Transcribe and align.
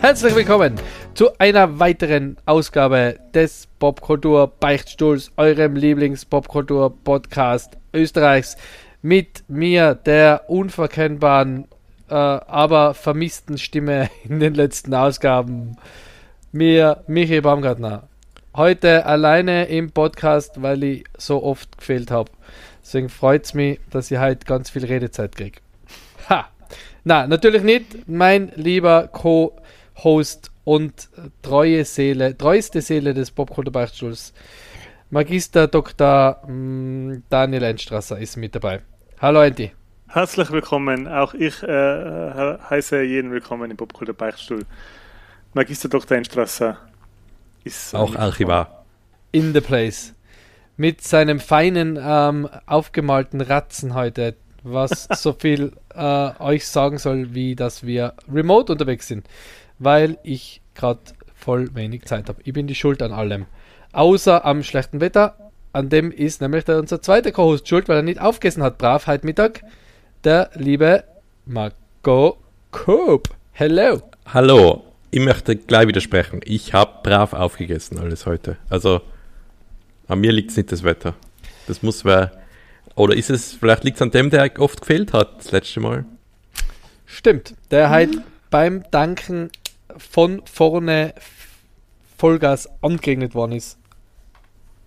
Herzlich 0.00 0.34
willkommen 0.34 0.74
zu 1.14 1.38
einer 1.38 1.78
weiteren 1.78 2.36
Ausgabe 2.44 3.18
des 3.34 3.66
Popkultur 3.78 4.48
Beichtstuhls, 4.60 5.32
eurem 5.36 5.76
Lieblings-Popkultur 5.76 6.94
Podcast 7.04 7.78
Österreichs. 7.94 8.56
Mit 9.02 9.44
mir, 9.48 9.94
der 9.94 10.44
unverkennbaren, 10.48 11.66
äh, 12.08 12.14
aber 12.14 12.94
vermissten 12.94 13.58
Stimme 13.58 14.10
in 14.24 14.40
den 14.40 14.54
letzten 14.54 14.94
Ausgaben, 14.94 15.76
mir, 16.52 17.04
Michael 17.06 17.42
Baumgartner. 17.42 18.08
Heute 18.56 19.06
alleine 19.06 19.66
im 19.66 19.92
Podcast, 19.92 20.60
weil 20.62 20.82
ich 20.82 21.04
so 21.16 21.42
oft 21.44 21.78
gefehlt 21.78 22.10
habe. 22.10 22.30
Deswegen 22.82 23.08
freut 23.08 23.44
es 23.44 23.54
mich, 23.54 23.78
dass 23.90 24.10
ich 24.10 24.18
heute 24.18 24.46
ganz 24.46 24.70
viel 24.70 24.84
Redezeit 24.84 25.36
kriege. 25.36 25.60
Ha! 26.28 26.48
Na, 27.04 27.26
natürlich 27.26 27.62
nicht. 27.62 28.08
Mein 28.08 28.50
lieber 28.56 29.08
Co- 29.08 29.56
Host 30.02 30.50
und 30.64 31.08
treue 31.42 31.84
Seele, 31.84 32.36
treueste 32.36 32.80
Seele 32.82 33.14
des 33.14 33.30
Popkulturbeichtstuhls. 33.30 34.32
Magister 35.10 35.68
Dr. 35.68 36.42
mm, 36.46 37.22
Daniel 37.30 37.64
Einstrasser 37.64 38.18
ist 38.18 38.36
mit 38.36 38.54
dabei. 38.54 38.80
Hallo 39.20 39.42
Andy. 39.42 39.72
Herzlich 40.08 40.50
willkommen. 40.50 41.08
Auch 41.08 41.34
ich 41.34 41.62
äh, 41.62 41.66
he- 41.66 42.58
heiße 42.70 43.02
jeden 43.02 43.30
willkommen 43.30 43.70
im 43.70 43.76
Popkultur 43.76 44.14
Beichtstuhl. 44.14 44.64
Magister 45.54 45.88
Dr. 45.88 46.16
Einstrasser 46.16 46.78
ist 47.64 47.94
Auch 47.94 48.14
Archivar. 48.16 48.84
In 49.32 49.52
the 49.52 49.60
place. 49.60 50.14
Mit 50.76 51.02
seinem 51.02 51.40
feinen, 51.40 51.98
ähm, 52.00 52.48
aufgemalten 52.66 53.40
Ratzen 53.40 53.94
heute, 53.94 54.36
was 54.62 55.08
so 55.14 55.32
viel 55.32 55.72
äh, 55.94 56.30
euch 56.38 56.66
sagen 56.66 56.98
soll, 56.98 57.34
wie 57.34 57.56
dass 57.56 57.84
wir 57.84 58.14
remote 58.32 58.72
unterwegs 58.72 59.08
sind. 59.08 59.26
Weil 59.78 60.18
ich 60.22 60.62
gerade 60.74 61.00
voll 61.34 61.74
wenig 61.74 62.04
Zeit 62.04 62.28
habe. 62.28 62.40
Ich 62.44 62.52
bin 62.52 62.66
die 62.66 62.74
Schuld 62.74 63.02
an 63.02 63.12
allem. 63.12 63.46
Außer 63.92 64.44
am 64.44 64.62
schlechten 64.62 65.00
Wetter. 65.00 65.47
An 65.78 65.90
dem 65.90 66.10
ist 66.10 66.40
nämlich 66.40 66.64
der, 66.64 66.80
unser 66.80 67.00
zweiter 67.00 67.30
Co-Host 67.30 67.68
schuld, 67.68 67.88
weil 67.88 67.98
er 67.98 68.02
nicht 68.02 68.20
aufgegessen 68.20 68.64
hat. 68.64 68.78
Brav 68.78 69.06
heute 69.06 69.24
Mittag. 69.24 69.62
Der 70.24 70.50
liebe 70.54 71.04
Marco 71.46 72.36
Coop. 72.72 73.28
Hello. 73.52 74.02
Hallo, 74.26 74.82
ich 75.12 75.20
möchte 75.20 75.54
gleich 75.54 75.86
widersprechen. 75.86 76.40
Ich 76.42 76.74
habe 76.74 76.98
brav 77.04 77.32
aufgegessen 77.32 77.96
alles 78.00 78.26
heute. 78.26 78.56
Also 78.68 79.02
an 80.08 80.18
mir 80.18 80.32
liegt 80.32 80.50
es 80.50 80.56
nicht 80.56 80.72
das 80.72 80.82
Wetter. 80.82 81.14
Das 81.68 81.80
muss 81.80 82.04
wer. 82.04 82.32
Oder 82.96 83.14
ist 83.14 83.30
es, 83.30 83.52
vielleicht 83.52 83.84
liegt 83.84 83.98
es 83.98 84.02
an 84.02 84.10
dem, 84.10 84.30
der 84.30 84.50
oft 84.58 84.80
gefehlt 84.80 85.12
hat 85.12 85.38
das 85.38 85.52
letzte 85.52 85.78
Mal. 85.78 86.04
Stimmt. 87.06 87.54
Der 87.70 87.88
halt 87.90 88.18
beim 88.50 88.82
Danken 88.90 89.52
von 89.96 90.42
vorne 90.44 91.14
Vollgas 92.16 92.68
angeregnet 92.82 93.36
worden 93.36 93.52
ist. 93.52 93.78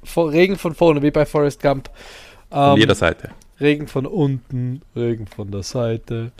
Vor- 0.04 0.32
Regen 0.32 0.56
von 0.58 0.74
vorne, 0.76 1.02
wie 1.02 1.12
bei 1.12 1.26
Forrest 1.26 1.62
Gump. 1.62 1.90
Von 2.50 2.74
Ähm, 2.74 2.78
jeder 2.78 2.96
Seite. 2.96 3.30
Regen 3.60 3.88
von 3.88 4.06
unten, 4.08 4.82
Regen 4.96 5.28
von 5.28 5.52
der 5.52 5.62
Seite, 5.64 6.32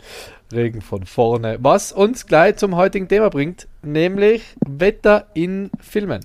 Regen 0.52 0.80
von 0.80 1.04
vorne. 1.06 1.56
Was 1.60 1.92
uns 1.92 2.26
gleich 2.26 2.56
zum 2.56 2.74
heutigen 2.76 3.06
Thema 3.06 3.30
bringt, 3.30 3.68
nämlich 3.82 4.42
Wetter 4.66 5.26
in 5.34 5.70
Filmen. 5.80 6.20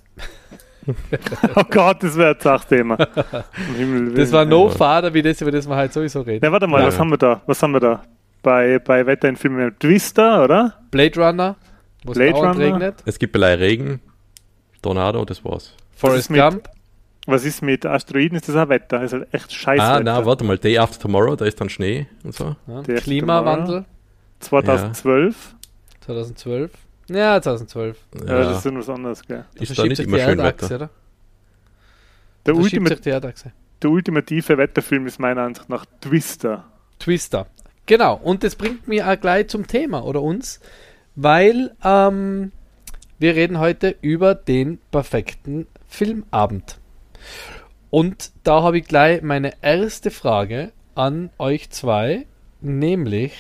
Oh 1.56 1.64
Gott, 1.70 2.02
das 2.02 2.16
wäre 2.18 2.34
ein 2.36 2.40
Sachthema. 2.42 2.96
Das 4.16 4.32
war 4.32 4.46
no 4.46 4.70
fader 4.70 5.14
wie 5.14 5.22
das, 5.22 5.42
über 5.42 5.52
das 5.52 5.68
wir 5.68 5.76
halt 5.76 5.92
sowieso 5.94 6.22
reden. 6.22 6.46
Ja, 6.46 6.52
warte 6.52 6.66
mal, 6.68 6.80
Ja. 6.82 6.88
was 6.88 6.98
haben 6.98 7.10
wir 7.12 7.18
da? 7.18 7.42
Was 7.46 7.62
haben 7.62 7.74
wir 7.74 7.80
da? 7.82 8.04
Bei, 8.42 8.80
bei 8.80 9.06
Wetter 9.06 9.28
in 9.30 9.36
Filmen 9.36 9.78
Twister, 9.80 10.46
oder? 10.46 10.76
Blade 10.90 11.20
Runner, 11.20 11.56
wo 12.06 12.12
es 12.14 12.18
Blade 12.18 12.32
dauernd 12.32 12.56
Runner? 12.60 12.66
regnet. 12.74 13.04
Es 13.06 13.20
gibt 13.20 13.34
belei 13.34 13.56
Regen, 13.56 14.00
Tornado, 14.82 15.26
das 15.26 15.44
war's. 15.44 15.74
Forrest 15.96 16.30
Gump. 16.30 16.70
Was 17.28 17.44
ist 17.44 17.62
mit 17.62 17.86
Asteroiden? 17.86 18.38
Ist 18.38 18.48
das 18.50 18.56
auch 18.56 18.70
Wetter? 18.70 19.04
Ist 19.04 19.14
halt 19.14 19.28
echt 19.34 19.54
scheiße. 19.54 19.84
ah, 19.84 20.00
na, 20.00 20.26
warte 20.26 20.44
mal, 20.46 20.58
Day 20.58 20.78
After 20.78 20.98
Tomorrow, 21.00 21.36
da 21.36 21.46
ist 21.46 21.60
dann 21.60 21.70
Schnee 21.70 22.08
und 22.24 22.34
so. 22.34 22.56
Ja. 22.68 22.82
Klimawandel 22.84 23.86
2012. 24.40 25.56
2012. 26.02 26.72
Ja, 27.10 27.42
2012. 27.42 27.98
Ja. 28.16 28.26
Ja, 28.26 28.50
das 28.50 28.66
ist 28.66 28.74
was 28.76 28.90
anderes, 28.90 29.24
gell? 29.28 29.46
ist 29.56 29.72
da 29.72 29.76
verschiebt 29.76 29.88
nicht 29.90 29.98
sich 29.98 30.08
immer 30.08 30.18
die 30.18 30.24
schön 30.24 30.40
Erdachse, 30.40 30.64
Wetter. 30.70 30.76
oder? 30.76 30.90
Der, 32.46 32.56
Verschiebt 32.56 32.74
Ultima 32.74 32.90
sich 32.90 33.02
die 33.02 33.10
Erdachse. 33.10 33.52
der 33.82 33.90
ultimative 33.90 34.58
Wetterfilm 34.58 35.08
ist 35.08 35.20
meiner 35.20 35.42
Ansicht 35.42 35.70
nach 35.70 35.86
Twister. 36.02 36.64
Twister. 37.00 37.48
Genau, 37.86 38.16
und 38.24 38.44
das 38.44 38.56
bringt 38.56 38.88
mich 38.88 39.04
auch 39.04 39.20
gleich 39.20 39.48
zum 39.50 39.68
Thema 39.68 40.04
oder 40.06 40.22
uns, 40.22 40.60
weil 41.16 41.72
ähm, 41.84 42.52
wir 43.20 43.36
reden 43.36 43.60
heute 43.60 43.96
über 44.02 44.36
den 44.36 44.80
perfekten 44.92 45.68
Filmabend. 45.88 46.78
Und 47.90 48.32
da 48.44 48.64
habe 48.64 48.80
ich 48.80 48.86
gleich 48.86 49.22
meine 49.22 49.54
erste 49.62 50.12
Frage 50.12 50.72
an 50.96 51.30
euch 51.38 51.70
zwei, 51.70 52.26
nämlich 52.62 53.34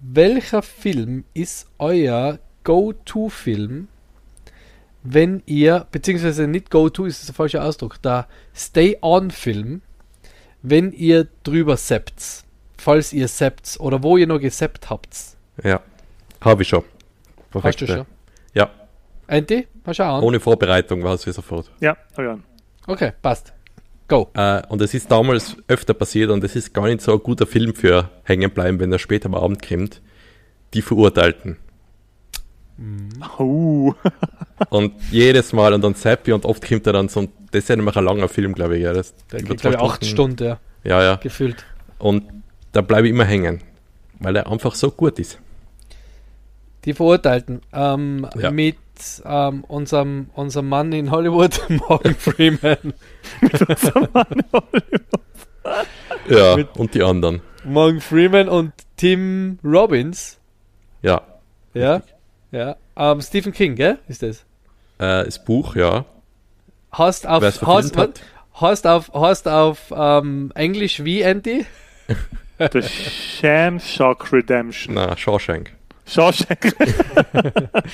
welcher 0.00 0.62
Film 0.62 1.24
ist 1.32 1.68
euer 1.78 2.38
Go-To-Film, 2.64 3.88
wenn 5.02 5.42
ihr, 5.46 5.86
beziehungsweise 5.90 6.46
nicht 6.48 6.70
Go-To 6.70 7.06
ist 7.06 7.26
der 7.28 7.34
falsche 7.34 7.62
Ausdruck, 7.62 8.02
der 8.02 8.26
Stay-On-Film, 8.54 9.82
wenn 10.62 10.92
ihr 10.92 11.28
drüber 11.44 11.76
seppt, 11.76 12.44
falls 12.76 13.12
ihr 13.12 13.28
seppt 13.28 13.78
oder 13.78 14.02
wo 14.02 14.16
ihr 14.16 14.26
noch 14.26 14.40
geseppt 14.40 14.90
habt. 14.90 15.16
Ja, 15.62 15.80
habe 16.40 16.62
ich 16.62 16.68
schon. 16.68 16.82
Hast 17.54 17.80
du 17.80 17.86
schon? 17.86 18.06
Ja, 18.52 18.70
Andy, 19.28 19.66
mal 19.84 19.94
schauen. 19.94 20.22
ohne 20.22 20.40
Vorbereitung 20.40 21.02
war 21.02 21.14
es 21.14 21.26
wie 21.26 21.32
sofort. 21.32 21.70
Ja, 21.80 21.96
oh 22.18 22.22
ja. 22.22 22.38
Okay, 22.86 23.12
passt. 23.22 23.52
Go. 24.08 24.30
Äh, 24.34 24.62
und 24.68 24.80
es 24.82 24.94
ist 24.94 25.10
damals 25.10 25.56
öfter 25.66 25.92
passiert 25.94 26.30
und 26.30 26.44
es 26.44 26.54
ist 26.54 26.72
gar 26.72 26.84
nicht 26.86 27.00
so 27.00 27.12
ein 27.12 27.18
guter 27.18 27.46
Film 27.46 27.74
für 27.74 28.08
hängen 28.22 28.50
bleiben, 28.52 28.78
wenn 28.78 28.92
er 28.92 28.98
später 29.00 29.26
am 29.26 29.34
Abend 29.34 29.66
kommt. 29.66 30.00
Die 30.74 30.82
Verurteilten. 30.82 31.56
Uh. 33.38 33.94
Und 34.70 34.92
jedes 35.10 35.52
Mal 35.52 35.72
und 35.74 35.82
dann 35.82 35.94
Seppi 35.94 36.32
und 36.32 36.44
oft 36.46 36.66
kommt 36.66 36.86
er 36.86 36.92
dann 36.94 37.08
so, 37.08 37.20
ein- 37.20 37.28
das 37.50 37.64
ist 37.64 37.68
ja 37.68 37.76
nämlich 37.76 37.96
ein 37.96 38.04
langer 38.04 38.28
Film, 38.28 38.54
glaube 38.54 38.76
ich. 38.76 38.82
Ja, 38.84 38.92
das 38.92 39.14
Der 39.32 39.42
geht, 39.42 39.60
glaube 39.60 39.76
ich, 39.76 39.82
acht 39.82 40.04
Stunden, 40.04 40.42
ja, 40.44 40.58
Ja, 40.84 41.02
ja. 41.02 41.16
gefühlt. 41.16 41.64
Und 41.98 42.24
da 42.72 42.80
bleibe 42.82 43.06
ich 43.06 43.12
immer 43.14 43.24
hängen, 43.24 43.60
weil 44.18 44.36
er 44.36 44.50
einfach 44.50 44.74
so 44.74 44.90
gut 44.90 45.18
ist. 45.18 45.38
Die 46.84 46.92
Verurteilten. 46.94 47.60
Ähm, 47.72 48.26
Ja. 48.38 48.50
Mit 48.50 48.76
ähm, 49.24 49.64
unserem, 49.68 50.30
unserem 50.34 50.68
Mann 50.68 50.92
in 50.92 51.10
Hollywood, 51.10 51.60
Morgan 51.68 52.14
Freeman. 52.14 52.94
Ja, 56.28 56.56
Mit- 56.56 56.76
und 56.76 56.94
die 56.94 57.02
anderen. 57.02 57.40
Morgan 57.64 58.00
Freeman 58.00 58.48
und 58.48 58.72
Tim 58.96 59.58
Robbins. 59.64 60.38
Ja, 61.02 61.22
Ja. 61.74 62.02
Ja. 62.52 62.76
Ähm, 62.96 63.20
Stephen 63.20 63.52
King, 63.52 63.74
gell? 63.74 63.98
Ist 64.08 64.22
das? 64.22 64.44
äh, 64.98 65.24
das 65.24 65.44
Buch, 65.44 65.74
ja. 65.76 66.04
Hast 66.92 67.26
auf, 67.26 67.42
hast, 67.42 67.96
hat. 67.96 68.20
hast 68.54 68.86
auf, 68.86 69.10
hast 69.12 69.48
auf 69.48 69.92
ähm, 69.94 70.52
Englisch 70.54 71.04
wie, 71.04 71.20
Andy? 71.20 71.66
The 72.72 72.80
Sham 72.82 73.78
Shock 73.80 74.32
Redemption. 74.32 74.94
Na, 74.94 75.14
Shawshank. 75.16 75.72
Shawshank. 76.06 76.74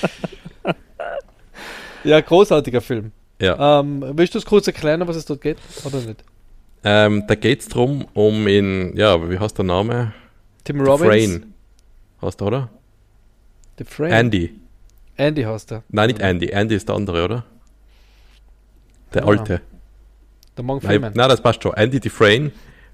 Ja, 2.03 2.19
großartiger 2.19 2.81
Film. 2.81 3.11
Ja. 3.41 3.79
Ähm, 3.79 4.03
willst 4.17 4.33
du 4.35 4.37
es 4.39 4.45
kurz 4.45 4.67
erklären, 4.67 5.01
um 5.01 5.07
was 5.07 5.15
es 5.15 5.23
dort 5.25 5.39
geht? 5.41 5.57
Oder 5.85 6.01
nicht? 6.01 6.21
Ähm, 6.83 7.23
da 7.27 7.35
geht 7.35 7.61
es 7.61 7.69
darum, 7.69 8.05
um 8.13 8.45
in, 8.47 8.91
ja, 8.97 9.29
wie 9.29 9.39
heißt 9.39 9.57
der 9.57 9.63
Name? 9.63 10.13
Tim 10.65 10.81
Robbins? 10.81 11.07
Frayne. 11.09 11.41
Heißt 12.21 12.41
der, 12.41 12.47
oder? 12.47 12.69
The 13.77 13.85
Frame. 13.85 14.11
Andy. 14.11 14.59
Andy 15.15 15.43
heißt 15.43 15.71
er. 15.71 15.83
Nein, 15.89 16.07
nicht 16.07 16.19
Andy. 16.19 16.47
Andy 16.49 16.75
ist 16.75 16.89
der 16.89 16.95
andere, 16.95 17.23
oder? 17.23 17.45
Der 19.13 19.21
Ja. 19.21 19.27
alte. 19.29 19.61
Der 20.57 20.63
Morgan 20.65 20.83
Nein, 20.83 20.91
Freeman. 20.99 21.13
nein, 21.15 21.29
das 21.29 21.41
passt 21.41 21.63
schon. 21.63 21.73
Andy 21.73 22.01
Dufresne 22.01 22.51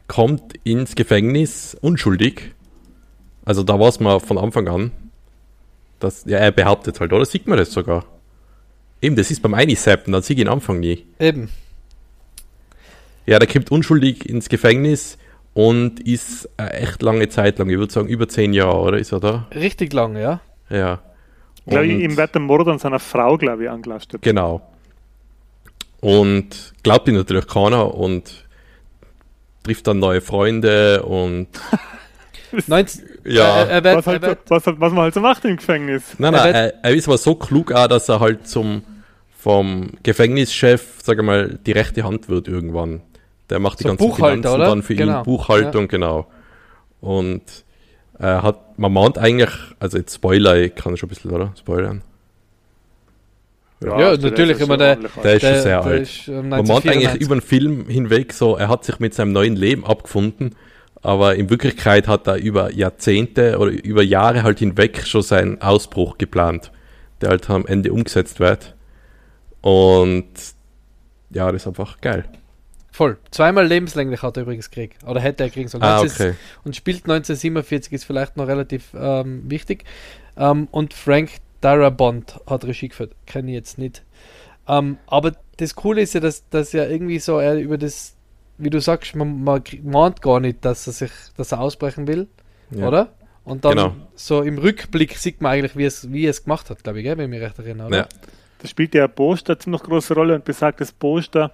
kommt 0.07 0.54
ins 0.63 0.94
Gefängnis 0.94 1.75
unschuldig. 1.81 2.54
Also 3.44 3.63
da 3.63 3.80
war 3.80 3.89
es 3.89 4.00
mal 4.00 4.19
von 4.19 4.38
Anfang 4.38 4.68
an. 4.68 4.92
Das, 6.00 6.24
ja, 6.25 6.38
er 6.38 6.51
behauptet 6.51 7.00
halt, 7.00 7.12
oder? 7.13 7.25
Sieht 7.25 7.48
man 7.48 7.57
das 7.57 7.72
sogar? 7.72 8.06
Eben, 9.01 9.16
das 9.16 9.31
ist 9.31 9.42
beim 9.42 9.54
Einisappen, 9.54 10.12
dann 10.13 10.22
sieht 10.22 10.38
ich 10.38 10.42
ihn 10.44 10.48
am 10.48 10.56
Anfang 10.56 10.80
nie. 10.80 11.06
Eben. 11.19 11.50
Ja, 13.25 13.40
der 13.40 13.48
kommt 13.48 13.72
unschuldig 13.72 14.28
ins 14.28 14.50
Gefängnis 14.50 15.18
und 15.54 16.00
ist 16.00 16.50
eine 16.57 16.74
echt 16.74 17.01
lange 17.01 17.30
Zeit 17.30 17.60
lang, 17.60 17.69
ich 17.69 17.78
würde 17.78 17.92
sagen 17.94 18.07
über 18.07 18.28
zehn 18.28 18.54
Jahre, 18.54 18.78
oder? 18.80 18.98
Ist 18.98 19.12
er 19.12 19.19
da? 19.19 19.48
Richtig 19.54 19.94
lange, 19.94 20.22
ja. 20.22 20.42
Ja. 20.69 21.01
Glaube 21.68 21.86
ich, 21.88 21.94
Und- 21.96 22.01
ihm 22.01 22.18
wird 22.18 22.34
der 22.34 22.42
Mord 22.42 22.68
an 22.68 22.80
seiner 22.80 23.00
Frau, 23.00 23.38
glaube 23.38 23.63
ich, 23.63 23.69
angelastet. 23.69 24.22
Genau. 24.22 24.62
Und 26.01 26.74
glaubt 26.84 27.07
ihm 27.07 27.16
natürlich 27.16 27.48
keiner 27.48 27.94
und 27.94 28.46
trifft 29.63 29.86
dann 29.88 30.00
neue 30.00 30.22
Freunde 30.22 31.04
und 31.04 31.48
19, 32.68 33.04
ja. 33.25 33.63
äh, 33.63 33.68
er 33.69 33.83
wird, 33.83 33.98
Was, 33.98 34.07
halt 34.07 34.24
er 34.24 34.30
so, 34.31 34.36
was, 34.48 34.66
halt- 34.68 34.80
was 34.80 34.94
man 34.94 35.04
halt 35.04 35.13
so 35.13 35.21
macht 35.21 35.45
im 35.45 35.57
Gefängnis. 35.57 36.16
nein, 36.18 36.33
er 36.33 36.44
nein, 36.44 36.56
er, 36.56 36.74
er 36.83 36.94
ist 36.94 37.07
aber 37.07 37.18
so 37.18 37.36
klug 37.36 37.71
auch, 37.71 37.88
dass 37.88 38.10
er 38.10 38.19
halt 38.19 38.48
zum 38.48 38.83
vom 39.38 39.92
Gefängnischef, 40.04 41.00
sag 41.01 41.18
ich 41.18 41.24
mal, 41.24 41.57
die 41.66 41.71
rechte 41.71 42.04
Hand 42.04 42.27
wird 42.27 42.48
irgendwann. 42.50 43.01
Der 43.50 43.60
macht 43.60 43.80
die 43.80 43.83
So 43.83 43.89
ganzen 43.89 44.06
Buchhalter, 44.06 44.36
Finanzen 44.36 44.56
oder? 44.56 44.66
dann 44.69 44.83
für 44.83 44.95
Genau. 44.95 45.19
ihn, 45.19 45.24
Buchhaltung, 45.24 45.88
genau. 45.88 46.27
Und 47.00 47.42
er 48.18 48.44
hat, 48.44 48.77
man 48.77 48.92
mahnt 48.92 49.18
eigentlich, 49.18 49.50
also 49.80 49.98
jetzt 49.98 50.13
Spoiler, 50.15 50.57
ich 50.57 50.75
kann 50.75 50.98
schon 50.98 51.07
ein 51.07 51.10
bisschen, 51.12 51.31
oder? 51.31 51.54
Spoilern. 51.57 52.01
Ja, 53.81 53.94
also 53.94 54.27
natürlich, 54.27 54.60
immer 54.60 54.75
der- 54.75 54.89
alt. 54.98 55.10
Der 55.24 55.36
ist 55.36 55.42
schon 55.42 55.51
der- 55.54 55.62
sehr 55.62 55.81
der 55.81 55.92
alt. 55.92 56.01
ist, 56.01 56.27
äh, 56.27 56.31
Man 56.31 56.50
meint 56.50 56.69
eigentlich 56.69 57.07
1994. 57.07 57.22
über 57.22 57.36
den 57.36 57.42
Film 57.42 57.86
hinweg 57.88 58.33
so, 58.33 58.57
er 58.57 58.68
hat 58.68 58.83
sich 58.83 59.00
mit 59.00 59.13
seinem 59.13 59.31
neuen 59.31 59.56
Leben 59.56 59.86
abgefunden, 59.86 60.56
aber 61.01 61.36
in 61.36 61.50
Wirklichkeit 61.50 62.07
hat 62.07 62.28
er 62.28 62.36
über 62.38 62.72
Jahrzehnte 62.74 63.57
oder 63.57 63.72
über 63.72 64.04
Jahre 64.04 64.44
halt 64.44 64.60
hinweg 64.60 65.06
schon 65.06 65.22
seinen 65.22 65.62
Ausbruch 65.62 66.18
geplant, 66.18 66.72
der 67.22 67.30
halt 67.30 67.50
am 67.50 67.66
Ende 67.66 67.94
umgesetzt 67.94 68.40
wird. 68.40 68.75
Und 69.62 70.28
ja, 71.31 71.51
das 71.51 71.63
ist 71.63 71.68
einfach 71.68 72.01
geil. 72.01 72.25
Voll. 72.92 73.18
Zweimal 73.31 73.66
lebenslänglich 73.66 74.24
hat 74.24 74.36
er 74.36 74.44
übrigens 74.44 74.69
gekriegt. 74.69 75.04
Oder 75.06 75.22
hätte 75.22 75.44
er 75.44 75.50
kriegen 75.50 75.69
sollen. 75.69 75.84
Ah, 75.84 75.98
19 75.98 76.28
okay. 76.31 76.38
Und 76.66 76.75
spielt 76.75 77.04
1947, 77.04 77.94
ist 77.94 78.04
vielleicht 78.04 78.36
noch 78.36 78.48
relativ 78.48 78.90
ähm, 78.94 79.50
wichtig. 79.50 79.86
Ähm, 80.36 80.68
und 80.72 80.94
Frank 80.94 81.30
Darabont 81.62 82.40
hat 82.48 82.66
Regie 82.66 82.90
geführt. 82.90 83.16
Kenne 83.25 83.51
ich 83.51 83.56
jetzt 83.56 83.78
nicht. 83.78 84.04
Ähm, 84.68 84.98
aber 85.07 85.34
das 85.57 85.75
Coole 85.75 86.01
ist 86.01 86.13
ja, 86.13 86.19
dass, 86.19 86.48
dass 86.50 86.74
ja 86.74 86.86
irgendwie 86.88 87.19
so 87.19 87.40
er 87.40 87.57
über 87.57 87.78
das, 87.78 88.16
wie 88.60 88.70
du 88.70 88.80
sagst, 88.80 89.16
man, 89.16 89.44
man 89.44 89.64
mahnt 89.84 90.22
gar 90.22 90.40
nicht, 90.40 90.64
dass 90.64 90.86
er 90.88 90.94
sich, 90.94 91.12
dass 91.38 91.52
er 91.52 91.60
ausbrechen 91.62 92.08
will, 92.08 92.28
Ja. 92.72 92.88
oder? 92.88 93.14
Und 93.46 93.66
dann 93.66 93.72
Genau. 93.78 93.96
so 94.16 94.42
im 94.44 94.58
Rückblick 94.60 95.16
sieht 95.18 95.42
man 95.42 95.54
eigentlich, 95.54 95.76
wie 95.76 95.86
es, 95.86 96.12
wie 96.12 96.26
er 96.26 96.30
es 96.30 96.44
gemacht 96.44 96.70
hat, 96.70 96.84
glaube 96.84 97.00
ich, 97.00 97.06
gell, 97.06 97.18
wenn 97.18 97.26
ich 97.26 97.40
mich 97.40 97.42
recht 97.42 97.58
erinnere. 97.58 97.88
Oder? 97.88 97.98
Ja, 97.98 98.08
Da 98.62 98.68
spielt 98.68 98.94
ja 98.94 99.06
ein 99.06 99.12
Poster 99.16 99.54
eine 99.54 99.60
ziemlich 99.60 99.82
große 99.82 100.14
Rolle 100.14 100.36
und 100.36 100.46
besagtes 100.46 100.92
Poster 100.92 101.52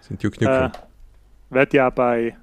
sind 0.00 0.22
Duke 0.22 0.40
äh, 0.40 0.44
Nukem. 0.44 0.72
wird 1.50 1.74
ja 1.74 1.90
bei 1.90 2.36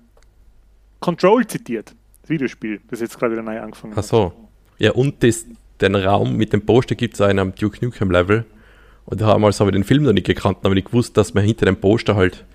Control 0.99 1.45
zitiert. 1.47 1.93
Das 2.21 2.29
Videospiel, 2.29 2.81
das 2.89 2.99
jetzt 3.01 3.17
gerade 3.19 3.33
wieder 3.33 3.43
neu 3.43 3.59
angefangen 3.59 3.93
Ach 3.93 3.97
hat. 3.97 4.05
so. 4.05 4.33
Ja, 4.77 4.91
und 4.91 5.23
das, 5.23 5.45
den 5.81 5.95
Raum 5.95 6.35
mit 6.37 6.53
dem 6.53 6.65
Poster 6.65 6.95
gibt 6.95 7.15
es 7.15 7.21
auch 7.21 7.29
in 7.29 7.39
einem 7.39 7.55
Duke 7.55 7.83
Nukem 7.83 8.11
Level. 8.11 8.45
Und 9.05 9.19
damals 9.21 9.59
habe 9.59 9.69
ich 9.69 9.73
den 9.73 9.83
Film 9.83 10.03
noch 10.03 10.13
nicht 10.13 10.25
gekannt, 10.27 10.59
aber 10.63 10.75
nicht 10.75 10.87
gewusst, 10.87 11.17
dass 11.17 11.33
man 11.33 11.43
hinter 11.43 11.65
dem 11.65 11.75
Poster 11.77 12.15
halt 12.15 12.45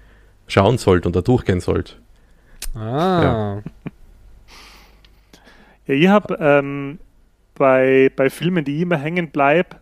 schauen 0.49 0.79
sollte 0.79 1.09
und 1.09 1.15
da 1.15 1.21
durchgehen 1.21 1.61
sollte. 1.61 1.95
Ah. 2.75 3.63
Ja, 5.87 5.95
ich 5.95 6.09
habe 6.09 6.37
ähm, 6.41 6.99
bei, 7.55 8.11
bei 8.15 8.29
Filmen, 8.31 8.65
die 8.65 8.77
ich 8.77 8.83
immer 8.83 8.99
hängen 8.99 9.31
bleibe, 9.31 9.77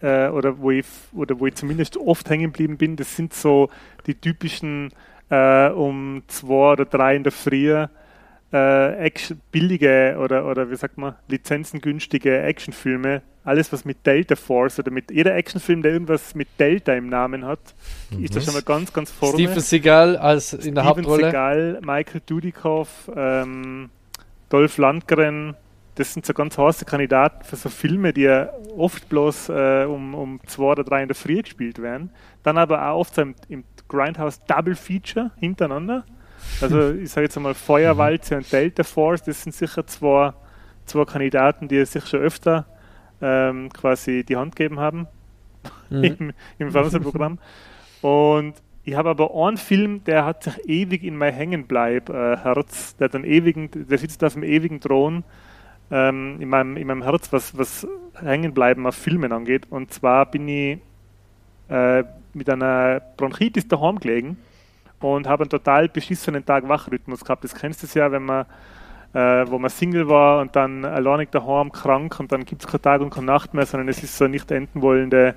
äh, 0.00 0.28
oder, 0.28 0.58
wo 0.58 0.70
ich, 0.70 0.86
oder 1.12 1.38
wo 1.38 1.46
ich 1.46 1.54
zumindest 1.54 1.96
oft 1.96 2.28
hängen 2.28 2.52
geblieben 2.52 2.76
bin, 2.76 2.96
das 2.96 3.16
sind 3.16 3.34
so 3.34 3.70
die 4.06 4.14
typischen 4.14 4.90
äh, 5.30 5.68
um 5.68 6.22
zwei 6.28 6.72
oder 6.72 6.84
drei 6.84 7.16
in 7.16 7.22
der 7.22 7.32
Früh 7.32 7.86
äh, 8.52 8.96
Action, 8.96 9.40
billige 9.50 10.16
oder, 10.20 10.46
oder 10.46 10.70
wie 10.70 10.76
sagt 10.76 10.98
man, 10.98 11.14
lizenzengünstige 11.28 12.42
Actionfilme. 12.42 13.22
Alles, 13.44 13.72
was 13.72 13.84
mit 13.84 14.06
Delta 14.06 14.36
Force 14.36 14.78
oder 14.78 14.90
mit 14.90 15.10
jeder 15.10 15.34
Actionfilm, 15.34 15.82
der 15.82 15.92
irgendwas 15.92 16.34
mit 16.34 16.48
Delta 16.60 16.92
im 16.92 17.08
Namen 17.08 17.44
hat, 17.44 17.74
ist 18.20 18.36
da 18.36 18.40
schon 18.40 18.54
mal 18.54 18.62
ganz, 18.62 18.92
ganz 18.92 19.10
vorne. 19.10 19.34
Steven 19.34 19.60
Seagal 19.60 20.16
als 20.16 20.52
in 20.52 20.74
der 20.74 20.82
Steven 20.82 20.84
Hauptrolle. 20.84 21.24
Seagal, 21.24 21.80
Michael 21.82 22.20
Dudikoff, 22.24 23.10
ähm, 23.16 23.90
Dolph 24.48 24.78
Lundgren, 24.78 25.56
das 25.94 26.14
sind 26.14 26.24
so 26.24 26.32
ganz 26.32 26.56
heiße 26.56 26.84
Kandidaten 26.84 27.44
für 27.44 27.56
so 27.56 27.68
Filme, 27.68 28.12
die 28.12 28.22
ja 28.22 28.50
oft 28.76 29.08
bloß 29.08 29.48
äh, 29.50 29.84
um, 29.86 30.14
um 30.14 30.40
zwei 30.46 30.64
oder 30.64 30.84
drei 30.84 31.02
in 31.02 31.08
der 31.08 31.14
Früh 31.14 31.42
gespielt 31.42 31.82
werden. 31.82 32.10
Dann 32.42 32.58
aber 32.58 32.88
auch 32.88 33.00
oft 33.00 33.14
so 33.14 33.22
im, 33.22 33.34
im 33.48 33.64
Grindhouse 33.88 34.40
Double 34.46 34.74
Feature 34.74 35.32
hintereinander. 35.38 36.04
Also 36.60 36.92
ich 36.92 37.10
sage 37.10 37.26
jetzt 37.26 37.36
einmal 37.36 37.54
Feuerwalze 37.54 38.36
und 38.36 38.52
Delta 38.52 38.82
Force, 38.82 39.22
das 39.22 39.42
sind 39.42 39.54
sicher 39.54 39.86
zwei, 39.86 40.32
zwei 40.86 41.04
Kandidaten, 41.04 41.68
die 41.68 41.84
sich 41.84 42.06
schon 42.06 42.20
öfter 42.20 42.66
ähm, 43.20 43.72
quasi 43.72 44.24
die 44.24 44.36
Hand 44.36 44.56
gegeben 44.56 44.78
haben 44.78 45.08
Mhm. 45.90 46.04
im, 46.18 46.32
im 46.58 46.70
Fernsehprogramm. 46.70 47.38
Und 48.00 48.54
ich 48.84 48.94
habe 48.94 49.10
aber 49.10 49.34
einen 49.34 49.56
Film, 49.56 50.02
der 50.04 50.24
hat 50.24 50.44
sich 50.44 50.68
ewig 50.68 51.04
in 51.04 51.16
mein 51.16 51.32
Hängenbleib 51.32 52.08
äh, 52.08 52.36
Herz, 52.38 52.96
der 52.96 53.06
hat 53.06 53.14
einen 53.14 53.24
ewigen, 53.24 53.70
der 53.72 53.98
sitzt 53.98 54.24
auf 54.24 54.34
einem 54.34 54.44
ewigen 54.44 54.80
Thron 54.80 55.24
ähm, 55.90 56.38
in, 56.40 56.48
meinem, 56.48 56.76
in 56.76 56.86
meinem 56.86 57.02
Herz, 57.02 57.32
was, 57.32 57.56
was 57.56 57.86
Hängenbleiben 58.14 58.86
auf 58.86 58.96
Filmen 58.96 59.32
angeht. 59.32 59.66
Und 59.70 59.92
zwar 59.92 60.26
bin 60.26 60.48
ich 60.48 60.78
äh, 61.68 62.04
mit 62.34 62.50
einer 62.50 63.00
Bronchitis 63.16 63.68
daheim 63.68 63.98
gelegen 64.00 64.36
und 65.02 65.26
habe 65.28 65.42
einen 65.44 65.50
total 65.50 65.88
beschissenen 65.88 66.44
Tag-Wach-Rhythmus 66.44 67.24
gehabt. 67.24 67.44
Das 67.44 67.54
kennst 67.54 67.82
du 67.82 67.98
ja, 67.98 68.10
wenn 68.12 68.24
man 68.24 68.46
äh, 69.14 69.44
wo 69.50 69.58
man 69.58 69.70
Single 69.70 70.08
war 70.08 70.40
und 70.40 70.56
dann 70.56 70.84
alleinig 70.84 71.30
daheim 71.30 71.70
krank 71.70 72.18
und 72.18 72.32
dann 72.32 72.44
gibt 72.44 72.62
es 72.64 72.68
keinen 72.70 72.82
Tag 72.82 73.00
und 73.02 73.10
keine 73.10 73.26
Nacht 73.26 73.54
mehr, 73.54 73.66
sondern 73.66 73.88
es 73.88 74.02
ist 74.02 74.16
so 74.16 74.26
nicht 74.26 74.50
enden 74.50 74.80
wollende, 74.82 75.34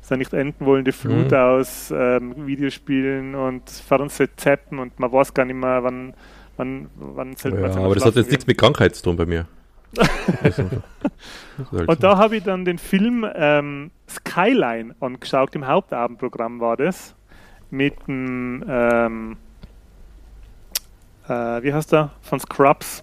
so 0.00 0.16
nicht 0.16 0.32
enden 0.34 0.66
wollende 0.66 0.92
Flut 0.92 1.30
Mhm. 1.30 1.36
aus 1.36 1.92
ähm, 1.96 2.46
Videospielen 2.46 3.34
und 3.34 3.70
Fernsehzappen 3.70 4.78
und 4.78 4.98
man 4.98 5.12
weiß 5.12 5.34
gar 5.34 5.44
nicht 5.44 5.54
mehr, 5.54 5.84
wann, 5.84 6.14
wann, 6.56 6.90
wann 6.96 7.36
sollte 7.36 7.60
Ja, 7.60 7.68
man 7.68 7.78
aber 7.78 7.94
das 7.94 8.04
hat 8.04 8.16
jetzt 8.16 8.30
nichts 8.30 8.46
mit 8.46 8.58
Krankheit 8.58 8.96
zu 8.96 9.04
tun 9.04 9.16
bei 9.16 9.26
mir. 9.26 9.46
Halt 11.70 11.88
Und 11.88 12.02
da 12.02 12.16
habe 12.16 12.36
ich 12.36 12.44
dann 12.44 12.64
den 12.64 12.78
Film 12.78 13.26
ähm, 13.34 13.90
Skyline 14.08 14.94
angeschaut, 15.00 15.54
im 15.54 15.66
Hauptabendprogramm 15.66 16.60
war 16.60 16.76
das, 16.76 17.14
mit 17.72 17.94
dem, 18.06 18.62
ähm, 18.68 19.36
äh, 21.26 21.62
wie 21.62 21.72
heißt 21.72 21.90
der, 21.92 22.10
von 22.20 22.38
Scrubs, 22.38 23.02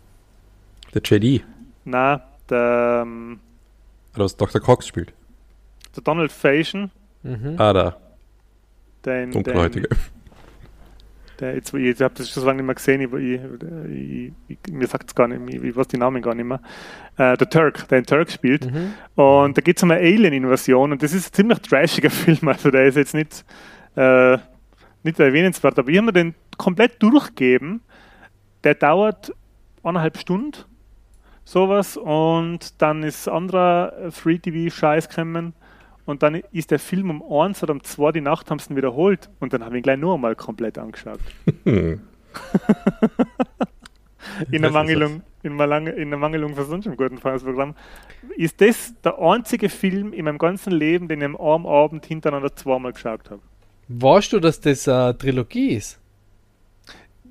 der 0.94 1.02
JD, 1.04 1.44
na, 1.86 2.22
der, 2.50 3.02
ähm, 3.06 3.40
aus 4.18 4.38
Dr. 4.38 4.62
Cox 4.62 4.88
spielt. 4.88 5.14
der 5.96 6.04
Donald 6.04 6.32
Faison, 6.32 6.92
Mhm. 7.22 7.56
Ah, 7.58 7.74
da, 7.74 7.98
den, 9.06 9.24
den, 9.24 9.32
dunkelhäutige. 9.32 9.90
der 11.42 11.56
jetzt, 11.56 11.74
ich, 11.74 11.84
ich 11.84 12.02
habe 12.02 12.14
das 12.16 12.30
schon 12.30 12.42
so 12.42 12.48
lange 12.48 12.64
nicht 12.64 12.66
mehr 12.68 12.76
gesehen, 12.76 13.02
ich, 13.02 14.32
ich, 14.48 14.58
ich, 14.66 14.74
mir 14.74 14.88
sagt 14.88 15.10
es 15.10 15.16
gar 15.16 15.28
nicht, 15.28 15.54
ich, 15.54 15.62
ich 15.62 15.76
weiß 15.76 15.88
die 15.88 15.98
Namen 15.98 16.22
gar 16.22 16.34
nicht 16.34 16.46
mehr, 16.46 16.62
äh, 17.18 17.36
der 17.36 17.50
Turk, 17.50 17.88
der 17.90 18.02
den 18.02 18.06
Turk 18.06 18.32
spielt. 18.32 18.72
Mhm. 18.72 18.94
Und 19.16 19.58
da 19.58 19.62
geht 19.62 19.76
es 19.78 19.84
um 19.84 19.92
eine 19.92 20.00
Alien-Invasion 20.00 20.94
und 20.94 21.04
das 21.04 21.12
ist 21.14 21.32
ein 21.32 21.34
ziemlich 21.34 21.60
trashiger 21.60 22.10
Film, 22.12 22.48
also 22.48 22.72
der 22.72 22.86
ist 22.86 22.96
jetzt 22.96 23.14
nicht, 23.14 23.44
äh, 23.96 24.38
nicht 25.04 25.20
erwähnenswert, 25.20 25.78
aber 25.80 25.90
ich 25.90 25.98
habe 25.98 26.08
mir 26.08 26.14
den 26.14 26.36
komplett 26.58 27.02
durchgegeben. 27.02 27.82
Der 28.64 28.76
dauert 28.76 29.34
eineinhalb 29.84 30.18
Stunden, 30.18 30.66
sowas, 31.46 31.98
und 31.98 32.82
dann 32.82 33.04
ist 33.04 33.28
anderer 33.28 33.94
äh, 33.98 34.12
Free-TV-Scheiß 34.12 35.08
gekommen 35.10 35.54
und 36.06 36.24
dann 36.24 36.36
ist 36.52 36.72
der 36.72 36.80
Film 36.80 37.10
um 37.10 37.42
eins 37.42 37.64
oder 37.64 37.74
um 37.74 37.84
zwei 37.84 38.12
die 38.12 38.22
Nacht 38.22 38.52
haben 38.52 38.60
sie 38.60 38.74
ihn 38.74 38.76
wiederholt 38.76 39.30
und 39.40 39.54
dann 39.54 39.64
habe 39.64 39.76
ich 39.76 39.80
ihn 39.80 39.84
gleich 39.84 39.98
nur 39.98 40.16
einmal 40.16 40.36
komplett 40.36 40.78
angeschaut. 40.78 41.20
In 44.52 44.62
der 44.62 44.72
Mangelung, 44.72 45.24
in, 45.44 45.54
Malang, 45.54 45.88
in 45.88 46.10
der 46.10 46.20
Mangelung 46.20 46.56
von 46.56 46.66
sonst 46.66 46.88
einem 46.88 46.98
guten 46.98 47.18
Fernsehprogramm, 47.18 47.76
ist 48.36 48.62
das 48.62 48.94
der 49.02 49.20
einzige 49.20 49.70
Film 49.70 50.14
in 50.14 50.26
meinem 50.26 50.38
ganzen 50.38 50.72
Leben, 50.72 51.08
den 51.08 51.22
ich 51.22 51.26
am 51.40 51.66
Abend 51.66 52.06
hintereinander 52.06 52.56
zweimal 52.56 52.94
geschaut 52.94 53.30
habe. 53.30 53.42
Weißt 53.90 54.32
du, 54.34 54.40
dass 54.40 54.62
das 54.62 54.88
eine 54.88 55.18
Trilogie 55.18 55.72
ist? 55.74 55.98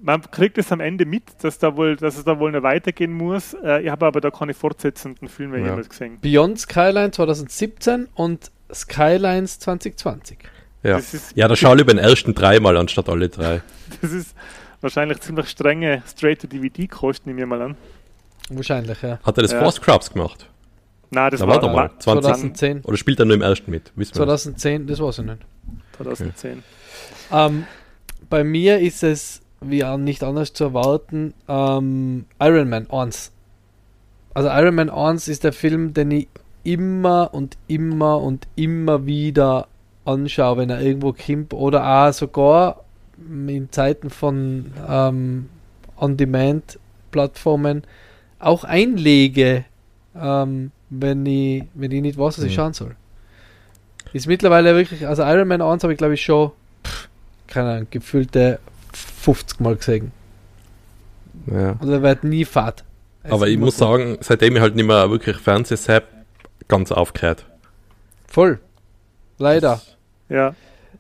Man 0.01 0.23
kriegt 0.31 0.59
es 0.59 0.71
am 0.71 0.81
Ende 0.81 1.07
mit, 1.07 1.23
dass, 1.43 1.59
da 1.59 1.77
wohl, 1.77 1.97
dass 1.97 2.17
es 2.19 2.25
da 2.25 2.39
wohl 2.39 2.53
noch 2.53 2.63
weitergehen 2.63 3.13
muss. 3.13 3.55
Äh, 3.55 3.83
ich 3.83 3.91
habe 3.91 4.07
aber 4.07 4.21
da 4.21 4.31
keine 4.31 4.55
fortsetzenden 4.55 5.29
Filme 5.29 5.59
Ja. 5.59 5.67
jemals 5.67 5.89
gesehen. 5.89 6.19
Beyond 6.21 6.61
Skyline 6.61 7.11
2017 7.11 8.09
und 8.15 8.51
Skylines 8.73 9.59
2020. 9.61 10.39
Ja. 10.85 10.97
Das 10.97 11.15
ist- 11.15 11.37
ja, 11.37 11.49
da 11.49 11.57
schau 11.57 11.75
lieber 11.75 11.93
den 11.93 11.99
ersten 11.99 12.35
dreimal 12.35 12.77
anstatt 12.77 13.09
alle 13.09 13.29
drei. 13.29 13.61
Das 14.03 14.13
ist 14.13 14.35
wahrscheinlich 14.81 15.19
ziemlich 15.21 15.49
strenge 15.49 16.03
Straight-to-DVD-Kosten, 16.07 17.31
nehme 17.31 17.41
ich 17.43 17.47
mal 17.49 17.63
an. 17.63 17.77
Wahrscheinlich, 18.51 19.01
ja. 19.03 19.19
Hat 19.25 19.37
er 19.39 19.43
das 19.43 19.53
Ja. 19.53 19.61
vor 19.63 19.73
Scrubs 19.73 20.13
gemacht? 20.13 20.49
Nein, 21.11 21.31
das 21.31 21.41
Na, 21.41 21.47
war, 21.49 21.55
warte 21.55 21.67
mal. 21.69 21.75
war 21.75 21.99
20. 21.99 22.23
2010. 22.25 22.81
Oder 22.83 22.97
spielt 22.97 23.19
er 23.19 23.25
nur 23.27 23.35
im 23.35 23.43
ersten 23.43 23.71
mit? 23.71 23.91
Wissen 23.97 24.15
wir 24.17 24.27
das? 24.27 24.43
2010, 24.45 24.87
das 24.87 25.01
weiß 25.01 25.19
ich 25.21 25.25
nicht. 25.25 25.39
2010. 25.99 26.63
Ähm, 27.33 27.65
bei 28.31 28.45
mir 28.45 28.79
ist 28.79 29.03
es 29.03 29.41
wie 29.61 29.85
auch 29.85 29.97
nicht 29.99 30.23
anders 30.23 30.53
zu 30.53 30.65
erwarten, 30.65 31.35
ähm, 31.49 32.27
Iron 32.41 32.69
Man 32.69 32.89
1. 32.91 33.33
Also 34.35 34.49
Iron 34.51 34.75
Man 34.77 34.91
1 34.91 35.29
ist 35.29 35.45
der 35.45 35.53
Film, 35.53 35.95
den 35.95 36.11
ich 36.13 36.29
immer 36.65 37.31
und 37.33 37.57
immer 37.67 38.21
und 38.21 38.47
immer 38.57 39.05
wieder 39.07 39.67
anschaue, 40.05 40.59
wenn 40.59 40.71
er 40.71 40.81
irgendwo 40.81 41.13
kommt 41.13 41.53
oder 41.55 42.07
auch 42.07 42.13
sogar 42.13 42.85
in 43.19 43.69
Zeiten 43.73 44.11
von 44.11 44.73
ähm, 44.89 45.49
On-Demand-Plattformen 45.97 47.83
auch 48.39 48.65
einlege, 48.65 49.65
ähm, 50.17 50.71
wenn, 50.91 51.27
ich, 51.27 51.65
wenn 51.75 51.91
ich 51.91 52.03
nicht 52.03 52.19
weiß, 52.19 52.39
was 52.39 52.45
ich 52.45 52.53
Mhm. 52.53 52.57
schauen 52.57 52.73
soll. 52.75 52.97
Ist 54.13 54.27
mittlerweile 54.27 54.75
wirklich, 54.75 55.07
also 55.07 55.23
Iron 55.23 55.49
Man 55.49 55.63
1 55.63 55.83
habe 55.83 55.93
ich 55.93 55.99
glaube 55.99 56.15
ich 56.15 56.23
schon, 56.23 56.53
pff, 56.85 57.09
keine 57.47 57.71
Ahnung, 57.71 57.87
gefühlte 57.91 58.59
50 58.93 59.61
Mal 59.61 59.77
gesehen. 59.77 60.13
Ja. 61.47 61.77
Und 61.81 61.91
er 61.91 62.03
wird 62.03 62.25
nie 62.25 62.45
fad. 62.45 62.85
Es 63.23 63.33
Aber 63.33 63.49
ich 63.49 63.59
muss 63.59 63.75
gut. 63.75 63.81
sagen, 63.81 64.19
seitdem 64.21 64.57
ich 64.57 64.63
halt 64.63 64.77
nicht 64.77 64.87
mehr 64.87 65.11
wirklich 65.11 65.37
Fernsehsepp, 65.37 66.05
ganz 66.69 66.93
aufgehört. 66.93 67.47
Voll. 68.27 68.61
Leider. 69.39 69.81
Ja. 70.29 70.55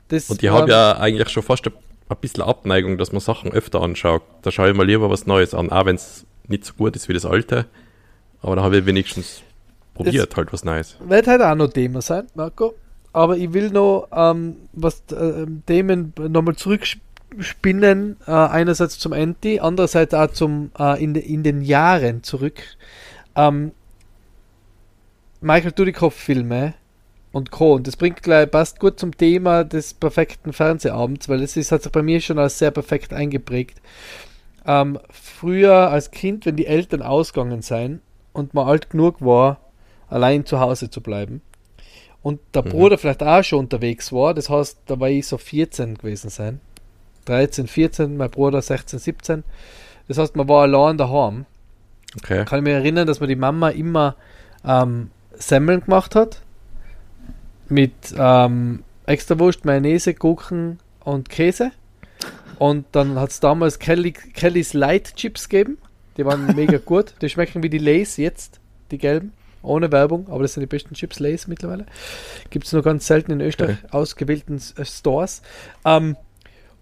Das, 0.08 0.30
Und 0.30 0.42
ich 0.42 0.48
habe 0.48 0.64
ähm, 0.64 0.70
ja 0.70 0.98
eigentlich 0.98 1.28
schon 1.28 1.42
fast 1.42 1.66
ein, 1.66 1.72
ein 2.08 2.16
bisschen 2.20 2.42
Abneigung, 2.42 2.96
dass 2.98 3.12
man 3.12 3.20
Sachen 3.20 3.52
öfter 3.52 3.82
anschaut. 3.82 4.22
Da 4.42 4.50
schaue 4.50 4.70
ich 4.70 4.76
mal 4.76 4.86
lieber 4.86 5.10
was 5.10 5.26
Neues 5.26 5.54
an, 5.54 5.70
auch 5.70 5.84
wenn 5.86 5.96
es 5.96 6.24
nicht 6.46 6.64
so 6.64 6.72
gut 6.74 6.96
ist 6.96 7.08
wie 7.08 7.12
das 7.12 7.26
alte. 7.26 7.66
Aber 8.40 8.56
da 8.56 8.62
habe 8.62 8.78
ich 8.78 8.86
wenigstens 8.86 9.42
probiert, 9.94 10.36
halt 10.36 10.52
was 10.52 10.64
Neues. 10.64 10.96
Wird 11.00 11.26
halt 11.26 11.42
auch 11.42 11.54
noch 11.54 11.68
Thema 11.68 12.00
sein, 12.00 12.26
Marco. 12.34 12.74
Aber 13.18 13.36
ich 13.36 13.52
will 13.52 13.70
noch 13.70 14.06
ähm, 14.12 14.54
was 14.72 15.02
äh, 15.10 15.44
Themen 15.66 16.14
nochmal 16.28 16.54
zurückspinnen. 16.54 18.16
Äh, 18.24 18.30
einerseits 18.30 18.96
zum 19.00 19.12
Anti, 19.12 19.58
andererseits 19.58 20.14
auch 20.14 20.30
zum 20.30 20.70
äh, 20.78 21.02
in, 21.02 21.14
de, 21.14 21.24
in 21.24 21.42
den 21.42 21.62
Jahren 21.62 22.22
zurück. 22.22 22.62
Ähm, 23.34 23.72
Michael 25.40 25.72
Dudikoff-Filme 25.72 26.74
und 27.32 27.50
Co. 27.50 27.74
Und 27.74 27.88
das 27.88 27.96
bringt 27.96 28.22
gleich, 28.22 28.48
passt 28.48 28.78
gut 28.78 29.00
zum 29.00 29.16
Thema 29.16 29.64
des 29.64 29.94
perfekten 29.94 30.52
Fernsehabends, 30.52 31.28
weil 31.28 31.42
es 31.42 31.56
ist, 31.56 31.72
hat 31.72 31.82
sich 31.82 31.90
bei 31.90 32.02
mir 32.02 32.20
schon 32.20 32.38
als 32.38 32.60
sehr 32.60 32.70
perfekt 32.70 33.12
eingeprägt. 33.12 33.82
Ähm, 34.64 34.96
früher 35.10 35.90
als 35.90 36.12
Kind, 36.12 36.46
wenn 36.46 36.54
die 36.54 36.66
Eltern 36.66 37.02
ausgegangen 37.02 37.62
sein 37.62 38.00
und 38.32 38.54
man 38.54 38.68
alt 38.68 38.90
genug 38.90 39.20
war, 39.20 39.58
allein 40.08 40.46
zu 40.46 40.60
Hause 40.60 40.88
zu 40.88 41.00
bleiben. 41.00 41.42
Und 42.22 42.40
der 42.54 42.64
Mhm. 42.64 42.70
Bruder 42.70 42.98
vielleicht 42.98 43.22
auch 43.22 43.42
schon 43.42 43.60
unterwegs 43.60 44.12
war, 44.12 44.34
das 44.34 44.50
heißt, 44.50 44.78
da 44.86 44.98
war 44.98 45.08
ich 45.08 45.26
so 45.26 45.38
14 45.38 45.96
gewesen 45.98 46.30
sein. 46.30 46.60
13, 47.26 47.66
14, 47.66 48.16
mein 48.16 48.30
Bruder 48.30 48.60
16, 48.62 48.98
17. 48.98 49.44
Das 50.08 50.18
heißt, 50.18 50.34
man 50.36 50.48
war 50.48 50.62
allein 50.62 50.96
daheim. 50.96 51.44
Okay. 52.16 52.44
Kann 52.46 52.60
ich 52.60 52.64
mich 52.64 52.72
erinnern, 52.72 53.06
dass 53.06 53.20
mir 53.20 53.26
die 53.26 53.36
Mama 53.36 53.68
immer 53.68 54.16
ähm, 54.64 55.10
Semmeln 55.34 55.84
gemacht 55.84 56.14
hat. 56.14 56.40
Mit 57.68 57.92
ähm, 58.16 58.82
Extrawurst, 59.04 59.64
Mayonnaise, 59.66 60.14
Gurken 60.14 60.78
und 61.04 61.28
Käse. 61.28 61.70
Und 62.58 62.86
dann 62.92 63.20
hat 63.20 63.30
es 63.30 63.40
damals 63.40 63.78
Kelly, 63.78 64.12
Kelly's 64.12 64.72
Light 64.72 65.14
Chips 65.16 65.48
gegeben. 65.48 65.78
Die 66.16 66.24
waren 66.24 66.46
mega 66.56 66.78
gut. 66.84 67.14
Die 67.20 67.28
schmecken 67.28 67.62
wie 67.62 67.68
die 67.70 67.78
Lays 67.78 68.16
jetzt, 68.16 68.58
die 68.90 68.98
gelben. 68.98 69.32
Ohne 69.62 69.90
Werbung, 69.90 70.28
aber 70.28 70.42
das 70.42 70.54
sind 70.54 70.60
die 70.60 70.66
besten 70.66 70.94
Chips 70.94 71.18
Lays 71.18 71.48
mittlerweile. 71.48 71.86
Gibt 72.50 72.66
es 72.66 72.72
nur 72.72 72.82
ganz 72.82 73.06
selten 73.06 73.32
in 73.32 73.40
Österreich, 73.40 73.78
ausgewählten 73.90 74.60
äh, 74.76 74.84
Stores. 74.84 75.42
Ähm, 75.84 76.16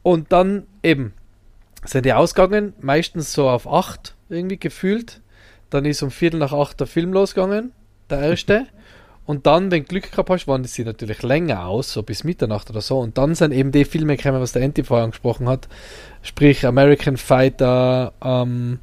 und 0.02 0.32
dann 0.32 0.66
eben 0.82 1.14
sind 1.84 2.06
die 2.06 2.12
ausgegangen, 2.12 2.74
meistens 2.80 3.32
so 3.32 3.48
auf 3.48 3.66
8 3.66 4.14
irgendwie 4.28 4.58
gefühlt. 4.58 5.20
Dann 5.70 5.84
ist 5.84 6.02
um 6.02 6.10
Viertel 6.10 6.38
nach 6.38 6.52
8 6.52 6.78
der 6.80 6.86
Film 6.86 7.12
losgegangen, 7.12 7.72
der 8.10 8.20
erste. 8.20 8.66
Und 9.26 9.46
dann, 9.48 9.72
wenn 9.72 9.82
du 9.82 9.88
Glück 9.88 10.12
gehabt 10.12 10.30
hast, 10.30 10.46
waren 10.46 10.62
die 10.62 10.68
sie 10.68 10.84
natürlich 10.84 11.24
länger 11.24 11.66
aus, 11.66 11.92
so 11.92 12.04
bis 12.04 12.22
Mitternacht 12.22 12.70
oder 12.70 12.80
so. 12.80 13.00
Und 13.00 13.18
dann 13.18 13.34
sind 13.34 13.50
eben 13.50 13.72
die 13.72 13.84
Filme 13.84 14.16
gekommen, 14.16 14.40
was 14.40 14.52
der 14.52 14.62
Anti 14.62 14.84
vorher 14.84 15.02
angesprochen 15.02 15.48
hat. 15.48 15.66
Sprich 16.22 16.64
American 16.64 17.16
Fighter, 17.16 18.12
ähm, 18.22 18.78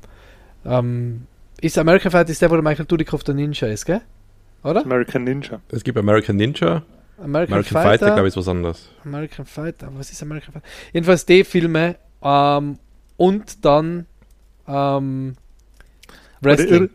ähm, 0.65 1.27
ist 1.63 1.77
American 1.77 2.11
Fighter 2.11 2.29
ist 2.31 2.41
der, 2.41 2.49
wo 2.51 2.55
der 2.55 2.63
Michael 2.63 2.85
Dudikoff 2.85 3.23
der 3.23 3.35
Ninja 3.35 3.67
ist, 3.67 3.85
gell? 3.85 4.01
Oder? 4.63 4.81
American 4.81 5.23
Ninja. 5.23 5.59
Es 5.69 5.83
gibt 5.83 5.97
American 5.97 6.35
Ninja, 6.37 6.83
American, 7.21 7.53
American 7.53 7.81
Fighter, 7.83 8.05
glaube 8.07 8.21
ich, 8.21 8.33
ist 8.33 8.37
was 8.37 8.47
anderes. 8.47 8.89
American 9.05 9.45
Fighter, 9.45 9.89
was 9.95 10.11
ist 10.11 10.21
American 10.23 10.53
Fighter? 10.53 10.65
Jedenfalls 10.93 11.25
die 11.25 11.43
Filme 11.43 11.95
ähm, 12.21 12.77
und 13.17 13.65
dann 13.65 14.05
ähm, 14.67 15.35
Oder 16.41 16.51
Wrestling. 16.51 16.83
ir 16.83 16.89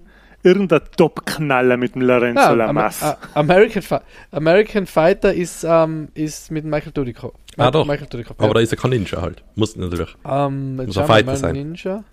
irgendein 0.45 0.81
Top-Knaller 0.97 1.77
mit 1.77 1.95
dem 1.95 2.03
Lorenzo 2.03 2.41
Ja, 2.41 2.51
Am 2.53 2.59
Lamas. 2.59 3.03
A- 3.03 3.19
American, 3.35 3.83
Fi 3.83 3.99
American 4.31 4.87
Fighter 4.87 5.35
ist, 5.35 5.65
ähm, 5.69 6.09
ist 6.15 6.51
mit 6.51 6.65
Michael 6.65 6.93
Dudikoff. 6.93 7.33
Ah, 7.57 7.71
doch. 7.71 7.87
Michael 7.87 8.07
Dudikoff. 8.09 8.39
Aber 8.39 8.49
ja. 8.49 8.55
da 8.55 8.61
ist 8.61 8.73
er 8.73 8.79
kein 8.79 8.91
Ninja 8.93 9.21
halt. 9.21 9.43
Muss 9.57 9.77
natürlich. 9.77 10.15
ähm, 10.25 10.77
muss 10.77 10.97
ein 10.97 11.07
Fighter 11.07 11.37
sein. 11.37 11.55
Ninja. 11.55 12.05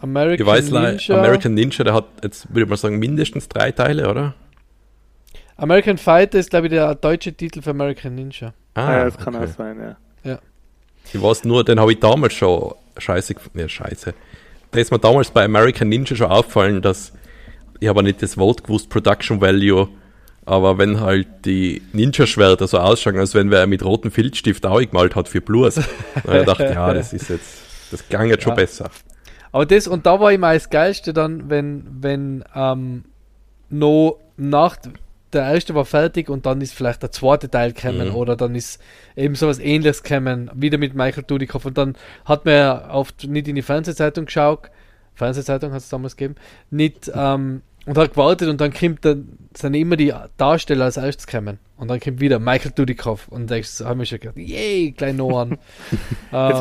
American 0.00 0.40
Ich 0.40 0.46
weiß, 0.46 0.70
leider, 0.70 0.90
Ninja. 0.92 1.18
American 1.18 1.54
Ninja, 1.54 1.84
der 1.84 1.94
hat 1.94 2.06
jetzt, 2.22 2.48
würde 2.50 2.62
ich 2.62 2.68
mal 2.68 2.76
sagen, 2.76 2.98
mindestens 2.98 3.48
drei 3.48 3.70
Teile, 3.72 4.08
oder? 4.08 4.34
American 5.56 5.98
Fighter 5.98 6.38
ist, 6.38 6.50
glaube 6.50 6.66
ich, 6.66 6.72
der 6.72 6.94
deutsche 6.94 7.32
Titel 7.32 7.60
für 7.62 7.70
American 7.70 8.14
Ninja. 8.14 8.54
Ah, 8.74 8.92
ja, 8.92 9.04
das 9.04 9.18
kann 9.18 9.34
okay. 9.36 9.44
auch 9.44 9.56
sein, 9.56 9.78
ja. 9.80 9.96
Ich 11.12 11.20
weiß 11.20 11.44
nur, 11.44 11.64
den 11.64 11.80
habe 11.80 11.92
ich 11.92 11.98
damals 11.98 12.34
schon 12.34 12.72
scheiße 12.96 13.34
gefunden. 13.34 13.58
Ja, 13.58 13.68
scheiße. 13.68 14.14
Da 14.70 14.78
ist 14.78 14.92
mir 14.92 14.98
damals 14.98 15.30
bei 15.30 15.44
American 15.44 15.88
Ninja 15.88 16.14
schon 16.14 16.30
aufgefallen, 16.30 16.80
dass 16.82 17.12
ich 17.80 17.88
habe 17.88 18.02
nicht 18.02 18.22
das 18.22 18.36
Wort 18.36 18.62
gewusst, 18.62 18.90
Production 18.90 19.40
Value, 19.40 19.88
aber 20.46 20.78
wenn 20.78 21.00
halt 21.00 21.26
die 21.46 21.82
Ninja-Schwerter 21.92 22.66
so 22.68 22.78
ausschauen, 22.78 23.16
als 23.18 23.34
wenn 23.34 23.50
wer 23.50 23.66
mit 23.66 23.82
rotem 23.84 24.10
Filzstift 24.10 24.64
auch 24.66 24.80
gemalt 24.80 25.16
hat 25.16 25.28
für 25.28 25.40
Blues, 25.40 25.74
dann 25.76 25.84
habe 26.24 26.34
ich 26.34 26.40
gedacht, 26.40 26.60
ja, 26.74 26.94
das 26.94 27.12
ist 27.12 27.28
jetzt, 27.30 27.58
das 27.90 28.08
ging 28.08 28.26
jetzt 28.26 28.42
schon 28.44 28.50
Ja. 28.52 28.56
besser. 28.56 28.90
Aber 29.52 29.66
das, 29.66 29.86
und 29.88 30.06
da 30.06 30.20
war 30.20 30.32
immer 30.32 30.54
das 30.54 30.70
Geilste 30.70 31.12
dann, 31.12 31.50
wenn, 31.50 31.84
wenn 32.00 32.44
ähm, 32.54 33.04
noch 33.68 34.18
nach, 34.36 34.76
der 35.32 35.42
erste 35.52 35.74
war 35.74 35.84
fertig 35.84 36.28
und 36.28 36.46
dann 36.46 36.60
ist 36.60 36.74
vielleicht 36.74 37.02
der 37.02 37.12
zweite 37.12 37.50
Teil 37.50 37.72
gekommen 37.72 38.08
Mhm. 38.08 38.14
oder 38.14 38.36
dann 38.36 38.54
ist 38.54 38.80
eben 39.16 39.34
sowas 39.34 39.58
ähnliches 39.58 40.02
gekommen, 40.02 40.50
wieder 40.54 40.78
mit 40.78 40.94
Michael 40.94 41.24
Dudikoff 41.24 41.64
und 41.66 41.78
dann 41.78 41.96
hat 42.24 42.44
man 42.44 42.54
ja 42.54 42.90
oft 42.90 43.26
nicht 43.28 43.48
in 43.48 43.54
die 43.54 43.62
Fernsehzeitung 43.62 44.26
geschaut, 44.26 44.70
Fernsehzeitung 45.14 45.72
hat 45.72 45.82
es 45.82 45.88
damals 45.88 46.16
gegeben, 46.16 46.36
nicht, 46.70 47.10
ähm, 47.14 47.62
und 47.86 47.96
hat 47.96 48.10
gewartet 48.12 48.48
und 48.48 48.60
dann 48.60 48.72
kommt 48.72 49.04
dann, 49.04 49.38
sind 49.56 49.74
immer 49.74 49.96
die 49.96 50.12
Darsteller 50.36 50.84
als 50.86 50.96
erstes 50.96 51.26
gekommen 51.26 51.58
und 51.76 51.88
dann 51.88 51.98
kommt 52.00 52.20
wieder 52.20 52.38
Michael 52.38 52.72
Dudikoff 52.72 53.28
und 53.28 53.50
da 53.50 53.56
haben 53.56 53.98
wir 53.98 54.06
schon 54.06 54.20
gedacht, 54.20 54.36
yay, 54.36 54.92
klein 54.92 55.16
Noah. 55.16 55.48
äh, 56.32 56.52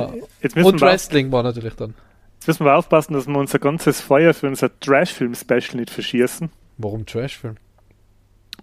Jetzt, 0.42 0.56
jetzt, 0.56 0.66
und 0.66 0.82
Wrestling 0.82 1.32
war 1.32 1.44
natürlich 1.44 1.74
dann. 1.76 1.94
Jetzt 2.40 2.48
müssen 2.48 2.66
wir 2.66 2.76
aufpassen, 2.76 3.14
dass 3.14 3.28
wir 3.28 3.38
unser 3.38 3.60
ganzes 3.60 4.02
Feuer 4.02 4.34
für 4.34 4.48
unser 4.48 4.70
Trash-Film-Special 4.80 5.76
nicht 5.76 5.90
verschießen. 5.92 6.50
Warum 6.78 7.06
Trashfilm? 7.06 7.58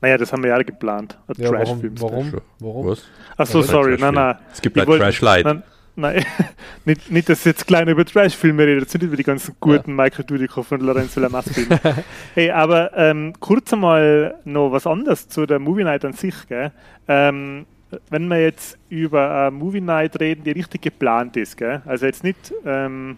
Naja, 0.00 0.18
das 0.18 0.33
haben 0.33 0.42
wir 0.42 0.50
ja 0.50 0.62
geplant. 0.62 1.18
Ein 1.28 1.35
Ja, 1.42 1.50
warum? 1.52 1.56
Trash-Film-Special. 1.80 2.11
Warum? 2.12 2.30
Schon. 2.30 2.40
Warum? 2.61 2.87
Was? 2.88 3.02
Achso, 3.37 3.61
Ja, 3.61 3.64
sorry, 3.66 3.97
Trash-Film. 3.97 4.14
nein, 4.14 4.25
nein. 4.37 4.38
Es 4.52 4.61
gibt 4.62 4.76
Ich 4.76 4.80
halt 4.80 4.88
wollte- 4.88 5.04
Trash 5.04 5.21
Light. 5.21 5.62
Nein, 5.99 6.23
nicht, 6.85 7.11
nicht, 7.11 7.28
dass 7.30 7.42
jetzt 7.45 7.66
klein 7.66 7.88
über 7.88 8.04
Trash-Filme 8.04 8.64
redet, 8.66 8.83
jetzt 8.83 8.92
nicht 8.95 9.02
über 9.04 9.16
die 9.16 9.23
ganzen 9.23 9.56
guten 9.61 9.97
Michael 9.97 10.26
Dudikoff 10.26 10.71
und 10.73 10.83
Lorenzo 10.83 11.21
Lamas-Filme. 11.21 11.80
hey, 12.35 12.50
aber 12.50 12.95
ähm, 12.95 13.33
kurz 13.40 13.73
einmal 13.73 14.35
noch 14.45 14.71
was 14.73 14.87
anderes 14.87 15.26
zu 15.30 15.47
der 15.47 15.59
Movie 15.59 15.85
Night 15.85 16.04
an 16.04 16.12
sich. 16.12 16.35
Gell? 16.49 16.71
Ähm, 17.09 17.64
wenn 18.11 18.28
wir 18.28 18.42
jetzt 18.42 18.76
über 18.90 19.30
eine 19.47 19.50
Movie 19.52 19.80
Night 19.80 20.21
reden, 20.21 20.45
die 20.45 20.50
richtig 20.50 20.83
geplant 20.83 21.35
ist, 21.38 21.56
gell? 21.56 21.80
also 21.87 22.04
jetzt 22.04 22.23
nicht, 22.25 22.52
ähm, 22.66 23.16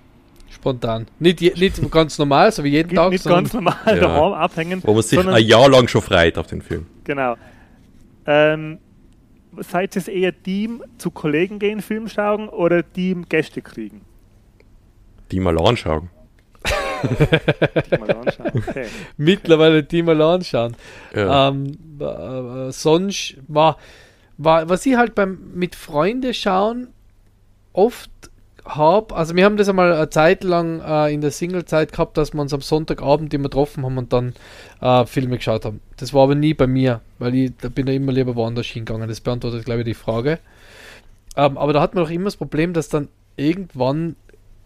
Spontan. 0.50 1.06
Nicht, 1.18 1.40
je, 1.40 1.52
nicht 1.56 1.90
ganz 1.90 2.18
normal, 2.18 2.50
so 2.52 2.64
wie 2.64 2.70
jeden 2.70 2.94
Tag, 2.94 3.10
nicht 3.10 3.22
sondern 3.22 3.44
ganz 3.44 3.52
normal 3.54 3.76
Ja. 3.86 3.94
daheim 3.96 4.32
abhängen, 4.32 4.82
Wo 4.84 4.94
man 4.94 5.02
sich 5.02 5.16
sondern 5.18 5.34
ein 5.36 5.44
Jahr 5.44 5.68
lang 5.68 5.88
schon 5.88 6.02
freut 6.02 6.38
auf 6.38 6.46
den 6.46 6.62
Film. 6.62 6.86
Genau. 7.04 7.36
Ähm, 8.26 8.78
seid 9.58 9.96
ihr 9.96 10.08
eher 10.08 10.42
Team 10.42 10.82
zu 10.98 11.10
Kollegen 11.10 11.58
gehen, 11.58 11.80
Film 11.80 12.08
schauen 12.08 12.48
oder 12.48 12.82
Team 12.92 13.26
Gäste 13.28 13.62
kriegen? 13.62 14.02
Die 15.30 15.40
mal 15.40 15.58
anschauen. 15.58 16.10
Mal 17.98 18.10
anschauen. 18.16 18.52
Okay. 18.68 18.86
mittlerweile 19.16 19.82
die 19.82 20.02
mal 20.02 20.20
anschauen. 20.20 20.74
Ja. 21.14 21.48
Ähm, 21.48 21.76
äh, 22.00 22.04
äh, 22.68 22.72
sonst 22.72 23.36
war, 23.46 23.76
war, 24.36 24.68
was 24.68 24.84
ich 24.86 24.96
halt 24.96 25.14
beim 25.14 25.38
mit 25.54 25.74
Freunde 25.74 26.34
schauen 26.34 26.88
oft 27.72 28.10
habe, 28.64 29.14
also 29.14 29.34
wir 29.34 29.44
haben 29.44 29.56
das 29.56 29.68
einmal 29.68 29.92
eine 29.92 30.10
Zeit 30.10 30.44
lang 30.44 30.80
äh, 30.80 31.12
in 31.12 31.20
der 31.20 31.30
Single-Zeit 31.30 31.92
gehabt, 31.92 32.16
dass 32.16 32.34
wir 32.34 32.40
uns 32.40 32.52
am 32.52 32.60
Sonntagabend 32.60 33.32
immer 33.32 33.44
getroffen 33.44 33.84
haben 33.84 33.98
und 33.98 34.12
dann 34.12 34.34
äh, 34.80 35.06
Filme 35.06 35.36
geschaut 35.36 35.64
haben. 35.64 35.80
Das 35.96 36.12
war 36.12 36.24
aber 36.24 36.34
nie 36.34 36.54
bei 36.54 36.66
mir, 36.66 37.00
weil 37.18 37.34
ich 37.34 37.52
da 37.60 37.68
bin 37.68 37.86
ja 37.86 37.94
immer 37.94 38.12
lieber 38.12 38.36
woanders 38.36 38.66
hingegangen. 38.66 39.08
Das 39.08 39.20
beantwortet, 39.20 39.64
glaube 39.64 39.80
ich, 39.80 39.86
die 39.86 39.94
Frage. 39.94 40.38
Ähm, 41.36 41.56
aber 41.56 41.72
da 41.72 41.80
hat 41.80 41.94
man 41.94 42.04
doch 42.04 42.10
immer 42.10 42.24
das 42.24 42.36
Problem, 42.36 42.72
dass 42.72 42.88
dann 42.88 43.08
irgendwann 43.36 44.16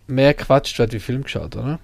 mehr 0.07 0.35
quatscht 0.35 0.79
wird 0.79 0.93
wie 0.93 1.01
Film 1.01 1.23
geschaut, 1.23 1.57
oder? 1.57 1.79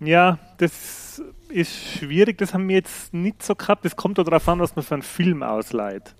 Ja, 0.00 0.38
das 0.58 1.22
ist 1.48 1.72
schwierig. 1.72 2.38
Das 2.38 2.52
haben 2.52 2.68
wir 2.68 2.76
jetzt 2.76 3.14
nicht 3.14 3.42
so 3.42 3.54
gehabt. 3.54 3.84
Das 3.84 3.96
kommt 3.96 4.18
darauf 4.18 4.48
an, 4.48 4.60
was 4.60 4.76
man 4.76 4.84
für 4.84 4.94
einen 4.94 5.02
Film 5.02 5.42
ausleiht. 5.42 6.14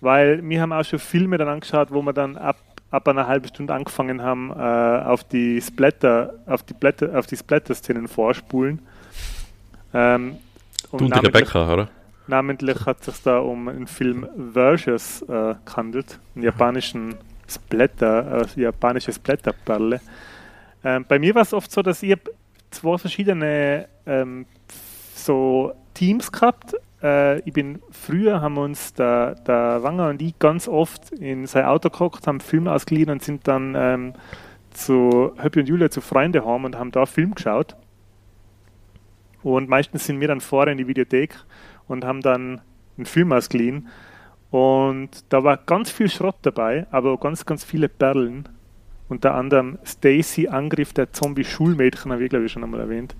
Weil 0.00 0.46
wir 0.46 0.60
haben 0.60 0.72
auch 0.72 0.84
schon 0.84 0.98
Filme 0.98 1.38
dann 1.38 1.48
angeschaut, 1.48 1.88
wo 1.90 2.02
wir 2.02 2.12
dann 2.12 2.36
ab, 2.36 2.56
ab 2.90 3.08
einer 3.08 3.26
halben 3.26 3.48
Stunde 3.48 3.74
angefangen 3.74 4.22
haben, 4.22 4.50
äh, 4.50 4.54
auf 4.54 5.24
die 5.24 5.60
Splatter, 5.60 6.34
auf 6.46 6.62
die 6.62 6.74
Blätter, 6.74 7.18
auf 7.18 7.26
die 7.26 7.36
Splatter-Szenen 7.36 8.08
vorspulen. 8.08 8.80
Ähm, 9.94 10.36
du 10.90 10.98
und 10.98 11.14
die 11.14 11.18
Rebecca, 11.18 11.72
oder? 11.72 11.88
Namentlich 12.26 12.84
hat 12.86 12.98
es 13.00 13.06
sich 13.06 13.22
da 13.22 13.38
um 13.38 13.68
einen 13.68 13.86
Film 13.86 14.26
Versus 14.52 15.22
äh, 15.22 15.54
gehandelt, 15.64 16.18
einen 16.34 16.44
japanischen 16.44 17.14
Splatter, 17.48 18.42
äh, 18.42 18.60
japanische 18.60 19.12
Splatterperle. 19.12 20.00
Ähm, 20.84 21.04
bei 21.08 21.18
mir 21.18 21.34
war 21.34 21.42
es 21.42 21.52
oft 21.52 21.70
so, 21.70 21.82
dass 21.82 22.02
ich 22.02 22.16
zwei 22.70 22.98
verschiedene 22.98 23.86
ähm, 24.06 24.46
so 25.14 25.72
Teams 25.94 26.30
gehabt. 26.30 26.74
Äh, 27.06 27.40
ich 27.40 27.52
bin 27.52 27.80
früher 27.90 28.40
haben 28.40 28.58
uns 28.58 28.94
der, 28.94 29.36
der 29.36 29.82
Wanger 29.82 30.08
und 30.08 30.20
ich 30.20 30.38
ganz 30.38 30.66
oft 30.66 31.12
in 31.12 31.46
sein 31.46 31.64
Auto 31.64 31.88
geguckt, 31.88 32.26
haben 32.26 32.40
Film 32.40 32.66
ausgeliehen 32.66 33.10
und 33.10 33.22
sind 33.22 33.46
dann 33.46 33.74
ähm, 33.76 34.12
zu 34.70 35.32
Höppi 35.40 35.60
und 35.60 35.68
Julia 35.68 35.88
zu 35.90 36.00
Freunde 36.00 36.44
haben 36.44 36.64
und 36.64 36.76
haben 36.76 36.90
da 36.90 37.06
Film 37.06 37.34
geschaut. 37.34 37.76
Und 39.42 39.68
meistens 39.68 40.04
sind 40.06 40.20
wir 40.20 40.26
dann 40.26 40.40
vorher 40.40 40.72
in 40.72 40.78
die 40.78 40.88
Videothek 40.88 41.36
und 41.86 42.04
haben 42.04 42.20
dann 42.20 42.60
einen 42.96 43.06
Film 43.06 43.32
ausgeliehen. 43.32 43.86
Und 44.50 45.24
da 45.28 45.44
war 45.44 45.58
ganz 45.58 45.90
viel 45.90 46.10
Schrott 46.10 46.36
dabei, 46.42 46.86
aber 46.90 47.16
ganz, 47.18 47.46
ganz 47.46 47.62
viele 47.62 47.88
Perlen. 47.88 48.48
Unter 49.08 49.36
anderem 49.36 49.78
Stacy 49.84 50.48
Angriff 50.48 50.92
der 50.92 51.12
Zombie-Schulmädchen, 51.12 52.10
habe 52.10 52.24
ich 52.24 52.30
glaube 52.30 52.46
ich 52.46 52.52
schon 52.52 52.64
einmal 52.64 52.80
erwähnt. 52.80 53.14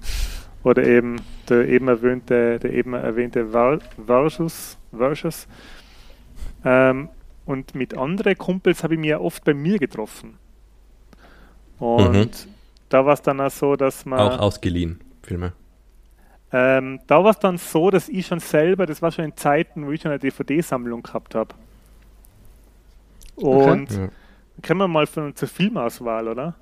Oder 0.66 0.82
eben 0.82 1.22
der 1.48 1.68
eben 1.68 1.86
erwähnte, 1.86 2.58
der 2.58 2.72
eben 2.72 2.92
erwähnte 2.94 3.46
Versus. 4.04 4.76
Versus. 4.90 5.46
Ähm, 6.64 7.08
und 7.44 7.76
mit 7.76 7.96
anderen 7.96 8.36
Kumpels 8.36 8.82
habe 8.82 8.94
ich 8.94 9.00
mich 9.00 9.10
ja 9.10 9.20
oft 9.20 9.44
bei 9.44 9.54
mir 9.54 9.78
getroffen. 9.78 10.38
Und 11.78 12.12
mhm. 12.12 12.30
da 12.88 13.06
war 13.06 13.12
es 13.12 13.22
dann 13.22 13.40
auch 13.40 13.50
so, 13.52 13.76
dass 13.76 14.04
man. 14.06 14.18
Auch 14.18 14.40
ausgeliehen, 14.40 14.98
Filme. 15.22 15.52
Ähm, 16.50 16.98
da 17.06 17.22
war 17.22 17.30
es 17.30 17.38
dann 17.38 17.58
so, 17.58 17.92
dass 17.92 18.08
ich 18.08 18.26
schon 18.26 18.40
selber, 18.40 18.86
das 18.86 19.00
war 19.00 19.12
schon 19.12 19.26
in 19.26 19.36
Zeiten, 19.36 19.86
wo 19.86 19.92
ich 19.92 20.02
schon 20.02 20.10
eine 20.10 20.18
DVD-Sammlung 20.18 21.04
gehabt 21.04 21.36
habe. 21.36 21.54
Und 23.36 23.92
okay. 23.92 24.00
ja. 24.00 24.08
können 24.62 24.80
wir 24.80 24.88
mal 24.88 25.06
von 25.06 25.32
zur 25.36 25.46
Filmauswahl, 25.46 26.26
oder? 26.26 26.56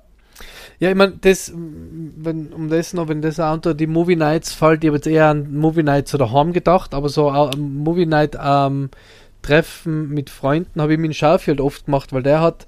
Ja, 0.79 0.89
ich 0.89 0.95
meine, 0.95 1.13
das, 1.21 1.51
wenn, 1.55 2.53
um 2.53 2.69
das 2.69 2.93
noch, 2.93 3.07
wenn 3.07 3.21
das 3.21 3.39
auch 3.39 3.53
unter 3.53 3.73
die 3.73 3.87
Movie 3.87 4.15
Nights 4.15 4.53
fällt, 4.53 4.83
ich 4.83 4.89
habe 4.89 4.97
jetzt 4.97 5.07
eher 5.07 5.27
an 5.27 5.53
Movie 5.53 5.83
Nights 5.83 6.13
oder 6.13 6.31
Home 6.31 6.51
gedacht, 6.51 6.93
aber 6.93 7.09
so 7.09 7.29
äh, 7.29 7.55
Movie 7.57 8.05
Night 8.05 8.37
ähm, 8.41 8.89
Treffen 9.41 10.09
mit 10.09 10.29
Freunden 10.29 10.81
habe 10.81 10.93
ich 10.93 10.99
mit 10.99 11.15
Schaufield 11.15 11.61
oft 11.61 11.85
gemacht, 11.85 12.11
weil 12.11 12.23
der 12.23 12.41
hat, 12.41 12.65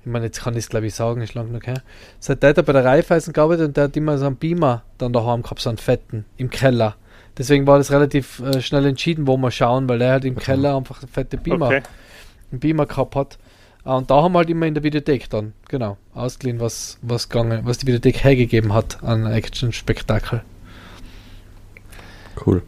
ich 0.00 0.06
meine, 0.06 0.26
jetzt 0.26 0.40
kann 0.40 0.54
ich 0.54 0.60
es 0.60 0.68
glaube 0.68 0.86
ich 0.86 0.94
sagen, 0.94 1.20
ist 1.20 1.34
lang 1.34 1.52
noch 1.52 1.64
her. 1.64 1.82
Seit 2.20 2.42
der 2.42 2.50
hat 2.50 2.56
er 2.56 2.62
bei 2.62 2.72
der 2.72 2.84
Raiffeisen 2.84 3.32
gearbeitet 3.32 3.68
und 3.68 3.76
der 3.76 3.84
hat 3.84 3.96
immer 3.96 4.16
so 4.16 4.26
einen 4.26 4.36
Beamer 4.36 4.82
dann 4.98 5.12
daheim 5.12 5.42
gehabt, 5.42 5.60
so 5.60 5.68
einen 5.68 5.78
fetten, 5.78 6.24
im 6.36 6.48
Keller. 6.48 6.96
Deswegen 7.36 7.66
war 7.66 7.78
das 7.78 7.90
relativ 7.90 8.40
äh, 8.40 8.60
schnell 8.60 8.86
entschieden, 8.86 9.26
wo 9.26 9.36
wir 9.36 9.50
schauen, 9.50 9.88
weil 9.88 10.00
er 10.02 10.12
halt 10.12 10.24
im 10.24 10.36
Keller 10.36 10.76
einfach 10.76 11.00
fette 11.10 11.36
Beamer, 11.36 11.66
okay. 11.66 11.82
einen 12.50 12.60
Beamer 12.60 12.86
gehabt 12.86 13.16
hat. 13.16 13.38
Uh, 13.84 13.92
und 13.92 14.10
da 14.10 14.22
haben 14.22 14.32
wir 14.32 14.38
halt 14.38 14.50
immer 14.50 14.66
in 14.66 14.74
der 14.74 14.82
Videothek 14.82 15.30
dann, 15.30 15.54
genau, 15.68 15.96
ausgeliehen, 16.14 16.60
was, 16.60 16.98
was, 17.00 17.28
gegangen, 17.28 17.60
was 17.64 17.78
die 17.78 17.86
Videothek 17.86 18.22
hergegeben 18.24 18.74
hat 18.74 19.02
an 19.02 19.26
Action-Spektakel. 19.26 20.42
Cool. 22.44 22.62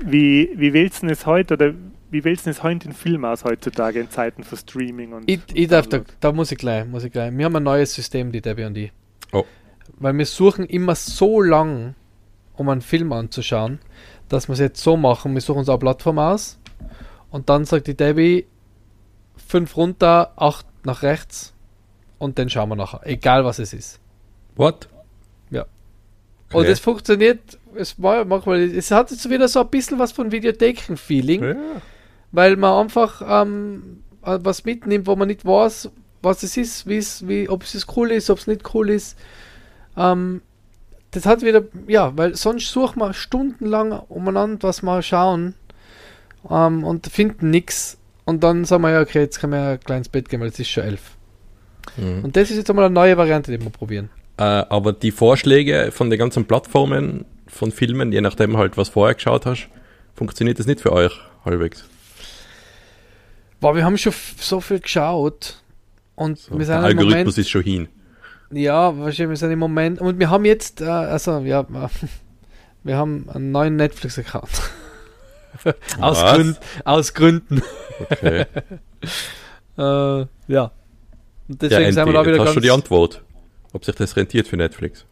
Wie, 0.00 0.50
wie 0.54 0.72
wählst 0.72 1.02
du 1.02 1.08
es 1.08 1.26
heute 1.26 1.54
oder 1.54 1.74
wie 2.10 2.22
wählst 2.24 2.46
du 2.46 2.50
es 2.50 2.62
heute 2.62 2.88
in 2.88 2.94
Film 2.94 3.24
aus 3.24 3.44
heutzutage 3.44 3.98
in 3.98 4.10
Zeiten 4.10 4.44
für 4.44 4.56
Streaming 4.56 5.12
und. 5.12 5.28
Ich, 5.28 5.40
ich 5.52 5.66
darf 5.66 5.88
da, 5.88 6.02
da 6.20 6.30
muss 6.30 6.52
ich 6.52 6.58
gleich, 6.58 6.86
muss 6.86 7.02
ich 7.02 7.12
gleich. 7.12 7.36
Wir 7.36 7.44
haben 7.44 7.56
ein 7.56 7.62
neues 7.64 7.92
System, 7.92 8.30
die 8.30 8.40
Debbie 8.40 8.64
und 8.64 8.76
ich. 8.78 8.92
Oh. 9.32 9.44
Weil 9.98 10.16
wir 10.16 10.26
suchen 10.26 10.66
immer 10.66 10.94
so 10.94 11.40
lang, 11.42 11.94
um 12.54 12.68
einen 12.68 12.82
Film 12.82 13.12
anzuschauen, 13.12 13.80
dass 14.28 14.48
wir 14.48 14.52
es 14.52 14.60
jetzt 14.60 14.82
so 14.82 14.96
machen. 14.96 15.34
Wir 15.34 15.40
suchen 15.40 15.58
uns 15.58 15.68
eine 15.68 15.78
Plattform 15.78 16.20
aus 16.20 16.58
und 17.30 17.48
dann 17.48 17.64
sagt 17.64 17.88
die 17.88 17.96
Debbie, 17.96 18.46
5 19.54 19.76
runter, 19.76 20.32
8 20.34 20.66
nach 20.84 21.04
rechts 21.04 21.54
und 22.18 22.40
dann 22.40 22.50
schauen 22.50 22.70
wir 22.70 22.74
nachher. 22.74 23.02
Egal 23.04 23.44
was 23.44 23.60
es 23.60 23.72
ist. 23.72 24.00
What? 24.56 24.88
Ja. 25.48 25.62
Okay. 26.48 26.58
Und 26.58 26.66
es 26.66 26.80
funktioniert, 26.80 27.56
es, 27.76 27.96
manchmal, 27.96 28.62
es 28.62 28.90
hat 28.90 29.12
jetzt 29.12 29.30
wieder 29.30 29.46
so 29.46 29.60
ein 29.60 29.68
bisschen 29.68 30.00
was 30.00 30.10
von 30.10 30.32
Videotheken-Feeling. 30.32 31.44
Ja. 31.44 31.54
Weil 32.32 32.56
man 32.56 32.82
einfach 32.82 33.22
ähm, 33.44 34.02
was 34.22 34.64
mitnimmt, 34.64 35.06
wo 35.06 35.14
man 35.14 35.28
nicht 35.28 35.44
weiß, 35.44 35.88
was 36.20 36.42
es 36.42 36.56
ist, 36.56 36.88
wie, 36.88 37.48
ob 37.48 37.62
es 37.62 37.86
cool 37.96 38.10
ist, 38.10 38.30
ob 38.30 38.38
es 38.38 38.48
nicht 38.48 38.74
cool 38.74 38.90
ist. 38.90 39.16
Ähm, 39.96 40.42
das 41.12 41.26
hat 41.26 41.42
wieder, 41.42 41.62
ja, 41.86 42.16
weil 42.16 42.34
sonst 42.34 42.72
suchen 42.72 42.98
wir 42.98 43.14
stundenlang 43.14 43.92
umeinander, 43.92 44.66
was 44.66 44.82
mal 44.82 45.00
schauen 45.00 45.54
ähm, 46.50 46.82
und 46.82 47.06
finden 47.06 47.50
nichts. 47.50 47.98
Und 48.24 48.42
dann 48.42 48.64
sagen 48.64 48.82
wir 48.82 48.90
ja, 48.90 49.00
okay, 49.00 49.20
jetzt 49.20 49.40
können 49.40 49.52
wir 49.52 49.68
ein 49.70 49.80
kleines 49.80 50.08
Bett 50.08 50.28
gehen, 50.28 50.40
weil 50.40 50.48
es 50.48 50.58
ist 50.58 50.68
schon 50.68 50.84
elf. 50.84 51.16
Mhm. 51.96 52.24
Und 52.24 52.36
das 52.36 52.50
ist 52.50 52.56
jetzt 52.56 52.70
einmal 52.70 52.86
eine 52.86 52.94
neue 52.94 53.16
Variante, 53.16 53.52
die 53.56 53.62
wir 53.62 53.70
probieren. 53.70 54.10
Äh, 54.36 54.42
aber 54.42 54.92
die 54.92 55.10
Vorschläge 55.10 55.90
von 55.92 56.10
den 56.10 56.18
ganzen 56.18 56.46
Plattformen 56.46 57.24
von 57.46 57.70
Filmen, 57.70 58.12
je 58.12 58.20
nachdem 58.20 58.56
halt, 58.56 58.76
was 58.76 58.88
vorher 58.88 59.14
geschaut 59.14 59.46
hast, 59.46 59.68
funktioniert 60.14 60.58
das 60.58 60.66
nicht 60.66 60.80
für 60.80 60.92
euch 60.92 61.12
halbwegs? 61.44 61.84
Boah, 63.60 63.76
wir 63.76 63.84
haben 63.84 63.96
schon 63.96 64.12
so 64.38 64.60
viel 64.60 64.80
geschaut. 64.80 65.62
Und 66.16 66.38
so, 66.38 66.58
wir 66.58 66.64
sind 66.64 66.74
der 66.76 66.84
Algorithmus 66.84 67.16
Moment, 67.16 67.38
ist 67.38 67.50
schon 67.50 67.62
hin. 67.62 67.88
Ja, 68.50 68.96
wahrscheinlich, 68.96 69.30
wir 69.30 69.36
sind 69.36 69.50
im 69.50 69.58
Moment. 69.58 70.00
Und 70.00 70.18
wir 70.18 70.30
haben 70.30 70.44
jetzt, 70.44 70.80
äh, 70.80 70.84
also, 70.84 71.40
ja, 71.40 71.66
wir 72.82 72.96
haben 72.96 73.28
einen 73.32 73.52
neuen 73.52 73.76
Netflix-Account. 73.76 74.50
aus, 76.00 76.20
Gründ, 76.20 76.60
aus 76.84 77.14
Gründen. 77.14 77.62
Okay. 78.10 78.46
äh, 79.78 80.26
ja. 80.48 80.72
Und 81.48 81.62
deswegen 81.62 81.82
ja, 81.82 81.92
sind 81.92 82.06
wir 82.06 82.12
da 82.12 82.26
wieder 82.26 82.38
hast 82.38 82.46
ganz... 82.46 82.54
du 82.54 82.60
die 82.60 82.70
Antwort, 82.70 83.22
ob 83.72 83.84
sich 83.84 83.94
das 83.94 84.16
rentiert 84.16 84.48
für 84.48 84.56
Netflix? 84.56 85.04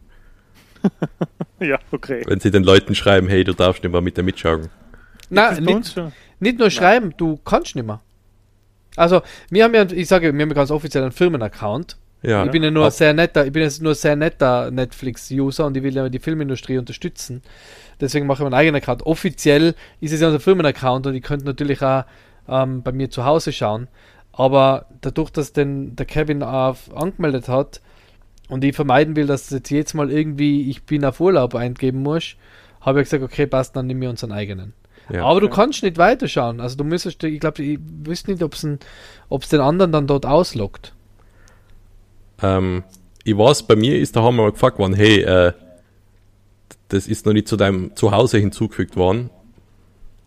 ja, 1.59 1.79
okay. 1.91 2.23
Wenn 2.27 2.39
sie 2.39 2.51
den 2.51 2.63
Leuten 2.63 2.95
schreiben, 2.95 3.27
hey, 3.27 3.43
du 3.43 3.53
darfst 3.53 3.83
nicht 3.83 3.91
mehr 3.91 4.01
mit 4.01 4.17
der 4.17 4.23
mitschauen. 4.23 4.69
Nein, 5.29 5.63
nicht, 5.63 5.95
nicht 6.39 6.59
nur 6.59 6.69
schreiben, 6.69 7.07
Nein. 7.07 7.17
du 7.17 7.37
kannst 7.37 7.75
nicht 7.75 7.85
mehr. 7.85 8.01
Also, 8.95 9.21
wir 9.49 9.63
haben 9.63 9.73
ja, 9.73 9.83
ich 9.83 10.07
sage, 10.07 10.33
wir 10.33 10.41
haben 10.41 10.49
ja 10.49 10.55
ganz 10.55 10.71
offiziell 10.71 11.03
einen 11.03 11.11
Firmenaccount. 11.11 11.97
Ja, 12.21 12.45
ich 12.45 12.51
bin 12.51 12.63
ja 12.63 12.71
nur 12.71 12.89
sehr 12.89 13.13
netter, 13.13 13.45
ich 13.45 13.51
bin 13.51 13.63
jetzt 13.63 13.81
nur 13.81 13.95
sehr 13.95 14.15
netter 14.15 14.71
Netflix-User 14.71 15.65
und 15.65 15.75
ich 15.75 15.83
will 15.83 15.93
ja 15.93 16.07
die 16.07 16.19
Filmindustrie 16.19 16.77
unterstützen. 16.77 17.41
Deswegen 17.99 18.27
mache 18.27 18.39
ich 18.39 18.43
meinen 18.43 18.53
eigenen 18.53 18.81
Account. 18.81 19.05
Offiziell 19.05 19.75
ist 20.01 20.11
es 20.13 20.21
ja 20.21 20.27
unser 20.27 20.39
Firmenaccount 20.39 21.07
und 21.07 21.15
ich 21.15 21.23
könnte 21.23 21.45
natürlich 21.45 21.81
auch 21.81 22.03
ähm, 22.47 22.83
bei 22.83 22.91
mir 22.91 23.09
zu 23.09 23.25
Hause 23.25 23.51
schauen. 23.51 23.87
Aber 24.31 24.87
dadurch, 25.01 25.29
dass 25.29 25.53
den, 25.53 25.95
der 25.95 26.05
Kevin 26.05 26.43
auf, 26.43 26.93
angemeldet 26.95 27.47
hat 27.47 27.81
und 28.49 28.63
ich 28.63 28.75
vermeiden 28.75 29.15
will, 29.15 29.27
dass 29.27 29.49
jetzt 29.49 29.69
jedes 29.69 29.93
Mal 29.93 30.11
irgendwie 30.11 30.69
ich 30.69 30.83
bin 30.83 31.05
auf 31.05 31.19
Urlaub 31.19 31.55
eingeben 31.55 32.01
muss, 32.01 32.35
habe 32.81 33.01
ich 33.01 33.05
gesagt, 33.05 33.23
okay, 33.23 33.45
passt, 33.45 33.75
dann 33.75 33.87
nehmen 33.87 34.01
wir 34.01 34.09
unseren 34.09 34.31
eigenen. 34.31 34.73
Ja, 35.09 35.25
Aber 35.25 35.41
du 35.41 35.49
kannst 35.49 35.83
nicht 35.83 35.97
weiterschauen. 35.97 36.59
Also 36.59 36.77
du 36.77 36.83
müsstest, 36.83 37.23
ich 37.23 37.39
glaube, 37.39 37.61
ich 37.61 37.79
wüsste 38.03 38.31
nicht, 38.31 38.43
ob 38.43 38.53
es 38.53 39.49
den 39.49 39.59
anderen 39.59 39.91
dann 39.91 40.07
dort 40.07 40.25
auslockt. 40.25 40.93
Ähm, 42.41 42.83
ich 43.23 43.37
weiß, 43.37 43.63
bei 43.63 43.75
mir 43.75 43.97
ist, 43.99 44.15
da 44.15 44.23
haben 44.23 44.35
wir 44.35 44.43
mal 44.43 44.51
gefragt 44.51 44.79
worden, 44.79 44.93
hey, 44.93 45.21
äh, 45.21 45.53
das 46.93 47.07
ist 47.07 47.25
noch 47.25 47.33
nicht 47.33 47.47
zu 47.47 47.57
deinem 47.57 47.95
Zuhause 47.95 48.37
hinzugefügt 48.37 48.95
worden. 48.95 49.31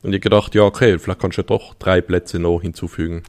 Und 0.03 0.13
ich 0.13 0.21
gedacht, 0.21 0.55
ja, 0.55 0.63
okay, 0.63 0.99
vielleicht 0.99 1.21
kannst 1.21 1.39
du 1.39 1.43
ja 1.43 1.47
doch 1.47 1.75
drei 1.75 2.01
Plätze 2.01 2.39
noch 2.39 2.61
hinzufügen. 2.61 3.23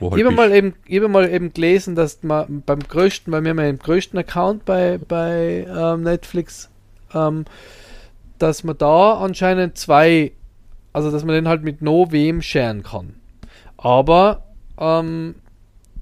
Halt 0.00 0.16
ich 0.16 0.24
habe 0.24 0.34
mal 0.34 0.52
eben, 0.52 0.74
ich 0.86 0.96
habe 0.96 1.08
mal 1.08 1.28
eben 1.28 1.52
gelesen, 1.52 1.94
dass 1.94 2.22
man 2.22 2.62
beim 2.66 2.80
größten, 2.80 3.32
weil 3.32 3.44
wir 3.44 3.50
haben 3.50 3.58
ja 3.58 3.64
den 3.64 3.78
größten 3.78 4.18
Account 4.18 4.64
bei, 4.64 4.98
bei 4.98 5.66
ähm, 5.68 6.02
Netflix, 6.02 6.70
ähm, 7.14 7.44
dass 8.38 8.62
man 8.62 8.76
da 8.76 9.14
anscheinend 9.14 9.78
zwei, 9.78 10.32
also 10.92 11.10
dass 11.10 11.24
man 11.24 11.34
den 11.34 11.48
halt 11.48 11.62
mit 11.62 11.80
no 11.82 12.12
wem 12.12 12.42
scheren 12.42 12.82
kann. 12.82 13.14
Aber 13.76 14.44
ähm, 14.78 15.34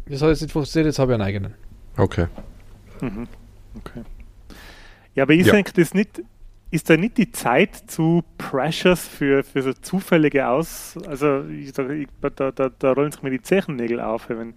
das 0.07 0.23
hat 0.23 0.29
jetzt 0.29 0.43
nicht 0.43 0.53
funktioniert, 0.53 0.87
jetzt 0.87 0.99
habe 0.99 1.13
ich 1.13 1.15
einen 1.15 1.23
eigenen. 1.23 1.55
Okay. 1.97 2.27
Mhm. 3.01 3.29
Okay. 3.79 4.03
Ja, 5.15 5.25
aber 5.25 5.35
ich 5.35 5.47
ja. 5.47 5.53
denke, 5.53 5.73
das 5.73 5.95
nicht, 5.95 6.23
ist 6.71 6.89
da 6.89 6.97
nicht 6.97 7.19
die 7.19 7.33
Zeit 7.33 7.75
zu 7.91 8.23
precious 8.39 9.07
für, 9.07 9.43
für 9.43 9.63
so 9.63 9.73
zufällige 9.73 10.49
Aus... 10.49 10.97
Also 11.07 11.45
ich, 11.45 11.73
da, 11.73 12.31
da, 12.31 12.51
da, 12.53 12.71
da 12.79 12.93
rollen 12.93 13.11
sich 13.13 13.23
mir 13.23 13.31
die 13.31 13.43
Zechennägel 13.43 14.01
auf, 14.01 14.29
wenn, 14.29 14.55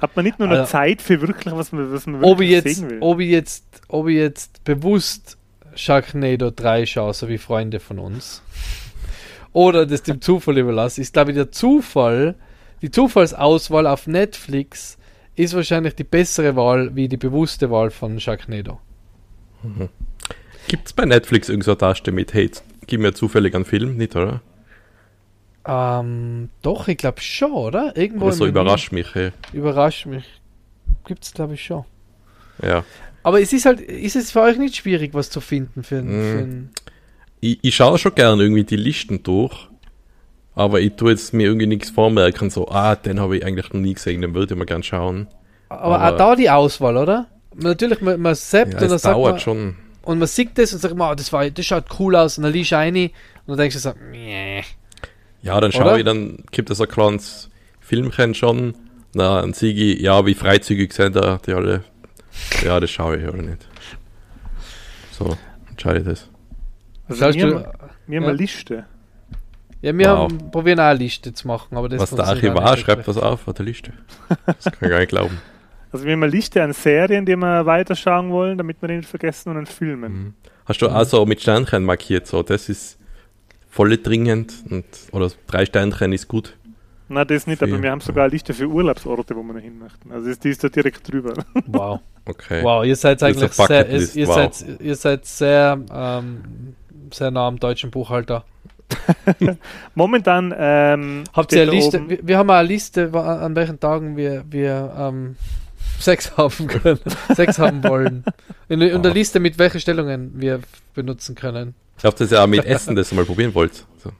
Hat 0.00 0.14
man 0.14 0.24
nicht 0.24 0.38
nur 0.38 0.48
noch 0.48 0.56
Also- 0.58 0.70
Zeit 0.70 1.02
für 1.02 1.20
wirklich, 1.20 1.54
was 1.54 1.72
man, 1.72 1.92
was 1.92 2.06
man 2.06 2.22
ob 2.22 2.40
ich, 2.40 2.50
wirklich 2.50 2.64
jetzt, 2.64 2.76
sehen 2.76 2.90
will? 2.90 2.98
ob, 3.00 3.18
ich 3.18 3.30
jetzt, 3.30 3.82
ob 3.88 4.06
ich 4.08 4.16
jetzt 4.16 4.62
bewusst 4.64 5.38
Sharknado 5.74 6.50
3 6.50 6.86
schaue, 6.86 7.12
so 7.14 7.28
wie 7.28 7.38
Freunde 7.38 7.80
von 7.80 7.98
uns, 7.98 8.42
oder 9.52 9.86
das 9.86 10.02
dem 10.02 10.20
Zufall 10.20 10.58
überlasse, 10.58 11.00
ist, 11.00 11.14
glaube 11.14 11.30
ich, 11.32 11.36
der 11.36 11.50
Zufall, 11.50 12.34
die 12.82 12.90
Zufallsauswahl 12.90 13.86
auf 13.86 14.06
Netflix 14.06 14.98
ist 15.34 15.54
wahrscheinlich 15.54 15.94
die 15.94 16.04
bessere 16.04 16.56
Wahl 16.56 16.94
wie 16.94 17.08
die 17.08 17.16
bewusste 17.16 17.70
Wahl 17.70 17.90
von 17.90 18.20
Sharknado. 18.20 18.78
Gibt 19.62 19.90
es 20.84 20.92
bei 20.92 21.04
Netflix 21.04 21.48
irgend 21.48 21.64
so 21.64 21.72
eine 21.72 21.78
Taste 21.78 22.12
mit, 22.12 22.34
hey, 22.34 22.50
gib 22.86 23.00
mir 23.00 23.12
zufällig 23.14 23.54
einen 23.54 23.64
Film, 23.64 23.96
nicht, 23.96 24.14
oder? 24.16 24.40
Ähm, 25.66 26.48
doch, 26.62 26.86
ich 26.88 26.96
glaube 26.96 27.20
schon, 27.20 27.52
oder? 27.52 27.96
Irgendwo 27.96 28.30
so 28.30 28.46
überrascht 28.46 28.92
mich, 28.92 29.14
hey. 29.14 29.32
Überrascht 29.52 30.06
mich. 30.06 30.24
Gibt 31.06 31.24
es, 31.24 31.32
glaube 31.34 31.54
ich, 31.54 31.64
schon. 31.64 31.84
Ja. 32.62 32.84
Aber 33.22 33.40
es 33.40 33.52
ist 33.52 33.66
halt, 33.66 33.80
ist 33.80 34.14
es 34.14 34.30
für 34.30 34.42
euch 34.42 34.58
nicht 34.58 34.76
schwierig, 34.76 35.12
was 35.14 35.30
zu 35.30 35.40
finden 35.40 35.82
für, 35.82 36.02
Mm. 36.02 36.08
für 36.08 36.38
ein, 36.38 36.70
Ich, 37.40 37.58
ich 37.62 37.74
schaue 37.74 37.98
schon 37.98 38.14
gern 38.14 38.38
irgendwie 38.40 38.64
die 38.64 38.76
Listen 38.76 39.22
durch, 39.24 39.68
aber 40.54 40.80
ich 40.80 40.94
tue 40.94 41.10
jetzt 41.10 41.34
mir 41.34 41.46
irgendwie 41.48 41.66
nichts 41.66 41.90
vormerken, 41.90 42.48
so, 42.50 42.68
ah, 42.68 42.94
den 42.94 43.18
habe 43.20 43.36
ich 43.36 43.44
eigentlich 43.44 43.72
noch 43.72 43.80
nie 43.80 43.94
gesehen, 43.94 44.22
den 44.22 44.34
würde 44.34 44.54
ich 44.54 44.58
mal 44.58 44.64
gern 44.64 44.82
schauen. 44.84 45.26
Aber, 45.68 45.98
Aber- 46.00 46.14
auch 46.14 46.16
da 46.16 46.36
die 46.36 46.48
Auswahl, 46.48 46.96
oder? 46.96 47.26
Natürlich, 47.56 48.00
man, 48.00 48.20
man 48.20 48.34
zappt 48.36 48.68
Ja, 48.74 48.78
und 48.78 48.82
dann 48.82 48.92
es 48.96 49.02
sagt 49.02 49.14
dauert 49.16 49.32
man, 49.32 49.40
schon. 49.40 49.76
Und 50.06 50.18
man 50.18 50.28
sieht 50.28 50.56
das 50.56 50.72
und 50.72 50.78
sagt, 50.78 50.94
man, 50.96 51.12
oh, 51.12 51.14
das, 51.14 51.32
war, 51.32 51.48
das 51.50 51.66
schaut 51.66 51.84
cool 51.98 52.16
aus 52.16 52.38
und 52.38 52.44
dann 52.44 52.52
liest 52.52 52.70
du 52.72 52.76
rein 52.76 52.96
und 52.96 53.10
dann 53.46 53.56
denkst 53.58 53.74
du 53.76 53.80
so, 53.80 53.92
nee. 54.10 54.62
Ja, 55.42 55.60
dann 55.60 55.70
Oder? 55.70 55.78
schaue 55.78 55.98
ich, 55.98 56.04
dann 56.04 56.44
gibt 56.50 56.70
es 56.70 56.80
ein 56.80 56.88
kleines 56.88 57.50
Filmchen 57.80 58.34
schon, 58.34 58.74
na, 59.14 59.40
dann 59.40 59.52
sehe 59.52 59.72
ich, 59.72 60.00
ja, 60.00 60.24
wie 60.26 60.34
freizügig 60.34 60.92
sind 60.92 61.16
da 61.16 61.38
die 61.44 61.52
alle. 61.52 61.84
Ja, 62.64 62.80
das 62.80 62.90
schaue 62.90 63.16
ich 63.16 63.28
oder 63.28 63.42
nicht. 63.42 63.66
So, 65.12 65.36
entscheide 65.70 66.00
ich 66.00 66.04
das. 66.06 66.28
Also 67.08 67.24
Schaust 67.24 67.38
wir, 67.38 67.46
du- 67.46 67.54
haben, 67.56 67.64
wir 68.06 68.16
haben 68.18 68.24
ja. 68.24 68.28
eine 68.30 68.38
Liste. 68.38 68.84
Ja, 69.82 69.96
wir 69.96 70.06
Wow. 70.10 70.18
haben, 70.18 70.50
probieren 70.50 70.80
auch 70.80 70.84
eine 70.84 70.98
Liste 70.98 71.32
zu 71.32 71.46
machen, 71.46 71.76
aber 71.76 71.88
das 71.88 72.00
Was 72.00 72.10
der 72.10 72.26
Archivar 72.26 72.76
schreibt 72.76 73.06
das 73.06 73.16
auf 73.16 73.46
auf 73.46 73.54
der 73.54 73.64
Liste. 73.66 73.92
Das 74.46 74.64
kann 74.64 74.74
ich 74.82 74.88
gar 74.90 74.98
nicht 74.98 75.08
glauben. 75.10 75.40
Also 75.92 76.04
wir 76.04 76.12
haben 76.12 76.22
eine 76.22 76.32
Liste 76.32 76.62
an 76.62 76.72
Serien, 76.72 77.24
die 77.24 77.36
wir 77.36 77.66
weiterschauen 77.66 78.30
wollen, 78.30 78.58
damit 78.58 78.80
wir 78.80 78.88
die 78.88 78.96
nicht 78.96 79.08
vergessen 79.08 79.50
und 79.50 79.56
an 79.56 79.66
Filmen. 79.66 80.12
Mhm. 80.12 80.34
Hast 80.66 80.82
du 80.82 80.88
also 80.88 81.24
mit 81.26 81.40
Sternchen 81.40 81.84
markiert, 81.84 82.26
so, 82.26 82.42
das 82.42 82.68
ist 82.68 82.98
voll 83.70 83.96
dringend 83.98 84.52
und, 84.68 84.84
oder 85.12 85.30
drei 85.46 85.64
Sternchen 85.64 86.12
ist 86.12 86.26
gut. 86.28 86.56
Na, 87.08 87.24
das 87.24 87.46
nicht, 87.46 87.62
aber 87.62 87.70
Vier. 87.70 87.82
wir 87.84 87.90
haben 87.92 88.00
sogar 88.00 88.24
eine 88.24 88.32
Liste 88.32 88.52
für 88.52 88.66
Urlaubsorte, 88.66 89.36
wo 89.36 89.42
wir 89.44 89.52
noch 89.54 89.60
hin 89.60 89.78
möchten. 89.78 90.10
Also 90.10 90.28
ist- 90.28 90.42
die 90.42 90.48
ist 90.50 90.64
da 90.64 90.68
direkt 90.68 91.10
drüber. 91.10 91.34
Wow. 91.66 92.00
Okay. 92.24 92.64
Wow, 92.64 92.84
ihr 92.84 92.96
seid 92.96 93.18
ist 93.18 93.22
eigentlich 93.22 93.52
sehr, 93.52 93.66
Bucketlist, 93.66 94.16
ihr, 94.16 94.26
wow. 94.26 94.34
seid, 94.34 94.80
ihr 94.80 94.96
seid 94.96 95.24
sehr, 95.24 95.78
ähm, 95.92 96.74
sehr 97.12 97.30
nah 97.30 97.46
am 97.46 97.60
deutschen 97.60 97.92
Buchhalter. 97.92 98.44
Momentan 99.94 100.52
ähm, 100.56 101.24
Habt 101.32 101.52
ihr 101.52 101.62
eine 101.62 101.70
Liste? 101.70 102.08
Wir, 102.08 102.18
wir 102.22 102.38
haben 102.38 102.50
eine 102.50 102.66
Liste, 102.66 103.12
an 103.14 103.54
welchen 103.54 103.78
Tagen 103.78 104.16
wir, 104.16 104.44
wir 104.50 104.92
ähm, 104.98 105.36
Sex 105.98 106.36
haben 106.36 106.66
können, 106.66 106.98
Sex 107.34 107.58
haben 107.58 107.82
wollen. 107.84 108.24
In, 108.68 108.80
in 108.80 109.02
der. 109.02 109.12
Liste, 109.14 109.40
mit 109.40 109.58
welchen 109.58 109.80
Stellungen 109.80 110.32
wir 110.40 110.60
benutzen 110.94 111.34
können. 111.34 111.74
Ich 111.96 112.02
glaube, 112.02 112.16
das 112.18 112.30
ja 112.30 112.42
auch 112.42 112.46
mit 112.46 112.64
Essen, 112.64 112.94
das 112.96 113.12
ihr 113.12 113.16
mal 113.16 113.24
probieren 113.24 113.54
wollt. 113.54 113.86
So. 113.98 114.10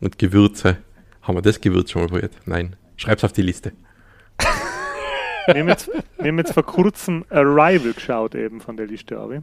Und 0.00 0.18
Gewürze. 0.18 0.78
Haben 1.22 1.36
wir 1.36 1.42
das 1.42 1.60
Gewürz 1.60 1.90
schon 1.90 2.02
mal 2.02 2.08
probiert? 2.08 2.32
Nein. 2.46 2.76
Schreib's 2.96 3.22
auf 3.24 3.32
die 3.32 3.42
Liste. 3.42 3.72
wir, 5.46 5.54
haben 5.54 5.68
jetzt, 5.68 5.90
wir 6.18 6.28
haben 6.28 6.38
jetzt 6.38 6.52
vor 6.54 6.64
kurzem 6.64 7.24
Arrival 7.30 7.92
geschaut 7.92 8.34
eben 8.34 8.60
von 8.60 8.76
der 8.76 8.86
Liste, 8.86 9.18
aber. 9.18 9.42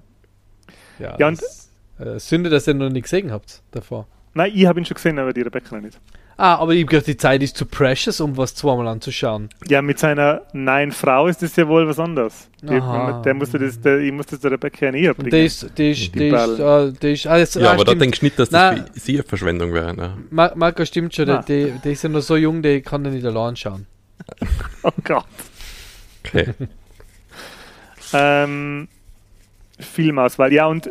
Ja, 1.00 1.16
Ja, 1.20 1.28
und- 1.28 1.42
das, 1.42 1.70
äh, 2.00 2.20
Sünde, 2.20 2.50
dass 2.50 2.68
ihr 2.68 2.74
noch 2.74 2.90
nicht 2.90 3.04
gesehen 3.04 3.32
habt 3.32 3.62
davor. 3.72 4.08
Nein, 4.34 4.52
ich 4.54 4.66
habe 4.66 4.80
ihn 4.80 4.86
schon 4.86 4.96
gesehen, 4.96 5.18
aber 5.20 5.32
die 5.34 5.42
Rebecca 5.42 5.76
noch 5.76 5.82
nicht. 5.84 6.00
Ah, 6.38 6.56
aber 6.56 6.74
ich 6.74 6.82
hab 6.84 6.90
gedacht, 6.90 7.08
die 7.08 7.16
Zeit 7.16 7.42
ist 7.44 7.56
zu 7.56 7.66
precious, 7.66 8.20
um 8.20 8.36
was 8.36 8.54
zweimal 8.56 8.88
anzuschauen. 8.90 9.50
Ja, 9.70 9.82
mit 9.82 10.00
seiner 10.00 10.42
Nein 10.52 10.92
Frau 10.92 11.28
ist 11.28 11.42
das 11.42 11.56
ja 11.56 11.66
wohl 11.66 11.88
was 11.88 11.98
anderes. 11.98 12.50
Die, 12.62 12.74
Aha. 12.76 13.22
der 13.22 13.34
musste 13.36 13.58
das, 13.58 13.80
der, 13.80 14.00
ich 14.00 14.12
musste 14.12 14.32
das 14.36 14.42
der 14.42 14.52
Rebecca 14.52 14.88
ja 14.88 14.92
näher 14.92 15.14
bringen. 15.14 15.30
der 15.30 15.46
ist, 15.46 15.66
der 15.78 15.92
ist, 15.92 16.14
der 16.14 16.28
ist, 16.46 16.60
äh, 16.60 16.92
der 17.00 17.12
ist, 17.14 17.28
ah, 17.28 17.38
Ja, 17.38 17.46
ah, 17.70 17.74
aber 17.74 17.86
da 17.86 17.92
stimmt. 17.92 18.02
denkst 18.02 18.20
du 18.20 18.26
nicht, 18.26 18.38
dass 18.38 18.50
das 18.50 18.76
Nein. 18.76 18.86
für 18.94 19.00
sie 19.00 19.14
eine 19.14 19.24
Verschwendung 19.24 19.74
wäre. 19.74 19.96
Ne? 19.96 20.18
Ma- 20.30 20.52
Marco 20.56 20.84
stimmt 20.84 21.16
schon, 21.16 21.26
der, 21.28 21.42
der, 21.44 21.68
der 21.68 21.92
ist 21.94 22.04
ja 22.04 22.10
noch 22.10 22.22
so 22.22 22.36
jung, 22.36 22.62
der 22.62 22.82
kann 22.82 23.04
den 23.06 23.14
nicht 23.14 23.26
allein 23.26 23.56
schauen. 23.56 23.86
oh 24.84 24.92
Gott. 25.04 25.26
Okay. 26.26 26.54
Ähm, 28.14 28.88
Filmauswahl. 29.80 30.54
Ja, 30.54 30.68
und 30.68 30.90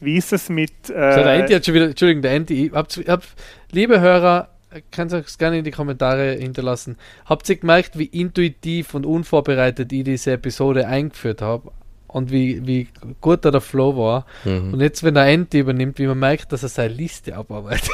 wie 0.00 0.16
ist 0.16 0.32
es 0.32 0.48
mit. 0.48 0.70
So, 0.86 0.92
der 0.92 1.24
Äh, 1.26 1.40
Andy 1.40 1.54
hat 1.54 1.64
schon 1.64 1.74
wieder, 1.74 1.86
Entschuldigung, 1.86 2.22
der 2.22 2.32
Andy, 2.32 2.66
ich 2.66 2.72
hab, 2.72 2.88
hab, 3.08 3.22
liebe 3.70 4.00
Hörer, 4.00 4.48
kannst 4.90 5.14
euch 5.14 5.38
gerne 5.38 5.58
in 5.58 5.64
die 5.64 5.70
Kommentare 5.70 6.32
hinterlassen. 6.32 6.96
Habt 7.26 7.48
ihr 7.48 7.56
gemerkt, 7.56 7.98
wie 7.98 8.06
intuitiv 8.06 8.94
und 8.94 9.06
unvorbereitet 9.06 9.92
ich 9.92 10.04
diese 10.04 10.32
Episode 10.32 10.86
eingeführt 10.86 11.42
habe? 11.42 11.70
Und 12.08 12.30
wie, 12.30 12.66
wie 12.66 12.88
gut 13.22 13.42
da 13.44 13.50
der 13.50 13.62
Flow 13.62 13.96
war. 13.96 14.26
Mhm. 14.44 14.74
Und 14.74 14.80
jetzt, 14.82 15.02
wenn 15.02 15.14
der 15.14 15.24
Andy 15.28 15.60
übernimmt, 15.60 15.98
wie 15.98 16.06
man 16.06 16.18
merkt, 16.18 16.52
dass 16.52 16.62
er 16.62 16.68
seine 16.68 16.92
Liste 16.92 17.34
abarbeitet. 17.34 17.88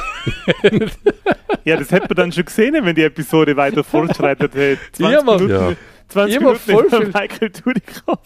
ja, 1.63 1.77
das 1.77 1.91
hätte 1.91 2.07
man 2.09 2.15
dann 2.15 2.31
schon 2.33 2.43
gesehen, 2.43 2.75
wenn 2.83 2.95
die 2.95 3.03
Episode 3.03 3.55
weiter 3.55 3.83
fortschreitet 3.83 4.53
hätte. 4.55 4.77
20 4.91 5.13
Ja, 5.15 5.23
Mann. 5.23 5.41
Minuten, 5.41 5.69
Ja. 5.71 5.75
20 6.09 6.33
Ja, 6.35 6.41
Mann, 6.41 6.57
Minuten 6.65 6.89
voll 6.89 6.99
viel- 6.99 7.07
Michael 7.07 7.49
Dudikoff. 7.51 8.19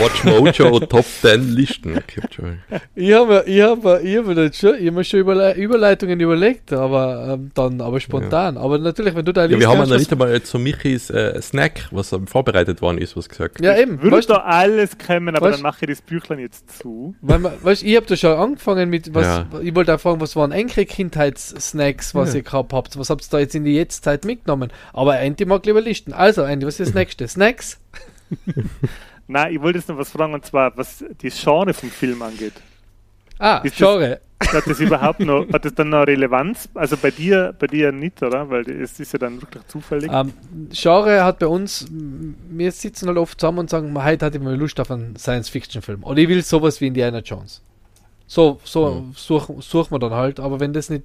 Watch 0.00 0.24
Mojo 0.24 0.80
Top 0.80 1.04
10 1.04 1.48
Listen. 1.54 1.98
Ich 2.94 3.12
habe 3.14 3.44
ich 3.46 3.62
hab, 3.62 4.02
ich 4.02 4.16
hab 4.16 4.26
mir 4.26 4.52
schon, 4.52 4.74
ich 4.78 4.86
hab 4.86 4.94
mir 4.94 5.04
schon 5.04 5.20
Überle 5.20 5.54
Überleitungen 5.56 6.20
überlegt, 6.20 6.72
aber 6.72 7.30
ähm, 7.34 7.50
dann 7.54 7.80
aber 7.80 8.00
spontan. 8.00 8.56
Aber 8.58 8.76
natürlich, 8.78 9.14
wenn 9.14 9.24
du 9.24 9.32
da 9.32 9.46
Ja, 9.46 9.58
wir 9.58 9.68
haben 9.68 9.88
ja 9.88 9.96
nicht 9.96 10.12
einmal 10.12 10.42
zu 10.42 10.58
Michis 10.58 11.08
äh, 11.10 11.40
Snack, 11.40 11.88
was 11.90 12.14
vorbereitet 12.26 12.82
worden 12.82 12.98
ist, 12.98 13.16
was 13.16 13.28
gesagt. 13.28 13.60
Ja, 13.64 13.76
eben. 13.78 14.02
Würde 14.02 14.16
weißt 14.18 14.28
du, 14.28 14.34
da 14.34 14.40
alles 14.40 14.98
kommen, 14.98 15.34
aber 15.34 15.46
Weißt- 15.48 15.52
dann 15.52 15.62
mache 15.62 15.78
ich 15.82 15.88
das 15.88 16.02
Büchlein 16.02 16.38
jetzt 16.38 16.78
zu. 16.78 17.14
weil, 17.22 17.38
man- 17.38 17.52
weißt, 17.62 17.82
ich 17.82 17.96
habe 17.96 18.06
da 18.06 18.16
schon 18.16 18.32
angefangen 18.38 18.90
mit, 18.90 19.14
was, 19.14 19.24
Ja. 19.26 19.46
ich 19.62 19.74
wollte 19.74 19.94
auch 19.94 20.00
fragen, 20.00 20.20
was 20.20 20.36
waren 20.36 20.52
eure 20.52 20.84
Kindheitssnacks, 20.84 22.14
was 22.14 22.30
Ja. 22.30 22.36
Ihr 22.36 22.42
gehabt 22.42 22.72
habt? 22.72 22.98
Was 22.98 23.10
habt 23.10 23.22
ihr 23.24 23.28
da 23.30 23.38
jetzt 23.38 23.54
in 23.54 23.64
die 23.64 23.74
Jetztzeit 23.74 24.24
mitgenommen? 24.24 24.70
Aber 24.92 25.18
Andy 25.18 25.44
mag 25.46 25.64
lieber 25.66 25.80
Listen. 25.80 26.12
Also, 26.12 26.42
Andy, 26.42 26.66
was 26.66 26.78
ist 26.78 26.88
das 26.88 26.94
nächste? 26.94 27.21
Snacks? 27.28 27.78
Nein, 29.28 29.54
ich 29.54 29.60
wollte 29.62 29.78
jetzt 29.78 29.88
noch 29.88 29.98
was 29.98 30.10
fragen, 30.10 30.34
und 30.34 30.44
zwar, 30.44 30.76
was 30.76 31.04
das 31.22 31.40
Genre 31.42 31.72
vom 31.72 31.90
Film 31.90 32.20
angeht. 32.22 32.54
Ah, 33.38 33.58
Ist 33.58 33.80
das- 33.80 33.88
Genre. 33.88 34.20
Hat 34.42 34.66
das 34.66 34.80
überhaupt 34.80 35.20
noch, 35.20 35.46
hat 35.52 35.64
das 35.64 35.72
dann 35.74 35.90
noch 35.90 36.04
Relevanz? 36.04 36.68
Also 36.74 36.96
bei 36.96 37.12
dir, 37.12 37.54
bei 37.56 37.68
dir 37.68 37.92
nicht, 37.92 38.20
oder? 38.24 38.50
Weil 38.50 38.68
es 38.68 38.98
ist 38.98 39.12
ja 39.12 39.18
dann 39.20 39.40
wirklich 39.40 39.64
zufällig. 39.68 40.10
Ähm, 40.12 40.32
Genre 40.72 41.22
hat 41.22 41.38
bei 41.38 41.46
uns, 41.46 41.86
wir 41.88 42.72
sitzen 42.72 43.06
halt 43.06 43.18
oft 43.18 43.38
zusammen 43.40 43.60
und 43.60 43.70
sagen, 43.70 43.92
"Ma, 43.92 44.04
heute 44.04 44.26
hatte 44.26 44.38
ich 44.38 44.42
mal 44.42 44.56
Lust 44.56 44.80
auf 44.80 44.90
einen 44.90 45.14
Science-Fiction-Film. 45.14 46.02
Oder 46.02 46.18
ich 46.18 46.28
will 46.28 46.42
sowas 46.42 46.80
wie 46.80 46.88
Indiana 46.88 47.20
Jones. 47.20 47.62
So, 48.34 48.58
so 48.64 48.88
Mhm. 48.88 49.12
suchen, 49.14 49.60
suchen 49.60 49.90
wir 49.92 49.98
dann 49.98 50.14
halt. 50.14 50.40
Aber 50.40 50.58
wenn 50.58 50.72
das 50.72 50.88
nicht, 50.88 51.04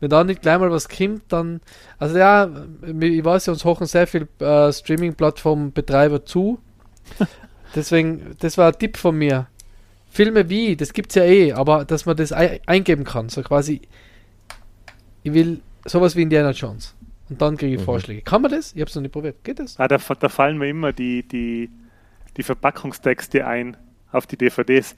wenn 0.00 0.08
da 0.08 0.24
nicht 0.24 0.40
gleich 0.40 0.58
mal 0.58 0.70
was 0.70 0.88
kommt, 0.88 1.24
dann, 1.30 1.60
also 1.98 2.16
ja, 2.16 2.48
ich 2.98 3.22
weiß 3.22 3.44
ja, 3.44 3.52
uns 3.52 3.66
hochen 3.66 3.86
sehr 3.86 4.06
viel 4.06 4.26
äh, 4.38 4.72
Streaming-Plattform-Betreiber 4.72 6.24
zu. 6.24 6.60
Deswegen, 7.74 8.34
das 8.38 8.56
war 8.56 8.68
ein 8.72 8.78
Tipp 8.78 8.96
von 8.96 9.18
mir. 9.18 9.48
Filme 10.08 10.48
wie, 10.48 10.74
das 10.74 10.94
gibt's 10.94 11.14
ja 11.14 11.24
eh, 11.24 11.52
aber 11.52 11.84
dass 11.84 12.06
man 12.06 12.16
das 12.16 12.32
ei 12.32 12.60
eingeben 12.64 13.04
kann. 13.04 13.28
So 13.28 13.42
quasi, 13.42 13.82
ich 15.24 15.34
will 15.34 15.60
sowas 15.84 16.16
wie 16.16 16.22
Indiana 16.22 16.52
Jones. 16.52 16.94
Und 17.28 17.42
dann 17.42 17.58
kriege 17.58 17.74
ich 17.74 17.80
Mhm. 17.82 17.84
Vorschläge. 17.84 18.22
Kann 18.22 18.40
man 18.40 18.50
das? 18.50 18.72
Ich 18.72 18.80
habe 18.80 18.88
es 18.88 18.94
noch 18.94 19.02
nicht 19.02 19.12
probiert. 19.12 19.44
Geht 19.44 19.58
das? 19.58 19.78
Ah, 19.78 19.88
da, 19.88 19.98
da 19.98 20.28
fallen 20.30 20.56
mir 20.56 20.68
immer 20.70 20.94
die, 20.94 21.22
die, 21.28 21.68
die 22.38 22.42
Verpackungstexte 22.42 23.46
ein 23.46 23.76
auf 24.10 24.26
die 24.26 24.38
DVDs. 24.38 24.96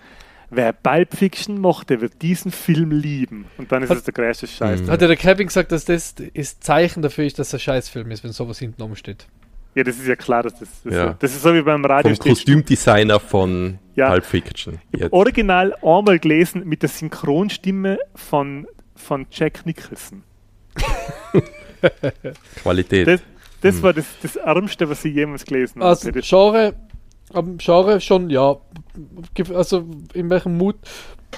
Wer 0.51 0.73
Pulp 0.73 1.17
Fiction 1.17 1.61
mochte, 1.61 2.01
wird 2.01 2.23
diesen 2.23 2.53
Film 2.53 2.91
lieben. 2.93 3.47
Und 3.59 3.73
dann 3.73 3.83
ist 3.83 3.91
Hat- 3.91 3.99
es 3.99 4.05
der 4.05 4.15
größte 4.15 4.47
Scheiß. 4.47 4.83
Mhm. 4.83 4.91
Hat 4.91 5.01
ja 5.03 5.09
der 5.09 5.17
Kevin 5.17 5.47
gesagt, 5.49 5.73
dass 5.73 5.85
das 5.85 6.15
ist 6.33 6.63
Zeichen 6.63 7.03
dafür 7.03 7.25
ist, 7.25 7.39
dass 7.39 7.53
er 7.53 7.59
Scheißfilm 7.59 8.11
ist, 8.11 8.23
wenn 8.25 8.33
sowas 8.33 8.59
hinten 8.59 8.83
oben 8.83 8.97
steht. 8.97 9.27
Ja, 9.75 9.83
das 9.83 9.97
ist 9.97 10.07
ja 10.07 10.15
klar, 10.15 10.45
dass 10.45 10.57
das, 10.61 10.69
das, 10.85 10.95
Ja. 10.95 11.17
das 11.19 11.33
ist 11.33 11.43
so 11.43 11.53
wie 11.53 11.63
beim 11.63 11.85
Radio. 11.85 12.15
Vom 12.15 12.29
Kostümdesigner 12.31 13.19
von 13.19 13.79
Ja. 13.97 14.11
Pulp 14.11 14.25
Fiction. 14.25 14.79
Jetzt. 14.97 15.13
Original 15.13 15.75
einmal 15.83 16.19
gelesen 16.21 16.63
mit 16.65 16.83
der 16.83 16.89
Synchronstimme 16.91 17.99
von, 18.15 18.69
von 18.95 19.27
Jack 19.33 19.67
Nicholson. 19.67 20.23
Qualität. 22.63 23.07
Das, 23.09 23.21
das 23.63 23.77
Hm. 23.77 23.83
war 23.83 23.93
das, 23.93 24.05
das 24.23 24.37
Ärmste, 24.37 24.89
was 24.89 25.05
ich 25.05 25.15
jemals 25.15 25.45
gelesen 25.45 25.81
habe. 25.81 25.89
Also 25.91 26.11
Das- 26.11 26.29
Genre, 26.29 26.75
am 27.35 27.59
Genre 27.59 28.01
schon, 28.01 28.31
ja. 28.31 28.57
Also 29.53 29.85
in 30.13 30.31
welchem 30.31 30.57
Mut 30.57 30.77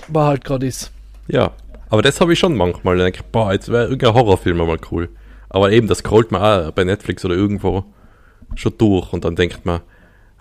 man 0.09 0.27
halt 0.27 0.45
gerade 0.45 0.67
ist. 0.67 0.93
Ja, 1.29 1.53
aber 1.89 2.03
das 2.03 2.21
habe 2.21 2.33
ich 2.33 2.39
schon 2.39 2.57
manchmal. 2.57 2.97
Da 2.97 3.05
denke 3.05 3.21
ich, 3.21 3.27
boah, 3.27 3.53
jetzt 3.53 3.69
wäre 3.69 3.85
irgendein 3.85 4.15
Horrorfilm 4.15 4.59
mal 4.59 4.79
cool. 4.91 5.09
Aber 5.49 5.73
eben, 5.73 5.87
das 5.87 5.99
scrollt 5.99 6.31
man 6.33 6.43
auch 6.43 6.71
bei 6.73 6.85
Netflix 6.85 7.25
oder 7.25 7.35
irgendwo. 7.35 7.85
schon 8.55 8.77
durch 8.79 9.13
und 9.13 9.25
dann 9.25 9.37
denkt 9.37 9.65
man, 9.65 9.81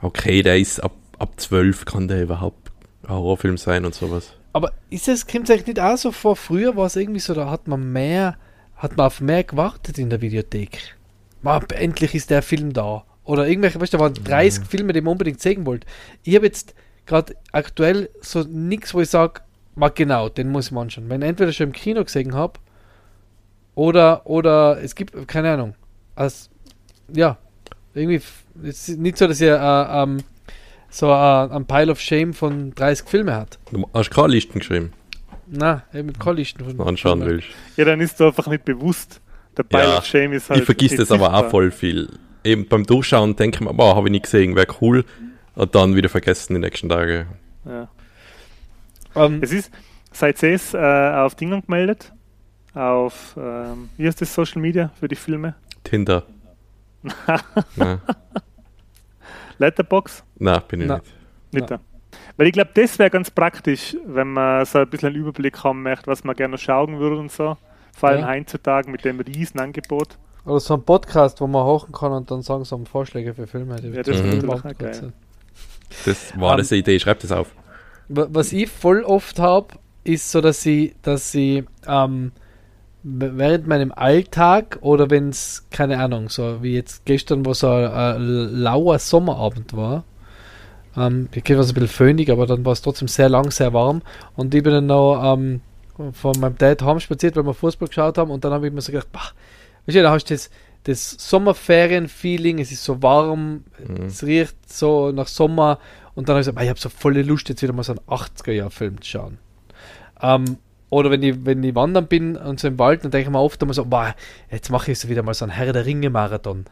okay, 0.02 0.42
der 0.42 0.58
ist 0.58 0.84
ab, 0.84 0.94
ab 1.18 1.40
12, 1.40 1.86
kann 1.86 2.08
der 2.08 2.24
überhaupt 2.24 2.72
ein 3.04 3.10
Horrorfilm 3.10 3.58
sein 3.58 3.86
und 3.86 3.96
sowas. 3.96 4.34
Aber 4.54 4.72
ist 4.90 5.08
es, 5.08 5.28
kommt 5.28 5.46
es 5.46 5.52
eigentlich 5.52 5.68
nicht 5.68 5.80
auch 5.80 5.98
so 5.98 6.12
vor? 6.12 6.36
Früher 6.36 6.76
war 6.76 6.86
es 6.86 6.96
irgendwie 6.96 7.20
so, 7.20 7.34
da 7.34 7.50
hat 7.50 7.68
man 7.68 7.92
mehr, 7.92 8.38
hat 8.76 8.96
man 8.96 9.08
auf 9.08 9.22
mehr 9.22 9.44
gewartet 9.44 9.98
in 9.98 10.10
der 10.10 10.22
Videothek. 10.22 10.96
Man, 11.42 11.64
endlich 11.72 12.16
ist 12.16 12.30
der 12.30 12.42
Film 12.42 12.74
da. 12.74 13.04
Oder 13.26 13.48
irgendwelche, 13.48 13.82
weißt 13.82 13.92
du, 13.94 13.98
da 13.98 14.04
waren 14.04 14.14
30 14.14 14.62
Mhm. 14.62 14.66
Filme, 14.68 14.94
die 14.94 15.02
man 15.02 15.12
unbedingt 15.14 15.42
sehen 15.42 15.66
wollte. 15.66 15.86
Ich 16.24 16.36
habe 16.36 16.46
jetzt 16.46 16.74
gerade 17.06 17.36
aktuell 17.52 18.10
so 18.22 18.42
nichts, 18.44 18.94
wo 18.94 19.02
ich 19.02 19.10
sage, 19.10 19.42
mal 19.76 19.90
genau, 19.90 20.30
den 20.30 20.50
muss 20.50 20.68
ich 20.68 20.72
mal 20.72 20.82
anschauen. 20.84 21.10
Wenn 21.10 21.22
ich 21.22 21.28
entweder 21.28 21.52
schon 21.52 21.68
im 21.68 21.74
Kino 21.74 22.04
gesehen 22.04 22.34
habe 22.34 22.60
oder, 23.74 24.26
oder 24.26 24.82
es 24.82 24.96
gibt, 24.96 25.28
keine 25.28 25.52
Ahnung. 25.54 25.76
Also, 26.16 26.50
ja, 27.14 27.38
irgendwie, 27.94 28.16
f- 28.18 28.44
es 28.64 28.88
ist 28.90 29.00
nicht 29.00 29.18
so, 29.18 29.28
dass 29.28 29.42
ihr 29.42 29.56
äh, 29.56 30.04
ähm, 30.04 30.18
so 30.90 31.08
äh, 31.08 31.12
ein 31.12 31.66
Pile 31.66 31.92
of 31.92 32.00
Shame 32.00 32.34
von 32.34 32.74
30 32.74 33.08
Filmen 33.08 33.36
hat. 33.36 33.60
Du 33.72 33.86
hast 33.94 34.12
keine 34.12 34.30
Listen 34.30 34.60
geschrieben, 34.60 34.94
Na, 35.48 35.84
eben 35.94 36.08
mit 36.08 36.20
Kollisten 36.20 36.60
von 36.64 36.70
wenn 36.70 36.78
du 36.78 36.84
anschauen 36.84 37.26
willst. 37.26 37.48
Ja, 37.76 37.86
dann 37.86 38.00
ist 38.02 38.20
du 38.20 38.28
einfach 38.28 38.48
nicht 38.48 38.64
bewusst. 38.66 39.20
Der 39.58 39.64
Pile 39.64 39.84
Ja, 39.84 39.98
of 39.98 40.06
Shame 40.06 40.34
ist 40.34 40.50
halt. 40.50 40.60
ich 40.62 40.66
vergiss 40.66 40.96
das 40.96 41.12
aber 41.12 41.30
auch 41.30 41.34
sichtbar. 41.34 41.50
voll 41.52 41.72
viel. 41.72 42.10
Eben 42.46 42.68
beim 42.68 42.86
Durchschauen 42.86 43.36
denke 43.36 43.58
ich 43.58 43.62
mir, 43.62 43.74
boah, 43.74 43.96
habe 43.96 44.08
ich 44.08 44.12
nicht 44.12 44.24
gesehen, 44.24 44.56
wäre 44.56 44.68
cool. 44.82 45.04
Und 45.56 45.74
dann 45.76 45.96
wieder 45.96 46.10
vergessen 46.10 46.54
die 46.54 46.60
nächsten 46.60 46.90
Tage. 46.90 47.26
Ja. 47.66 47.88
Ähm, 49.16 49.40
Es 49.42 49.52
ist, 49.52 49.72
seid 50.12 50.42
ihr 50.44 50.54
es 50.54 50.74
äh, 50.74 50.78
auf 50.78 51.36
Dingen 51.36 51.62
gemeldet? 51.66 52.12
Auf, 52.74 53.36
ähm, 53.38 53.90
wie 53.98 54.06
heißt 54.06 54.22
das 54.22 54.34
Social 54.34 54.62
Media 54.62 54.92
für 55.00 55.08
die 55.08 55.16
Filme? 55.16 55.56
Tinder. 55.84 56.24
na, 57.76 58.00
Letterbox? 59.58 60.24
na, 60.38 60.60
bin 60.60 60.82
ich 60.82 60.88
Na. 60.88 60.96
nicht. 61.52 61.70
Nicht. 61.70 61.80
Weil 62.38 62.48
ich 62.48 62.54
glaube, 62.54 62.72
das 62.74 63.00
wäre 63.00 63.10
ganz 63.10 63.32
praktisch, 63.32 63.96
wenn 64.06 64.34
man 64.34 64.66
so 64.66 64.80
ein 64.80 64.90
bisschen 64.90 65.08
einen 65.10 65.16
Überblick 65.18 65.64
haben 65.64 65.84
möchte, 65.84 66.08
was 66.08 66.24
man 66.24 66.36
gerne 66.36 66.58
schauen 66.58 67.00
würde 67.00 67.18
und 67.18 67.32
so. 67.32 67.58
Vor 67.96 68.10
allem 68.10 68.22
Ja. 68.22 68.28
heutzutage 68.28 68.90
mit 68.92 69.06
dem 69.06 69.20
riesen 69.22 69.60
Angebot. 69.60 70.18
Oder 70.46 70.60
so 70.60 70.76
ein 70.76 70.84
Podcast, 70.84 71.42
wo 71.42 71.48
man 71.48 71.64
hochen 71.66 71.92
kann 71.92 72.12
und 72.12 72.30
dann 72.32 72.42
sagen 72.42 72.64
so 72.66 72.80
Vorschläge 72.86 73.34
für 73.34 73.48
Filme. 73.48 73.76
die 73.78 73.90
Ja, 73.90 74.04
das 74.04 74.22
Mhm. 74.24 74.32
ist 74.40 74.50
auch 74.50 74.64
geil. 74.78 75.14
Das 76.06 76.40
war 76.40 76.54
Ähm, 76.54 76.58
das 76.60 76.72
eine 76.72 76.80
Idee, 76.80 77.00
schreib 77.00 77.20
das 77.20 77.32
auf. 77.32 77.48
Wa- 78.10 78.28
Was 78.30 78.54
ich 78.54 78.70
voll 78.70 79.04
oft 79.04 79.40
habe, 79.40 79.68
ist 80.04 80.32
so, 80.32 80.42
dass 80.42 80.66
ich, 80.66 80.94
dass 81.02 81.34
ich 81.34 81.64
ähm, 81.88 82.32
während 83.04 83.68
meinem 83.68 83.92
Alltag 83.92 84.80
oder 84.82 85.10
wenn 85.10 85.30
es, 85.30 85.66
keine 85.72 86.00
Ahnung, 86.00 86.30
so 86.30 86.62
wie 86.64 86.74
jetzt 86.76 87.06
gestern, 87.06 87.46
wo 87.46 87.54
so 87.54 87.70
ein, 87.70 87.86
ein 87.92 88.22
lauer 88.62 89.00
Sommerabend 89.00 89.76
war, 89.76 90.04
ähm, 90.98 91.30
ich 91.34 91.44
war 91.56 91.64
so 91.64 91.72
ein 91.72 91.74
bisschen 91.76 91.88
föhnig, 91.88 92.32
aber 92.32 92.46
dann 92.48 92.66
war 92.66 92.74
es 92.74 92.82
trotzdem 92.82 93.08
sehr 93.08 93.30
lang, 93.30 93.52
sehr 93.52 93.74
warm 93.74 94.02
und 94.36 94.54
ich 94.56 94.64
bin 94.64 94.74
dann 94.74 94.86
noch 94.88 95.34
ähm, 95.36 95.62
von 96.14 96.40
meinem 96.40 96.58
Dad 96.58 96.82
heim 96.84 97.00
spaziert, 97.00 97.36
weil 97.36 97.46
wir 97.46 97.54
Fußball 97.54 97.88
geschaut 97.88 98.18
haben 98.18 98.32
und 98.32 98.44
dann 98.44 98.52
habe 98.54 98.68
ich 98.68 98.74
mir 98.74 98.82
so 98.82 98.92
gedacht, 98.92 99.12
bah, 99.12 99.32
weißt 99.86 99.98
du, 99.98 100.02
da 100.04 100.12
hast 100.12 100.26
du 100.30 100.34
das, 100.34 100.50
das 100.84 101.12
Sommerferien-Feeling, 101.30 102.60
es 102.60 102.72
ist 102.72 102.84
so 102.84 103.02
warm, 103.02 103.64
Mhm. 103.88 104.06
es 104.06 104.24
riecht 104.24 104.72
so 104.72 105.12
nach 105.12 105.28
Sommer 105.28 105.80
und 106.14 106.30
dann 106.30 106.36
habe 106.36 106.42
ich 106.42 106.46
gesagt, 106.48 106.58
"Ah, 106.60 106.64
ich 106.64 106.70
habe 106.70 106.80
so 106.80 106.90
volle 106.90 107.22
Lust, 107.24 107.50
jetzt 107.50 107.62
wieder 107.62 107.74
mal 107.74 107.84
so 107.84 107.94
einen 107.94 108.02
80er-Jahr-Film 108.08 109.02
zu 109.02 109.10
schauen. 109.10 109.38
Ähm, 110.22 110.58
oder 110.90 111.10
wenn 111.12 111.24
ich, 111.24 111.44
wenn 111.46 111.64
ich 111.64 111.76
wandern 111.76 112.08
bin 112.08 112.38
und 112.38 112.60
so 112.60 112.68
im 112.68 112.80
Wald, 112.80 113.04
dann 113.04 113.12
denke 113.12 113.28
ich 113.28 113.32
mir 113.32 113.40
oft 113.40 113.62
einmal 113.62 113.74
so, 113.74 113.86
boah, 113.86 114.16
jetzt 114.52 114.70
mache 114.70 114.92
ich 114.92 115.00
so 115.00 115.10
wieder 115.10 115.24
mal 115.24 115.34
so 115.34 115.46
einen 115.46 115.52
Herr 115.52 115.74
der 115.74 115.86
Ringe-Marathon. 115.86 116.66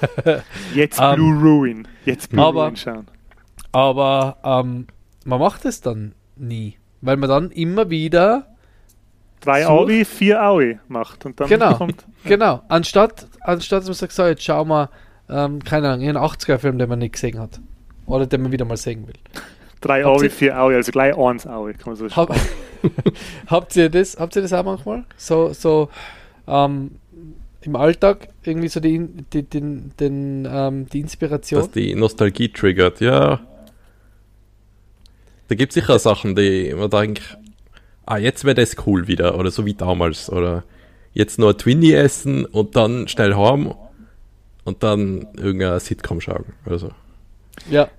Jetzt 0.74 1.00
Ähm, 1.00 1.14
Blue 1.16 1.34
Ruin. 1.40 1.88
Jetzt 2.04 2.30
Blue 2.30 2.44
aber- 2.44 2.64
Ruin 2.64 2.76
schauen. 2.76 3.06
Aber 3.72 4.36
ähm, 4.44 4.86
man 5.24 5.40
macht 5.40 5.64
es 5.64 5.80
dann 5.80 6.14
nie, 6.36 6.76
weil 7.00 7.16
man 7.16 7.28
dann 7.28 7.50
immer 7.50 7.90
wieder 7.90 8.55
Drei 9.40 9.62
so- 9.62 9.68
Aui, 9.68 10.04
vier 10.04 10.42
Aui 10.42 10.78
macht. 10.88 11.24
Und 11.26 11.38
dann 11.40 11.48
Genau. 11.48 11.74
kommt. 11.74 12.04
Genau, 12.24 12.62
anstatt, 12.68 13.26
anstatt 13.42 13.80
dass 13.82 13.86
man 13.88 13.94
sagt, 13.94 14.12
so, 14.12 14.24
jetzt 14.26 14.42
schauen 14.42 14.68
wir, 14.68 14.90
ähm, 15.28 15.62
keine 15.62 15.90
Ahnung, 15.90 16.06
einen 16.08 16.16
80er-Film, 16.16 16.78
den 16.78 16.88
man 16.88 16.98
nicht 16.98 17.12
gesehen 17.14 17.38
hat. 17.38 17.60
Oder 18.06 18.26
den 18.26 18.42
man 18.42 18.52
wieder 18.52 18.64
mal 18.64 18.76
sehen 18.76 19.06
will. 19.06 19.14
Drei 19.80 20.02
Habt 20.04 20.20
Aui, 20.22 20.30
vier 20.30 20.58
Aui, 20.58 20.74
also 20.74 20.90
gleich 20.90 21.16
eins 21.16 21.46
Aui, 21.46 21.74
kann 21.74 21.92
man 21.92 21.96
so 21.96 22.08
Hab, 22.16 22.34
habt, 23.48 23.76
ihr 23.76 23.88
das, 23.90 24.16
habt 24.18 24.34
ihr 24.36 24.42
das 24.42 24.52
auch 24.52 24.64
manchmal? 24.64 25.04
So, 25.16 25.52
so 25.52 25.88
ähm, 26.48 26.92
im 27.60 27.76
Alltag 27.76 28.28
irgendwie 28.44 28.68
so 28.68 28.80
die, 28.80 29.06
die, 29.32 29.42
den, 29.42 29.92
den, 30.00 30.48
ähm, 30.50 30.86
die 30.88 31.00
Inspiration? 31.00 31.60
Dass 31.60 31.70
die 31.72 31.94
Nostalgie 31.94 32.48
triggert, 32.48 33.00
ja. 33.00 33.40
Da 35.48 35.54
gibt 35.54 35.70
es 35.70 35.74
sicher 35.74 35.98
Sachen, 35.98 36.34
die 36.34 36.74
man 36.76 36.90
denkt, 36.90 37.38
ah, 38.06 38.18
jetzt 38.18 38.44
wäre 38.44 38.54
das 38.54 38.76
cool 38.86 39.08
wieder, 39.08 39.38
oder 39.38 39.50
so 39.50 39.66
wie 39.66 39.74
damals, 39.74 40.30
oder 40.30 40.64
jetzt 41.12 41.38
nur 41.38 41.56
Twinny 41.56 41.92
essen 41.92 42.44
und 42.46 42.76
dann 42.76 43.08
schnell 43.08 43.34
heim 43.36 43.74
und 44.64 44.82
dann 44.82 45.28
irgendein 45.36 45.80
Sitcom 45.80 46.20
schauen, 46.20 46.54
oder 46.66 46.78
so. 46.78 46.90
Ja, 47.64 47.90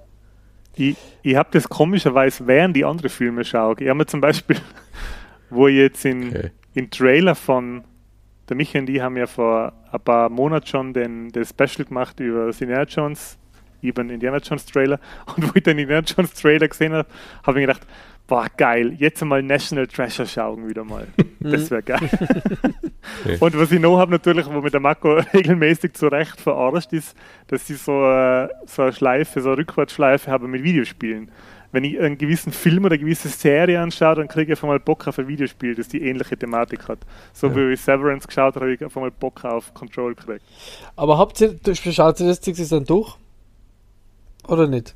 Ich, 0.76 0.98
ich 1.24 1.36
habe 1.36 1.50
das 1.52 1.70
komischerweise 1.70 2.48
während 2.48 2.76
die 2.76 2.86
andere 2.86 3.10
Filme 3.10 3.44
schaue. 3.46 3.76
Ich 3.80 3.88
habe 3.90 3.98
mir 4.00 4.06
zum 4.06 4.22
Beispiel, 4.22 4.58
wo 5.50 5.68
ich 5.68 5.76
jetzt 5.78 6.06
in, 6.06 6.36
Okay. 6.36 6.52
im 6.74 6.90
Trailer 6.92 7.36
von 7.36 7.84
der 8.50 8.58
Michael 8.58 8.84
und 8.84 8.90
ich 8.90 9.02
haben 9.02 9.18
ja 9.18 9.28
vor 9.28 9.74
ein 9.92 10.00
paar 10.02 10.30
Monaten 10.30 10.68
schon 10.68 10.94
den, 10.94 11.30
den 11.32 11.46
Special 11.46 11.86
gemacht 11.86 12.20
über 12.20 12.48
Indiana 12.50 12.84
Jones, 12.84 13.38
eben 13.82 14.10
Indiana 14.10 14.38
Jones 14.40 14.66
Trailer. 14.66 15.00
Und 15.36 15.44
wo 15.50 15.52
ich 15.56 15.64
den 15.64 15.80
Indiana 15.80 16.06
Jones 16.06 16.34
Trailer 16.34 16.68
gesehen 16.68 16.94
habe, 16.94 17.10
habe 17.44 17.60
ich 17.62 17.68
gedacht, 17.68 17.88
boah, 18.28 18.48
geil, 18.58 18.94
jetzt 18.98 19.22
einmal 19.22 19.42
National 19.42 19.88
Treasure 19.88 20.28
schauen 20.28 20.68
wieder 20.68 20.84
mal. 20.84 21.08
Das 21.40 21.72
wäre 21.72 21.84
geil. 21.84 22.10
Okay. 23.24 23.38
Und 23.40 23.58
was 23.58 23.72
ich 23.72 23.80
noch 23.80 23.98
habe 24.00 24.12
natürlich, 24.12 24.46
wo 24.48 24.60
mit 24.60 24.74
der 24.74 24.82
Marco 24.82 25.14
regelmäßig 25.34 25.94
zu 25.94 26.08
Recht 26.08 26.42
verarscht 26.42 26.92
ist, 26.92 27.16
dass 27.48 27.70
ich 27.70 27.78
so, 27.78 28.04
äh, 28.04 28.50
so 28.66 28.82
eine 28.82 28.92
Schleife, 28.92 29.40
so 29.40 29.50
eine 29.50 29.60
Rückwärtsschleife 29.60 30.30
habe 30.30 30.48
mit 30.48 30.64
Videospielen. 30.64 31.32
Wenn 31.72 31.84
ich 31.84 32.00
einen 32.00 32.18
gewissen 32.18 32.52
Film 32.52 32.86
oder 32.86 32.94
eine 32.96 33.00
gewisse 33.04 33.30
Serie 33.30 33.80
anschaue, 33.80 34.16
dann 34.16 34.28
kriege 34.28 34.52
ich 34.52 34.58
auf 34.60 34.64
einmal 34.64 34.80
Bock 34.80 35.08
auf 35.08 35.20
ein 35.20 35.28
Videospiel, 35.28 35.76
das 35.76 35.88
die 35.88 36.02
ähnliche 36.02 36.36
Thematik 36.38 36.88
hat. 36.90 37.00
So 37.34 37.48
Ja. 37.48 37.56
wie 37.56 37.74
ich 37.74 37.82
Severance 37.82 38.28
geschaut 38.28 38.56
habe, 38.56 38.66
habe 38.66 38.74
ich 38.74 38.84
auf 38.84 38.98
einmal 38.98 39.12
Bock 39.12 39.46
auf 39.46 39.74
Control 39.74 40.16
gekriegt. 40.16 40.44
aber 40.96 41.18
habt 41.18 41.40
ihr, 41.40 41.56
schaut 41.76 42.20
ihr 42.20 42.28
das 42.28 42.42
Ding 42.42 42.56
dann 42.70 42.84
durch? 42.86 43.16
Oder 44.48 44.68
nicht? 44.68 44.96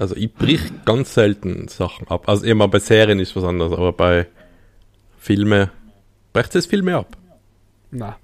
Also 0.00 0.16
ich 0.16 0.32
brich 0.32 0.62
ganz 0.86 1.12
selten 1.12 1.68
Sachen 1.68 2.08
ab. 2.08 2.26
Also 2.26 2.46
immer 2.46 2.68
bei 2.68 2.78
Serien 2.78 3.20
ist 3.20 3.36
was 3.36 3.44
anderes, 3.44 3.74
aber 3.74 3.92
bei 3.92 4.26
Filmen 5.18 5.68
bricht 6.32 6.54
es 6.54 6.64
Filme 6.64 6.96
ab. 6.96 7.18
Nein, 7.90 8.14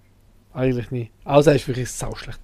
eigentlich 0.54 0.90
nie. 0.90 1.10
Außer 1.26 1.54
ist 1.54 1.68
wirklich 1.68 1.90
sauschlecht. 1.90 2.40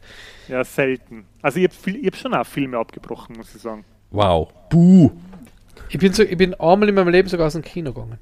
Ja, 0.48 0.62
selten. 0.64 1.24
Also 1.40 1.60
ich 1.60 1.70
habe 1.70 1.98
ich 1.98 2.06
hab 2.08 2.16
schon 2.16 2.34
auch 2.34 2.44
Filme 2.44 2.76
abgebrochen, 2.76 3.36
muss 3.38 3.54
ich 3.54 3.62
sagen. 3.62 3.86
Wow. 4.10 4.52
Buh. 4.68 5.10
Ich 5.88 5.98
bin, 5.98 6.12
so, 6.12 6.24
ich 6.24 6.36
bin 6.36 6.52
einmal 6.52 6.90
in 6.90 6.94
meinem 6.94 7.08
Leben 7.08 7.28
sogar 7.30 7.46
aus 7.46 7.54
dem 7.54 7.62
Kino 7.62 7.94
gegangen. 7.94 8.18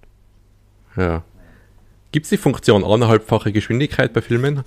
Ja. 0.96 1.24
Gibt 2.12 2.26
es 2.26 2.30
die 2.30 2.36
Funktion 2.36 2.84
anderthalbfache 2.84 3.50
Geschwindigkeit 3.50 4.12
bei 4.12 4.22
Filmen 4.22 4.62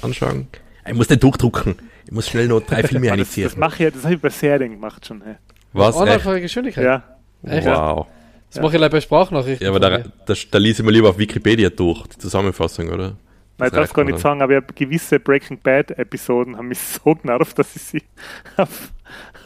anschauen? 0.00 0.46
Ich 0.86 0.94
muss 0.94 1.08
nicht 1.08 1.24
durchdrucken. 1.24 1.74
Ich 2.06 2.12
muss 2.12 2.28
schnell 2.28 2.46
noch 2.46 2.60
drei 2.60 2.82
Filme 2.86 3.08
das, 3.16 3.34
das 3.34 3.56
mache 3.56 3.74
ich 3.74 3.80
ja, 3.80 3.90
das 3.90 4.04
habe 4.04 4.14
ich 4.14 4.20
bei 4.20 4.30
Serien 4.30 4.74
gemacht 4.74 5.04
schon. 5.04 5.22
Hey. 5.22 5.34
Was? 5.72 5.88
Echt? 5.94 6.00
Anderthalbfache 6.00 6.40
Geschwindigkeit. 6.40 6.84
Ja. 6.84 7.02
Echt? 7.42 7.66
Wow. 7.66 8.06
Das 8.50 8.62
mache 8.62 8.76
ich 8.76 8.80
leider 8.80 8.92
bei 8.92 9.00
Sprachnachrichten. 9.00 9.62
Ja, 9.64 9.70
aber 9.70 9.80
da, 9.80 9.98
da, 9.98 10.34
da 10.50 10.58
liest 10.58 10.78
ich 10.80 10.84
mal 10.84 10.90
lieber 10.92 11.10
auf 11.10 11.18
Wikipedia 11.18 11.68
durch, 11.68 12.06
die 12.06 12.18
Zusammenfassung, 12.18 12.88
oder? 12.88 13.08
Nein, 13.08 13.14
ich 13.14 13.58
Das 13.58 13.70
darf 13.72 13.80
reicht 13.82 13.94
gar 13.94 14.04
mir 14.04 14.12
nicht 14.12 14.24
dann. 14.24 14.38
sagen, 14.38 14.42
aber 14.42 14.58
ich 14.58 14.74
gewisse 14.74 15.20
Breaking 15.20 15.58
Bad 15.60 15.90
Episoden 15.98 16.56
haben 16.56 16.68
mich 16.68 16.78
so 17.04 17.14
genervt, 17.14 17.58
dass 17.58 17.76
ich 17.76 17.82
sie 17.82 18.02
auf, 18.56 18.90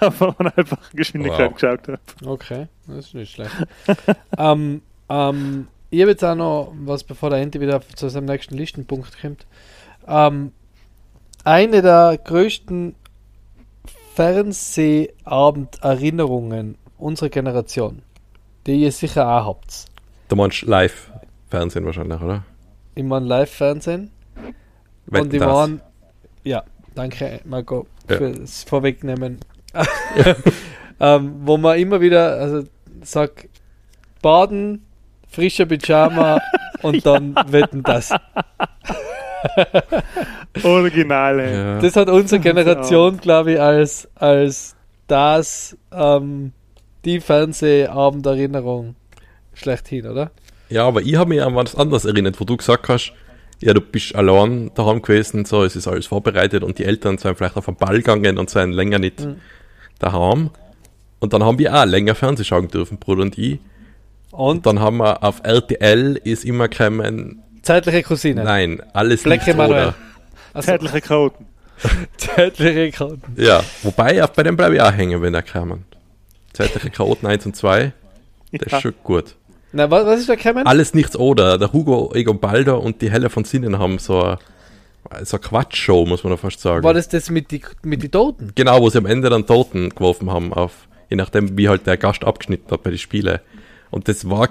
auf 0.01 0.39
einer 0.41 0.57
einfachen 0.57 0.97
Geschwindigkeit 0.97 1.51
Wow. 1.51 1.55
geschaut 1.55 1.89
habe. 1.89 1.99
Okay, 2.25 2.67
das 2.87 3.07
ist 3.07 3.15
nicht 3.15 3.33
schlecht. 3.33 3.51
ähm, 4.39 4.83
ähm, 5.09 5.67
ich 5.91 6.01
habe 6.01 6.13
jetzt 6.13 6.25
auch 6.25 6.35
noch 6.37 6.73
was, 6.85 7.03
bevor 7.05 7.31
der 7.31 7.41
Ente 7.41 7.61
wieder 7.61 7.81
zu 7.97 8.09
seinem 8.09 8.27
nächsten 8.27 8.57
Listenpunkt 8.57 9.21
kommt. 9.21 9.47
Ähm, 10.07 10.53
eine 11.45 11.83
der 11.83 12.19
größten 12.23 12.95
Fernsehabenderinnerungen 14.15 16.77
unserer 16.99 17.29
Generation, 17.29 18.03
die 18.67 18.83
ihr 18.83 18.93
sicher 18.93 19.27
auch 19.29 19.47
habt. 19.47 19.87
Du 20.29 20.37
meinst 20.37 20.63
Live-Fernsehen 20.63 21.85
wahrscheinlich, 21.85 22.21
oder? 22.21 22.45
Immer 22.95 23.17
ein 23.19 23.25
Live-Fernsehen. 23.25 24.11
Wetten, 25.07 25.25
Und 25.25 25.33
die 25.33 25.39
das. 25.39 25.49
waren. 25.49 25.81
Ja, 26.45 26.63
danke, 26.95 27.41
Marco, 27.45 27.87
Ja. 28.09 28.17
fürs 28.19 28.63
Vorwegnehmen. 28.65 29.41
ähm, 31.01 31.35
wo 31.45 31.57
man 31.57 31.79
immer 31.79 32.01
wieder, 32.01 32.37
also 32.39 32.65
sagt, 33.03 33.49
baden, 34.21 34.85
frischer 35.29 35.67
Pyjama 35.67 36.41
und 36.83 37.05
dann 37.07 37.35
wetten 37.49 37.83
das. 37.83 38.13
Originale. 40.63 41.53
Ja. 41.53 41.81
Das 41.81 41.97
hat 41.97 42.09
unsere 42.09 42.41
Generation, 42.41 43.19
glaube 43.19 43.53
ich, 43.55 43.61
als, 43.61 44.09
als 44.15 44.77
das 45.07 45.77
ähm, 45.93 46.53
die 47.05 47.21
Fernsehabenderinnerung 47.21 48.95
schlechthin, 49.55 50.07
oder? 50.07 50.31
Ja, 50.69 50.87
aber 50.87 51.03
ich 51.03 51.17
habe 51.17 51.29
mich 51.29 51.43
an 51.43 51.55
was 51.55 51.75
anderes 51.75 52.05
erinnert, 52.05 52.41
wo 52.41 52.45
du 52.45 52.57
gesagt 52.57 52.89
hast, 52.89 53.13
ja, 53.61 53.75
du 53.75 53.81
bist 53.81 54.15
allein 54.15 54.71
daheim 54.75 55.03
gewesen, 55.03 55.45
so, 55.45 55.63
es 55.65 55.77
ist 55.77 55.87
alles 55.87 56.07
vorbereitet 56.07 56.65
und 56.65 56.79
die 56.79 56.85
Eltern 56.85 57.19
sind 57.19 57.37
vielleicht 57.37 57.57
auf 57.57 57.67
den 57.67 57.77
Ball 57.77 57.99
gegangen 57.99 58.39
und 58.39 58.51
sind 58.51 58.73
länger 58.73 58.99
nicht 58.99 59.21
Mhm. 59.21 59.37
daheim. 59.99 60.51
Und 61.21 61.33
dann 61.33 61.45
haben 61.45 61.59
wir 61.59 61.75
auch 61.75 61.85
länger 61.85 62.15
Fernsehen 62.17 62.45
schauen 62.45 62.69
dürfen, 62.69 62.99
Bruder 62.99 63.23
und 63.23 63.39
ich. 63.39 63.61
Und 64.33 64.41
Und 64.57 64.67
dann 64.67 64.81
haben 64.81 64.97
wir 64.97 65.23
auf 65.23 65.41
RTL 65.45 66.19
ist 66.25 66.45
immer 66.45 66.69
gekommen, 66.69 67.43
zeitliche 67.63 68.03
Cousine. 68.03 68.45
nein, 68.45 68.83
alles 68.93 69.23
Black 69.23 69.41
nicht 69.41 69.49
Emanuel. 69.49 69.83
oder. 69.89 69.95
Also, 70.55 70.67
Zeitliche 70.67 71.01
Quoten. 71.01 71.47
zeitliche 72.17 72.91
Karten. 72.93 73.23
Ja, 73.37 73.63
wobei, 73.83 74.25
bei 74.27 74.43
dem 74.43 74.57
bleibe 74.57 74.77
ich 74.77 74.81
auch 74.83 74.93
hängen, 74.93 75.21
wenn 75.23 75.35
er 75.35 75.43
kommen. 75.43 75.85
Zeitliche 76.53 76.91
Chaoten 76.91 77.27
1 77.27 77.47
und 77.47 77.57
2, 77.57 77.93
das 78.53 78.71
Ja. 78.71 78.77
ist 78.79 78.83
schon 78.83 78.95
gut. 79.03 79.35
Na, 79.73 79.91
was, 79.91 80.05
was 80.07 80.21
ist 80.21 80.29
da 80.29 80.35
gekommen? 80.35 80.67
Alles 80.67 80.93
nichts 80.93 81.17
oder. 81.17 81.57
Der 81.59 81.73
Hugo 81.73 82.13
Egon 82.15 82.39
Balder 82.39 82.81
und 82.81 83.01
die 83.01 83.11
Helle 83.11 83.31
von 83.31 83.45
Sinnen 83.45 83.79
haben 83.79 83.99
so 83.99 84.23
eine, 84.23 84.39
so 85.25 85.39
eine 85.39 85.43
Quatschshow, 85.43 86.05
muss 86.05 86.23
man 86.25 86.37
fast 86.37 86.61
sagen. 86.61 86.85
War 86.85 86.93
das 86.93 87.09
das 87.09 87.31
mit 87.31 87.51
die, 87.51 87.63
mit 87.83 88.03
die 88.03 88.11
Toten? 88.11 88.53
Genau, 88.55 88.81
wo 88.83 88.91
sie 88.91 88.99
am 88.99 89.07
Ende 89.07 89.31
dann 89.31 89.47
Toten 89.47 89.89
geworfen 89.89 90.31
haben, 90.31 90.53
auf, 90.53 90.73
je 91.09 91.17
nachdem, 91.17 91.57
wie 91.57 91.71
halt 91.71 91.87
der 91.87 91.97
Gast 91.97 92.23
abgeschnitten 92.25 92.71
hat 92.71 92.83
bei 92.83 92.91
den 92.91 92.99
Spielen. 92.99 93.39
Und 93.91 94.09
das 94.09 94.29
war 94.29 94.51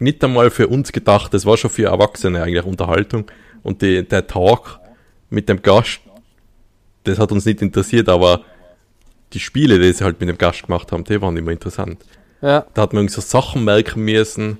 nicht 0.00 0.22
einmal 0.22 0.50
für 0.50 0.68
uns 0.68 0.92
gedacht, 0.92 1.34
das 1.34 1.46
war 1.46 1.56
schon 1.56 1.70
für 1.70 1.86
Erwachsene 1.86 2.42
eigentlich 2.42 2.64
Unterhaltung. 2.64 3.30
Und 3.62 3.82
die, 3.82 4.02
der 4.06 4.26
Tag 4.26 4.80
mit 5.30 5.48
dem 5.48 5.62
Gast, 5.62 6.00
das 7.04 7.18
hat 7.18 7.32
uns 7.32 7.44
nicht 7.44 7.62
interessiert, 7.62 8.08
aber 8.08 8.42
die 9.32 9.40
Spiele, 9.40 9.78
die 9.78 9.92
sie 9.92 10.04
halt 10.04 10.20
mit 10.20 10.28
dem 10.28 10.38
Gast 10.38 10.64
gemacht 10.64 10.92
haben, 10.92 11.04
die 11.04 11.20
waren 11.20 11.36
immer 11.36 11.50
interessant. 11.50 12.04
Ja. 12.40 12.66
Da 12.74 12.82
hat 12.82 12.92
man 12.92 13.02
irgendwie 13.02 13.14
so 13.14 13.20
Sachen 13.20 13.64
merken 13.64 14.04
müssen. 14.04 14.58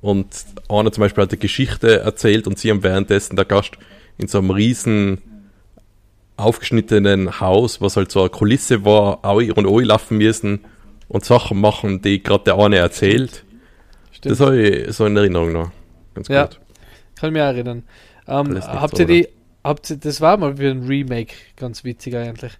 Und 0.00 0.28
einer 0.68 0.92
zum 0.92 1.02
Beispiel 1.02 1.22
hat 1.22 1.30
eine 1.30 1.38
Geschichte 1.38 2.00
erzählt 2.00 2.46
und 2.46 2.58
sie 2.58 2.70
haben 2.70 2.82
währenddessen 2.82 3.36
der 3.36 3.44
Gast 3.44 3.72
in 4.16 4.28
so 4.28 4.38
einem 4.38 4.50
riesen 4.50 5.20
aufgeschnittenen 6.36 7.40
Haus, 7.40 7.80
was 7.82 7.96
halt 7.96 8.10
so 8.10 8.20
eine 8.20 8.30
Kulisse 8.30 8.84
war, 8.84 9.24
auch 9.24 9.40
und 9.40 9.66
auch 9.66 9.80
laufen 9.80 10.18
müssen 10.18 10.60
und 11.08 11.24
Sachen 11.24 11.60
machen, 11.60 12.00
die 12.00 12.22
gerade 12.22 12.44
der 12.44 12.58
eine 12.58 12.76
erzählt. 12.76 13.44
Stimmt. 14.20 14.32
Das 14.32 14.40
habe 14.40 14.58
ich 14.60 14.94
so 14.94 15.06
in 15.06 15.16
Erinnerung 15.16 15.52
noch. 15.52 15.70
Ganz 16.14 16.28
Ja. 16.28 16.44
gut. 16.46 16.60
Kann 17.18 17.28
ich 17.28 17.32
mich 17.32 17.42
erinnern. 17.42 17.82
Ähm, 18.26 18.62
habt 18.62 18.98
ihr 18.98 19.04
oder? 19.06 19.14
die, 19.14 19.28
habt 19.64 19.90
ihr, 19.90 19.96
das 19.96 20.20
war 20.20 20.36
mal 20.36 20.58
wieder 20.58 20.70
ein 20.70 20.86
Remake, 20.86 21.34
ganz 21.56 21.84
witzig 21.84 22.14
eigentlich. 22.16 22.52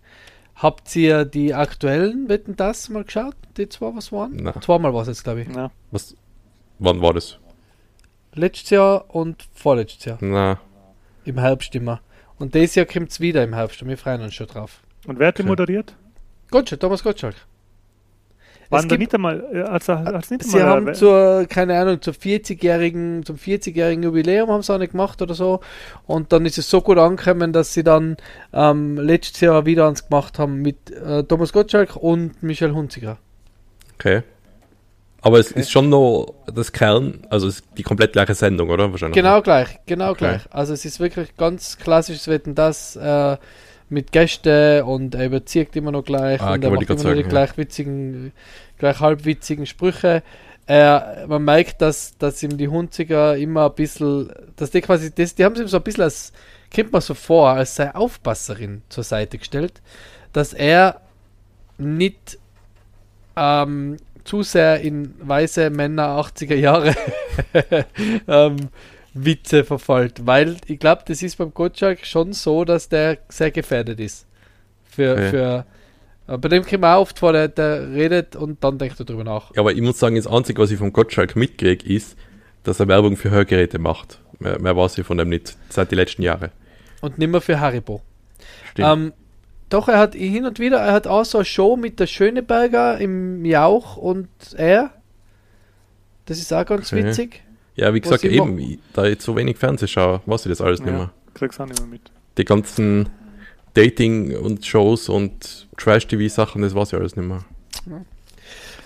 Habt 0.57 0.94
ihr 0.96 1.25
die 1.25 1.55
aktuellen 1.55 2.29
Wetten 2.29 2.57
das 2.57 2.88
mal 2.88 3.05
geschaut? 3.05 3.35
Die 3.57 3.68
zwei, 3.68 3.94
was 3.94 4.11
waren? 4.12 4.37
Nein. 4.37 4.55
Zweimal 4.61 4.92
war 4.92 5.03
es 5.03 5.09
jetzt, 5.09 5.25
glaube 5.25 5.42
ich. 5.42 5.49
Ja. 5.55 5.70
Was, 5.90 6.14
wann 6.79 7.01
war 7.01 7.14
das? 7.14 7.38
Letztes 8.35 8.70
Jahr 8.70 9.05
und 9.14 9.49
vorletztes 9.55 10.05
Jahr. 10.05 10.18
Na, 10.20 10.59
Im 11.25 11.38
Herbst 11.38 11.75
immer. 11.75 12.01
Und 12.38 12.55
dieses 12.55 12.75
Jahr 12.75 12.87
kommt 12.87 13.11
es 13.11 13.20
wieder 13.20 13.42
im 13.44 13.55
Herbst 13.55 13.83
und 13.83 13.88
wir 13.88 13.99
freuen 13.99 14.23
uns 14.23 14.35
schon 14.35 14.46
drauf. 14.46 14.81
Und 15.07 15.18
wer 15.18 15.29
hat 15.29 15.38
die 15.38 15.42
Okay. 15.42 15.49
moderiert? 15.49 15.94
Gottschalk, 16.51 16.81
Thomas 16.81 17.03
Gottschalk. 17.03 17.35
Waren 18.70 18.88
da 18.88 18.96
gibt- 18.96 19.00
nicht 19.00 19.14
einmal, 19.14 19.44
also, 19.66 19.92
als 19.92 20.30
nicht 20.30 20.44
Sie 20.44 20.59
einmal 20.61 20.76
haben 20.76 20.94
zur, 20.94 21.46
keine 21.48 21.78
Ahnung, 21.78 22.00
zur 22.00 22.14
40-jährigen, 22.14 23.24
zum 23.24 23.37
40-jährigen 23.37 24.02
Jubiläum 24.04 24.48
haben 24.50 24.62
sie 24.62 24.72
auch 24.72 24.78
nicht 24.78 24.92
gemacht 24.92 25.20
oder 25.22 25.35
so. 25.35 25.61
Und 26.06 26.33
dann 26.33 26.46
ist 26.46 26.56
es 26.56 26.70
so 26.70 26.80
gut 26.80 26.96
angekommen, 26.98 27.52
dass 27.52 27.74
sie 27.74 27.83
dann 27.83 28.16
ähm, 28.52 28.96
letztes 28.96 29.40
Jahr 29.40 29.66
wieder 29.66 29.88
eins 29.88 30.09
gemacht 30.09 30.38
haben 30.38 30.62
mit 30.62 30.90
äh, 30.92 31.24
Thomas 31.24 31.52
Gottschalk 31.52 31.96
und 31.96 32.42
Michel 32.42 32.72
Hunziger. 32.72 33.18
okay. 33.94 34.22
Aber 35.22 35.38
es 35.38 35.50
Okay. 35.50 35.61
ist 35.61 35.70
schon 35.70 35.90
noch 35.90 36.33
das 36.54 36.72
Kern, 36.72 37.26
also 37.28 37.46
es 37.46 37.56
ist 37.56 37.64
die 37.76 37.83
komplett 37.83 38.14
gleiche 38.14 38.35
Sendung, 38.35 38.70
oder? 38.70 38.90
Wahrscheinlich. 38.90 39.14
Genau 39.22 39.42
gleich, 39.42 39.78
genau 39.85 40.12
Okay. 40.12 40.18
gleich. 40.18 40.42
Also 40.50 40.72
es 40.72 40.87
ist 40.87 40.98
wirklich 40.98 41.37
ganz 41.37 41.76
klassisches 41.76 42.26
Wetten 42.26 42.54
das 42.54 42.96
äh, 42.96 43.37
mit 43.90 44.12
Gästen 44.12 44.83
und 44.83 45.14
er 45.14 45.26
überzieht 45.26 45.74
immer 45.76 45.92
noch 45.92 46.05
gleich 46.05 46.40
Ah, 46.40 46.55
und 46.55 46.64
er 46.64 46.70
macht 46.70 46.88
immer 46.88 47.03
noch 47.03 47.14
die 47.14 47.22
gleich 47.24 47.57
witzigen, 47.57 48.33
gleich 48.79 49.00
halbwitzigen 49.00 49.66
Sprüche. 49.66 50.22
Äh, 50.66 51.26
man 51.26 51.44
merkt, 51.44 51.83
dass, 51.83 52.16
dass 52.16 52.42
ihm 52.42 52.57
die 52.57 52.68
Hunziger 52.68 53.37
immer 53.37 53.66
ein 53.66 53.74
bisschen, 53.74 54.33
dass 54.57 54.70
die 54.70 54.81
quasi, 54.81 55.12
das, 55.12 55.35
die 55.35 55.44
haben 55.44 55.57
sie 55.57 55.62
ihm 55.62 55.68
so 55.68 55.79
ein 55.79 55.83
bisschen 55.83 56.05
als, 56.05 56.33
kommt 56.74 56.92
man 56.92 57.00
so 57.00 57.14
vor, 57.14 57.50
als 57.50 57.74
seine 57.74 57.96
Aufpasserin 57.96 58.83
zur 58.88 59.03
Seite 59.03 59.38
gestellt, 59.38 59.83
dass 60.33 60.53
er 60.53 61.00
nicht 61.79 62.38
ähm, 63.37 63.96
zu 64.22 64.42
sehr 64.42 64.81
in 64.81 65.14
weiße 65.18 65.70
Männer 65.70 66.20
80er 66.20 66.55
Jahre 66.55 66.94
ähm, 68.29 68.68
Witze 69.14 69.64
verfolgt, 69.64 70.27
weil 70.27 70.57
ich 70.66 70.79
glaube, 70.79 71.03
das 71.07 71.23
ist 71.23 71.37
beim 71.37 71.53
Gottschalk 71.53 72.07
schon 72.07 72.33
so, 72.33 72.64
dass 72.64 72.88
der 72.88 73.18
sehr 73.29 73.51
gefährdet 73.51 73.99
ist. 74.01 74.27
Für, 74.85 75.12
Okay. 75.12 75.31
für 75.31 75.66
bei 76.38 76.49
dem 76.49 76.62
kommt 76.64 76.83
man 76.83 76.94
auch 76.94 77.01
oft 77.03 77.18
vor, 77.18 77.33
der, 77.33 77.49
der 77.49 77.90
redet 77.90 78.37
und 78.37 78.62
dann 78.62 78.79
denkt 78.79 79.01
er 79.01 79.05
drüber 79.05 79.25
nach. 79.25 79.53
Ja, 79.55 79.62
aber 79.62 79.73
ich 79.73 79.81
muss 79.81 79.99
sagen, 79.99 80.14
das 80.14 80.29
Einzige, 80.29 80.62
was 80.62 80.70
ich 80.70 80.79
von 80.79 80.92
Gottschalk 80.92 81.35
mitkriege, 81.35 81.85
ist, 81.92 82.16
dass 82.62 82.79
er 82.79 82.87
Werbung 82.87 83.16
für 83.16 83.31
Hörgeräte 83.31 83.81
macht. 83.81 84.20
Mehr, 84.38 84.61
mehr 84.61 84.77
weiß 84.77 84.96
ich 84.99 85.07
von 85.07 85.18
dem 85.18 85.29
nicht, 85.29 85.57
seit 85.70 85.90
den 85.90 85.96
letzten 85.96 86.23
Jahren. 86.23 86.51
Und 87.01 87.18
nimmer 87.18 87.40
für 87.40 87.59
Haribo. 87.59 88.01
Stimmt. 88.70 88.88
Ähm, 88.88 89.12
doch, 89.70 89.88
er 89.88 89.99
hat 89.99 90.14
hin 90.14 90.46
und 90.46 90.61
wieder, 90.61 90.79
er 90.79 90.92
hat 90.92 91.07
auch 91.09 91.25
so 91.25 91.38
eine 91.38 91.44
Show 91.44 91.77
mit 91.77 91.99
der 91.99 92.07
Schöneberger 92.07 92.99
im 92.99 93.44
Jauch 93.44 93.96
und 93.96 94.29
er. 94.57 94.90
Das 96.27 96.38
ist 96.38 96.53
auch 96.53 96.64
ganz 96.64 96.92
Okay. 96.92 97.05
witzig. 97.07 97.42
Ja, 97.81 97.93
wie 97.95 98.01
gesagt, 98.01 98.25
eben, 98.25 98.59
ich- 98.59 98.79
da 98.93 99.05
ich 99.05 99.19
zu 99.19 99.35
wenig 99.37 99.57
Fernsehen 99.57 99.88
schaue, 99.88 100.21
weiß 100.27 100.47
ich 100.47 100.51
das 100.51 100.61
alles 100.61 100.81
nicht 100.81 100.90
ja, 100.93 100.97
mehr. 100.99 101.11
krieg's 101.35 101.59
auch 101.61 101.66
nicht 101.66 101.81
mehr 101.81 101.88
mit. 101.88 102.03
Die 102.38 102.45
ganzen 102.45 103.09
Dating 103.75 104.37
und 104.37 104.64
Shows 104.64 105.09
und 105.09 105.69
Trash-TV-Sachen, 105.77 106.62
das 106.62 106.75
weiß 106.75 106.93
ich 106.93 106.99
alles 106.99 107.16
nicht 107.16 107.27
mehr. 107.27 107.45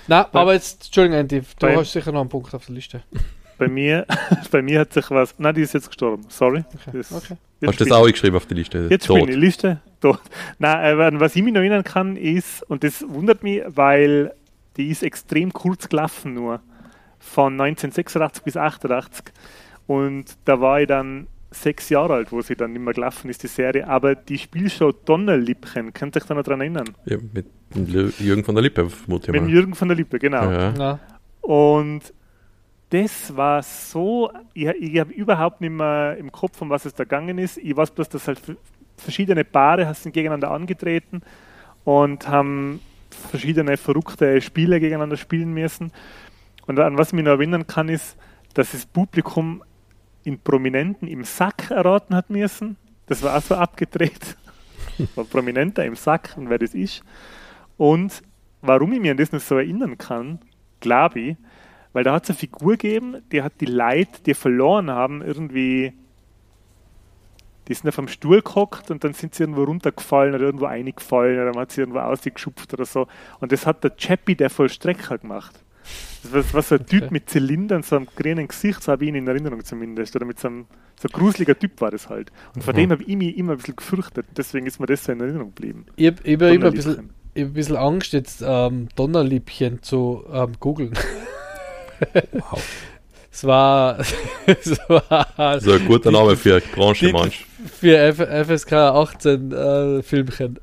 Na, 0.07 0.25
Bei- 0.25 0.41
aber 0.41 0.53
jetzt, 0.55 0.87
Entschuldigung, 0.87 1.19
Andy, 1.21 1.41
du 1.41 1.47
bei- 1.61 1.77
hast 1.77 1.93
sicher 1.93 2.13
noch 2.13 2.21
einen 2.21 2.29
Punkt 2.29 2.55
auf 2.55 2.67
der 2.67 2.75
Liste. 2.75 3.03
Bei 3.57 3.69
mir, 3.69 4.05
bei 4.51 4.63
mir 4.63 4.81
hat 4.81 4.93
sich 4.93 5.09
was, 5.13 5.33
nein, 5.39 5.55
die 5.55 5.61
ist 5.63 5.75
jetzt 5.75 5.87
gestorben, 5.87 6.25
sorry. 6.29 6.65
Okay, 6.75 6.91
Das- 6.99 7.13
okay. 7.13 7.37
Jetzt 7.61 7.71
Hast 7.71 7.81
du 7.81 7.85
das 7.85 7.93
auch 7.97 8.07
geschrieben 8.07 8.37
auf 8.37 8.47
die 8.47 8.55
Liste? 8.55 8.89
Jetzt 8.91 9.07
Tot. 9.07 9.21
bin 9.21 9.29
ich 9.29 9.37
Liste 9.37 9.81
tot. 10.01 10.19
Nein, 10.59 10.93
aber 10.93 11.07
an 11.07 11.21
was 11.21 11.35
ich 11.37 11.43
mich 11.43 11.53
noch 11.55 11.61
erinnern 11.61 11.85
kann, 11.85 12.17
ist, 12.17 12.63
und 12.69 12.83
das 12.85 13.05
wundert 13.09 13.43
mich, 13.45 13.63
weil 13.69 14.35
die 14.77 14.89
ist 14.89 15.03
extrem 15.05 15.53
kurz 15.53 15.89
gelaufen 15.89 16.35
nur. 16.35 16.61
Von 17.25 17.55
1986 17.61 18.45
bis 18.45 18.57
88. 18.57 19.25
Und 19.87 20.37
da 20.45 20.61
war 20.61 20.81
ich 20.81 20.89
dann 20.89 21.27
sechs 21.51 21.89
Jahre 21.89 22.15
alt, 22.15 22.33
wo 22.33 22.41
sie 22.43 22.57
dann 22.57 22.75
immer 22.75 22.93
gelaufen 22.93 23.31
ist, 23.31 23.43
die 23.43 23.49
Serie. 23.49 23.87
Aber 23.87 24.15
die 24.15 24.39
Spielshow 24.39 24.93
Donnerlippchen, 24.93 25.93
könnt 25.93 26.17
ihr 26.17 26.23
euch 26.23 26.27
da 26.27 26.35
noch 26.35 26.43
dran 26.43 26.61
erinnern? 26.61 26.91
Ja, 27.05 27.17
mit 27.33 27.47
Jürgen 28.19 28.45
von 28.45 28.55
der 28.55 28.63
Lippe, 28.63 28.89
vermute 28.89 29.29
ich 29.29 29.33
Mit 29.33 29.43
mal. 29.43 29.51
Jürgen 29.51 29.75
von 29.75 29.89
der 29.89 29.97
Lippe, 29.97 30.19
genau. 30.19 30.51
Ja. 30.51 30.73
Na, 30.77 31.01
Und 31.41 32.13
das 32.91 33.35
war 33.37 33.63
so, 33.63 34.31
ich, 34.53 34.67
ich 34.67 34.99
habe 35.01 35.13
überhaupt 35.13 35.61
nicht 35.61 35.71
mehr 35.73 36.17
im 36.19 36.31
Kopf, 36.31 36.61
um 36.63 36.71
was 36.71 36.85
es 36.85 36.95
da 36.95 37.05
gegangen 37.05 37.39
ist. 37.39 37.59
Ich 37.59 37.77
weiß 37.77 37.91
bloß, 37.91 38.09
dass 38.09 38.29
halt 38.29 38.41
verschiedene 38.97 39.45
Paare 39.45 39.93
sind 39.95 40.13
gegeneinander 40.13 40.51
angetreten 40.51 41.23
und 41.85 42.29
haben 42.29 42.81
verschiedene 43.31 43.77
verrückte 43.77 44.41
Spiele 44.41 44.81
gegeneinander 44.81 45.17
spielen 45.17 45.53
müssen. 45.53 45.93
Und 46.67 46.79
an 46.79 46.99
was 46.99 47.09
ich 47.09 47.15
mich 47.15 47.25
noch 47.25 47.33
erinnern 47.33 47.67
kann, 47.67 47.89
ist, 47.89 48.17
dass 48.55 48.73
das 48.73 48.87
Publikum 48.87 49.63
in 50.25 50.39
Prominenten 50.39 51.07
im 51.09 51.25
Sack 51.25 51.71
erraten 51.71 52.15
hat 52.17 52.31
müssen. 52.31 52.77
Das 53.07 53.23
war 53.23 53.37
auch 53.37 53.43
so 53.43 53.55
abgedreht. 53.55 54.37
war 55.15 55.25
Prominenter 55.25 55.85
im 55.85 55.97
Sack 55.97 56.35
und 56.37 56.49
wer 56.49 56.59
das 56.59 56.75
ist. 56.75 57.03
Und 57.77 58.23
warum 58.63 58.93
ich 58.93 59.01
mich 59.01 59.11
an 59.11 59.17
das 59.17 59.33
noch 59.33 59.41
so 59.41 59.57
erinnern 59.57 59.99
kann, 59.99 60.39
glaube 60.81 61.21
ich, 61.21 61.37
weil 61.93 62.05
da 62.05 62.13
hat 62.13 62.25
es 62.25 62.31
eine 62.31 62.39
Figur 62.39 62.73
gegeben, 62.73 63.23
die 63.31 63.43
hat 63.43 63.61
die 63.61 63.67
Leute, 63.67 64.23
die 64.25 64.35
verloren 64.35 64.91
haben, 64.91 65.23
irgendwie. 65.23 65.93
Die 67.67 67.73
sind 67.73 67.89
auf 67.89 67.97
dem 67.97 68.09
Stuhl 68.09 68.43
gehockt 68.43 68.91
und 68.91 69.05
dann 69.05 69.15
sind 69.15 69.35
sie 69.35 69.43
irgendwo 69.43 69.65
runtergefallen 69.65 70.35
oder 70.35 70.45
irgendwo 70.45 70.67
eingefallen 70.67 71.41
oder 71.41 71.47
man 71.47 71.61
hat 71.61 71.73
sie 71.73 71.81
irgendwo 71.81 72.01
ausgeschupft 72.01 72.75
oder 72.75 72.85
so. 72.85 73.07
Und 73.41 73.53
das 73.53 73.65
hat 73.65 73.83
der 73.83 73.97
Chappie, 73.97 74.35
der 74.35 74.51
Vollstrecker 74.51 75.17
gemacht. 75.17 75.64
Das 76.23 76.33
war, 76.33 76.41
das 76.43 76.55
war 76.55 76.63
so 76.63 76.75
ein 76.77 76.87
Typ 76.87 77.03
Okay. 77.05 77.13
mit 77.13 77.29
Zylinder 77.31 77.77
und 77.77 77.85
so 77.85 77.97
einem 77.97 78.07
grünen 78.17 78.49
Gesicht, 78.49 78.83
so 78.83 78.93
habe 78.93 79.05
ich 79.05 79.09
ihn 79.11 79.15
in 79.17 79.29
Erinnerung 79.29 79.65
zumindest. 79.65 80.17
Oder 80.17 80.25
mit 80.27 80.39
so 80.41 80.49
einem 80.49 80.67
so 81.01 81.09
ein 81.09 81.13
gruseliger 81.13 81.59
Typ 81.59 81.81
war 81.81 81.91
das 81.91 82.09
halt. 82.09 82.31
Und 82.55 82.63
vor 82.65 82.73
Mhm. 82.73 82.79
dem 82.79 82.91
habe 82.93 83.03
ich 83.03 83.17
mich 83.17 83.37
immer 83.37 83.53
ein 83.53 83.59
bisschen 83.59 83.77
gefürchtet. 83.77 84.27
Deswegen 84.37 84.67
ist 84.67 84.81
mir 84.81 84.87
das 84.87 85.05
so 85.05 85.13
in 85.13 85.21
Erinnerung 85.21 85.49
geblieben. 85.55 85.87
ich 85.97 86.07
habe 86.07 86.17
hab 86.23 86.55
immer 86.55 86.67
ein 86.67 86.73
bisschen, 86.75 87.11
ich 87.35 87.43
ein 87.45 87.53
bisschen 87.53 87.77
Angst, 87.77 88.13
jetzt 88.13 88.43
ähm, 88.47 88.89
Donnerliebchen 88.97 89.83
zu 89.83 90.25
ähm, 90.33 90.53
googeln. 90.61 90.93
Wow. 92.33 92.63
Es 93.37 93.43
war, 93.43 93.99
es 94.47 94.79
war 94.89 95.61
So 95.61 95.73
ein 95.73 95.85
guter 95.87 96.13
Name 96.13 96.37
für 96.37 96.61
Branche, 96.61 97.11
manch. 97.11 97.45
für 97.81 97.99
F 97.99 98.19
FSK 98.21 98.73
18 98.75 99.51
äh, 99.51 100.03
Filmchen. 100.05 100.61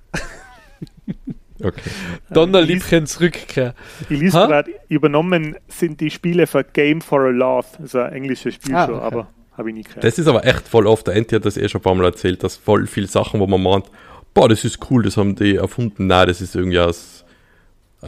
Okay. 1.64 1.90
Donnerliebchens 2.32 3.20
Rückkehr. 3.20 3.74
Ich 4.10 4.20
lese 4.20 4.38
gerade, 4.48 4.72
übernommen 4.90 5.56
sind 5.68 6.00
die 6.02 6.10
Spiele 6.10 6.48
für 6.48 6.64
Game 6.64 7.02
for 7.02 7.22
a 7.22 7.30
Laugh. 7.30 7.78
Das 7.78 7.88
ist 7.88 7.96
ein 7.96 8.14
englisches 8.14 8.56
Spiel 8.56 8.76
Ah, 8.76 8.86
schon, 8.86 8.96
okay. 8.96 9.06
aber 9.06 9.28
habe 9.58 9.70
ich 9.70 9.76
nie 9.76 9.84
gehört. 9.84 10.04
Das 10.04 10.18
ist 10.18 10.28
aber 10.28 10.46
echt 10.46 10.68
voll 10.68 10.88
oft, 10.88 11.08
der 11.08 11.16
Enti 11.16 11.36
hat 11.36 11.46
das 11.46 11.58
eh 11.58 11.68
schon 11.70 11.80
ein 11.80 11.84
paar 11.84 11.96
Mal 11.96 12.06
erzählt, 12.06 12.44
dass 12.44 12.56
voll 12.58 12.88
viele 12.88 13.08
Sachen, 13.08 13.40
wo 13.40 13.48
man 13.48 13.62
meint, 13.62 13.86
boah, 14.34 14.48
das 14.50 14.64
ist 14.64 14.80
cool, 14.90 15.04
das 15.04 15.18
haben 15.18 15.36
die 15.36 15.56
erfunden. 15.56 16.08
Nein, 16.08 16.28
das 16.28 16.42
ist 16.42 16.56
irgendwie 16.56 16.80
aus 16.80 17.20
äh, 17.20 17.21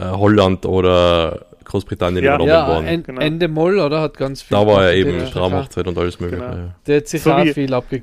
Holland 0.00 0.66
oder 0.66 1.46
Großbritannien 1.64 2.22
Ja, 2.24 2.32
übernommen 2.34 2.50
Ja, 2.50 2.68
worden. 2.68 2.86
en, 2.86 3.02
genau. 3.02 3.20
Ende 3.20 3.48
Moll, 3.48 3.78
oder? 3.78 4.00
Hat 4.02 4.16
ganz 4.16 4.42
viel. 4.42 4.56
da 4.56 4.66
war 4.66 4.84
er 4.84 4.94
eben 4.94 5.18
Traumhochzeit 5.30 5.86
und 5.86 5.96
alles 5.96 6.20
mögliche. 6.20 6.42
Genau. 6.44 6.56
Ja. 6.56 6.74
Der 6.86 6.96
hat 6.98 7.08
sich 7.08 7.22
So 7.22 7.32
auch 7.32 7.44
viel 7.46 7.72
abge, 7.72 8.02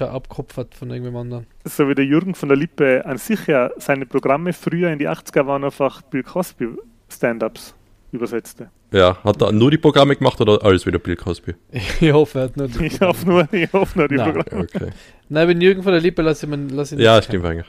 abgekupfert 0.00 0.74
von 0.74 0.90
irgendjemand 0.90 1.24
anderen. 1.26 1.46
so 1.64 1.88
wie 1.88 1.94
der 1.94 2.04
Jürgen 2.04 2.34
von 2.34 2.48
der 2.48 2.58
Lippe 2.58 3.04
an 3.06 3.18
sich 3.18 3.46
ja 3.46 3.70
seine 3.78 4.04
Programme 4.06 4.52
früher 4.52 4.90
in 4.90 4.98
die 4.98 5.08
80er 5.08 5.46
waren 5.46 5.64
einfach 5.64 6.02
Bill 6.02 6.22
Cosby 6.22 6.68
Stand-Ups 7.08 7.74
übersetzte. 8.12 8.70
ja, 8.92 9.16
hat 9.22 9.40
er 9.42 9.52
nur 9.52 9.70
die 9.70 9.78
Programme 9.78 10.16
gemacht 10.16 10.40
oder 10.40 10.62
alles 10.64 10.84
wieder 10.86 10.98
Bill 10.98 11.16
Cosby? 11.16 11.54
Ich 12.00 12.12
hoffe, 12.12 12.38
er 12.40 12.44
hat 12.46 12.56
nur 12.56 12.68
die 12.68 12.84
Ich 12.86 13.00
hoffe 13.00 13.26
nur, 13.28 13.48
ich 13.52 13.72
hoffe 13.72 13.98
nur 13.98 14.08
die 14.08 14.16
Nein. 14.16 14.32
Programme. 14.34 14.64
Okay. 14.64 14.90
Nein, 15.28 15.48
wenn 15.48 15.60
Jürgen 15.60 15.82
von 15.82 15.92
der 15.92 16.00
Lippe 16.00 16.22
lass 16.22 16.42
ich, 16.42 16.48
ihn- 16.50 16.70
lass 16.70 16.92
ihn 16.92 16.98
ja, 16.98 17.20
stimmt 17.22 17.44
eigentlich. 17.44 17.66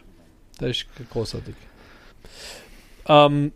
Der 0.59 0.69
ist 0.69 0.85
großartig. 1.11 1.53
Ähm, 3.09 3.51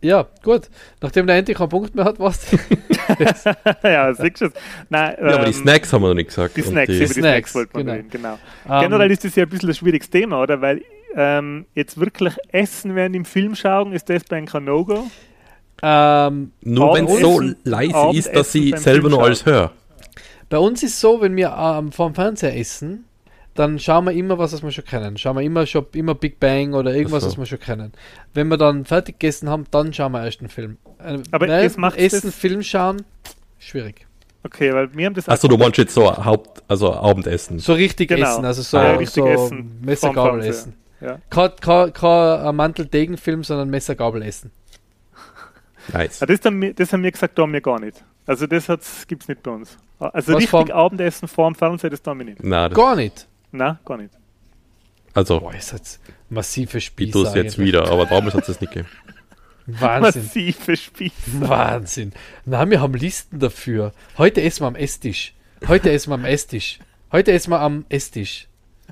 ja, 0.00 0.26
gut. 0.42 0.68
Nachdem 1.00 1.28
der 1.28 1.36
endlich 1.36 1.56
keinen 1.56 1.68
Punkt 1.68 1.94
mehr 1.94 2.04
hat, 2.04 2.18
was 2.18 2.50
ja, 3.84 4.12
siehst 4.14 4.40
du 4.40 4.46
es? 4.46 4.52
Nein, 4.88 5.16
Ja, 5.20 5.26
aber 5.34 5.44
die 5.44 5.50
ähm, 5.50 5.62
Snacks 5.62 5.92
haben 5.92 6.02
wir 6.02 6.08
noch 6.08 6.14
nicht 6.14 6.28
gesagt. 6.28 6.56
Die 6.56 6.62
Snacks, 6.62 6.88
die, 6.88 6.96
über 6.96 7.06
die 7.06 7.12
Snacks, 7.20 7.52
Snacks 7.52 7.54
wollte 7.54 7.72
man 7.74 7.84
genau. 7.86 7.96
reden, 7.96 8.10
genau. 8.10 8.38
Ähm, 8.68 8.80
Generell 8.80 9.10
ist 9.12 9.24
das 9.24 9.36
ja 9.36 9.44
ein 9.44 9.48
bisschen 9.48 9.68
ein 9.68 9.74
schwieriges 9.74 10.10
Thema, 10.10 10.42
oder? 10.42 10.60
Weil 10.60 10.82
ähm, 11.14 11.66
jetzt 11.74 12.00
wirklich 12.00 12.34
essen 12.48 12.96
während 12.96 13.14
im 13.14 13.24
Film 13.24 13.54
schauen, 13.54 13.92
ist 13.92 14.08
das 14.10 14.24
bei 14.24 14.38
einem 14.38 14.46
kein 14.46 14.64
No-Go? 14.64 15.04
ähm, 15.84 16.52
nur 16.62 16.94
wenn 16.94 17.06
es 17.06 17.20
so 17.20 17.36
Abendessen- 17.38 17.56
leise 17.64 18.10
ist, 18.18 18.34
dass 18.34 18.54
ich 18.54 18.76
selber 18.78 19.08
noch 19.08 19.20
alles 19.20 19.44
höre. 19.46 19.72
bei 20.48 20.58
uns 20.58 20.82
ist 20.82 20.98
so, 21.00 21.20
wenn 21.20 21.36
wir 21.36 21.54
ähm, 21.58 21.92
vorm 21.92 22.14
Fernseher 22.14 22.56
essen, 22.56 23.04
dann 23.54 23.78
schauen 23.78 24.04
wir 24.06 24.12
immer 24.12 24.38
was, 24.38 24.52
was 24.52 24.62
wir 24.62 24.70
schon 24.70 24.84
kennen. 24.84 25.16
Schauen 25.18 25.36
wir 25.36 25.42
immer 25.42 25.66
schon 25.66 25.86
immer 25.94 26.14
Big 26.14 26.40
Bang 26.40 26.74
oder 26.74 26.94
irgendwas, 26.94 27.22
so. 27.22 27.28
was 27.30 27.38
wir 27.38 27.46
schon 27.46 27.60
kennen. 27.60 27.92
Wenn 28.34 28.48
wir 28.48 28.56
dann 28.56 28.84
fertig 28.84 29.18
gegessen 29.18 29.48
haben, 29.50 29.64
dann 29.70 29.92
schauen 29.92 30.12
wir 30.12 30.24
erst 30.24 30.40
einen 30.40 30.48
Film. 30.48 30.78
Äh, 30.98 31.18
Aber 31.30 31.46
während 31.48 31.62
jetzt 31.64 31.78
macht's 31.78 31.98
Essen, 31.98 32.28
das- 32.28 32.34
Film 32.34 32.62
schauen, 32.62 33.02
schwierig. 33.58 34.06
Okay, 34.44 34.72
weil 34.74 34.92
wir 34.96 35.06
haben 35.06 35.14
das 35.14 35.28
Achso, 35.28 35.46
du 35.48 35.56
meinst 35.56 35.78
jetzt 35.78 35.94
so 35.94 36.04
Haupt, 36.24 36.62
also 36.66 36.92
Abendessen. 36.94 37.58
So 37.60 37.74
richtig 37.74 38.08
Genau. 38.08 38.26
essen, 38.28 38.44
also 38.44 38.62
so, 38.62 38.76
Ah, 38.78 38.92
richtig 38.92 39.22
so 39.22 39.28
essen 39.28 39.78
Messergabel 39.82 40.30
vorm 40.30 40.40
essen. 40.40 40.74
Ja. 41.00 41.18
Kein, 41.30 41.50
kein, 41.60 41.92
kein 41.92 42.56
Mantel-Degen-Film, 42.56 43.44
sondern 43.44 43.70
Messergabel 43.70 44.22
essen. 44.22 44.50
Nice. 45.92 46.22
Ah, 46.22 46.26
Das, 46.26 46.40
haben 46.44 46.60
wir- 46.62 46.74
das 46.74 46.92
haben 46.92 47.02
wir 47.02 47.10
gesagt, 47.12 47.38
da 47.38 47.42
haben 47.42 47.52
wir 47.52 47.60
gar 47.60 47.80
nicht. 47.80 48.02
Also 48.26 48.46
das 48.46 48.66
gibt 49.08 49.22
es 49.22 49.28
nicht 49.28 49.42
bei 49.42 49.50
uns. 49.50 49.76
Also 49.98 50.32
Was 50.32 50.38
richtig 50.38 50.50
vorm- 50.50 50.70
Abendessen 50.70 51.28
vor 51.28 51.50
dem 51.50 51.54
Fernseher, 51.54 51.90
das 51.90 52.02
tun 52.02 52.18
wir 52.18 52.24
nicht. 52.24 52.42
Nein, 52.42 52.70
das, 52.70 52.76
Gar 52.78 52.96
nicht. 52.96 53.26
Nein, 53.52 53.78
gar 53.84 53.96
nicht. 53.98 54.14
also, 55.14 55.40
Boah, 55.40 55.54
ist 55.54 55.72
jetzt 55.72 56.00
massive 56.30 56.78
ich 56.78 56.86
Spieße. 56.86 57.12
tue 57.12 57.26
es 57.26 57.34
jetzt 57.34 57.58
wieder, 57.58 57.90
aber 57.90 58.06
damals 58.06 58.34
hat 58.34 58.42
es 58.42 58.46
das 58.48 58.60
nicht 58.60 58.72
gegeben. 58.72 58.88
Wahnsinn. 59.66 60.22
Massive 60.24 60.76
Spieße. 60.76 61.14
Wahnsinn. 61.48 62.12
Na, 62.44 62.68
wir 62.68 62.80
haben 62.80 62.94
Listen 62.94 63.38
dafür. 63.38 63.92
Heute 64.18 64.42
essen 64.42 64.62
wir 64.62 64.66
am 64.68 64.74
Esstisch. 64.74 65.34
Heute 65.68 65.92
essen 65.92 66.10
wir 66.10 66.14
am 66.14 66.24
Esstisch. 66.24 66.78
Heute 67.12 67.30
essen 67.32 67.50
wir 67.50 67.60
am 67.60 67.84
Esstisch. 67.88 68.48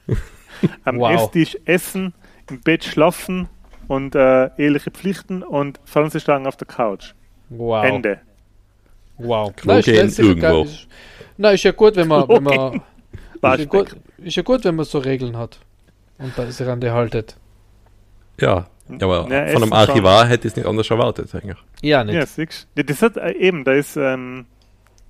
Am 0.85 0.99
Wow. 0.99 1.15
Esstisch 1.15 1.57
essen, 1.65 2.13
im 2.51 2.61
Bett 2.61 2.85
schlafen 2.85 3.49
und 3.89 4.15
äh, 4.15 4.51
eheliche 4.59 4.91
Pflichten 4.91 5.43
und 5.43 5.81
Fernsehschauen 5.87 6.47
auf 6.47 6.57
der 6.57 6.67
Couch. 6.67 7.15
Wow. 7.49 7.83
Ende. 7.85 8.21
Wow. 9.17 9.57
Klo 9.57 9.79
ist- 9.79 9.87
gehen 9.87 10.13
irgendwo. 10.17 10.65
Ist- 10.65 10.87
Na, 11.39 11.51
ist 11.53 11.63
ja 11.65 11.73
gut, 11.73 11.97
wenn 11.97 12.09
man, 12.09 12.29
wenn 12.29 12.43
man 12.43 12.83
Waschbecken. 13.41 14.01
Ist 14.23 14.37
ja 14.37 14.43
gut, 14.43 14.65
wenn 14.65 14.77
man 14.77 14.85
so 14.85 14.99
Regeln 14.99 15.37
hat 15.37 15.59
und 16.19 16.37
da 16.37 16.51
sich 16.51 16.67
an 16.67 16.81
die 16.81 16.91
haltet. 16.91 17.37
Ja, 18.41 18.67
aber 19.01 19.29
Ja, 19.31 19.49
von 19.49 19.63
einem 19.63 19.73
Archivar 19.73 20.27
hätte 20.27 20.47
ich 20.49 20.53
es 20.53 20.57
nicht 20.57 20.67
anders 20.67 20.91
erwartet 20.91 21.35
eigentlich. 21.35 21.59
Ja, 21.83 22.03
nicht. 22.05 22.15
Ja, 22.15 22.27
siehst 22.27 22.69
du. 22.75 22.85
Das 22.85 23.03
hat 23.03 23.17
äh, 23.17 23.33
eben, 23.33 23.65
da 23.65 23.73
ist, 23.73 23.97
ähm, 23.97 24.47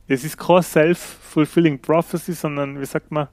das 0.08 0.24
ist 0.24 0.36
kein 0.38 0.62
self-fulfilling 0.62 1.80
prophecy, 1.80 2.32
sondern 2.32 2.80
wie 2.80 2.86
sagt 2.86 3.11
man, 3.12 3.28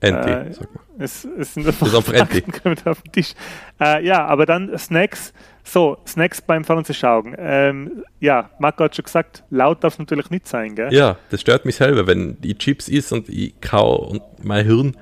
Enti, 0.00 0.30
Äh, 0.30 0.52
sag 0.52 0.74
mal. 0.74 0.82
es, 0.98 1.24
es 1.24 1.54
sind 1.54 1.66
einfach 1.66 1.86
ist 1.86 1.94
einfach 1.94 2.12
Enti. 2.12 2.40
Fakten 2.42 2.88
auf 2.88 3.02
den 3.02 3.12
Tisch. 3.12 3.34
Äh, 3.80 4.04
ja, 4.04 4.26
aber 4.26 4.46
dann 4.46 4.76
Snacks. 4.76 5.32
So, 5.64 5.98
Snacks 6.06 6.40
beim 6.40 6.64
Fernsehschauen. 6.64 7.34
Ähm, 7.38 8.04
ja, 8.20 8.50
Marc 8.58 8.80
hat 8.80 8.96
schon 8.96 9.04
gesagt, 9.04 9.44
laut 9.50 9.84
darf 9.84 9.98
natürlich 9.98 10.30
nicht 10.30 10.48
sein, 10.48 10.74
gell? 10.74 10.92
Ja, 10.92 11.16
das 11.30 11.40
stört 11.40 11.64
mich 11.64 11.76
selber, 11.76 12.06
wenn 12.06 12.36
ich 12.42 12.58
Chips 12.58 12.88
isst 12.88 13.12
und 13.12 13.28
ich 13.28 13.60
kau 13.60 13.94
und 13.96 14.22
mein 14.42 14.66
Hirn 14.66 14.96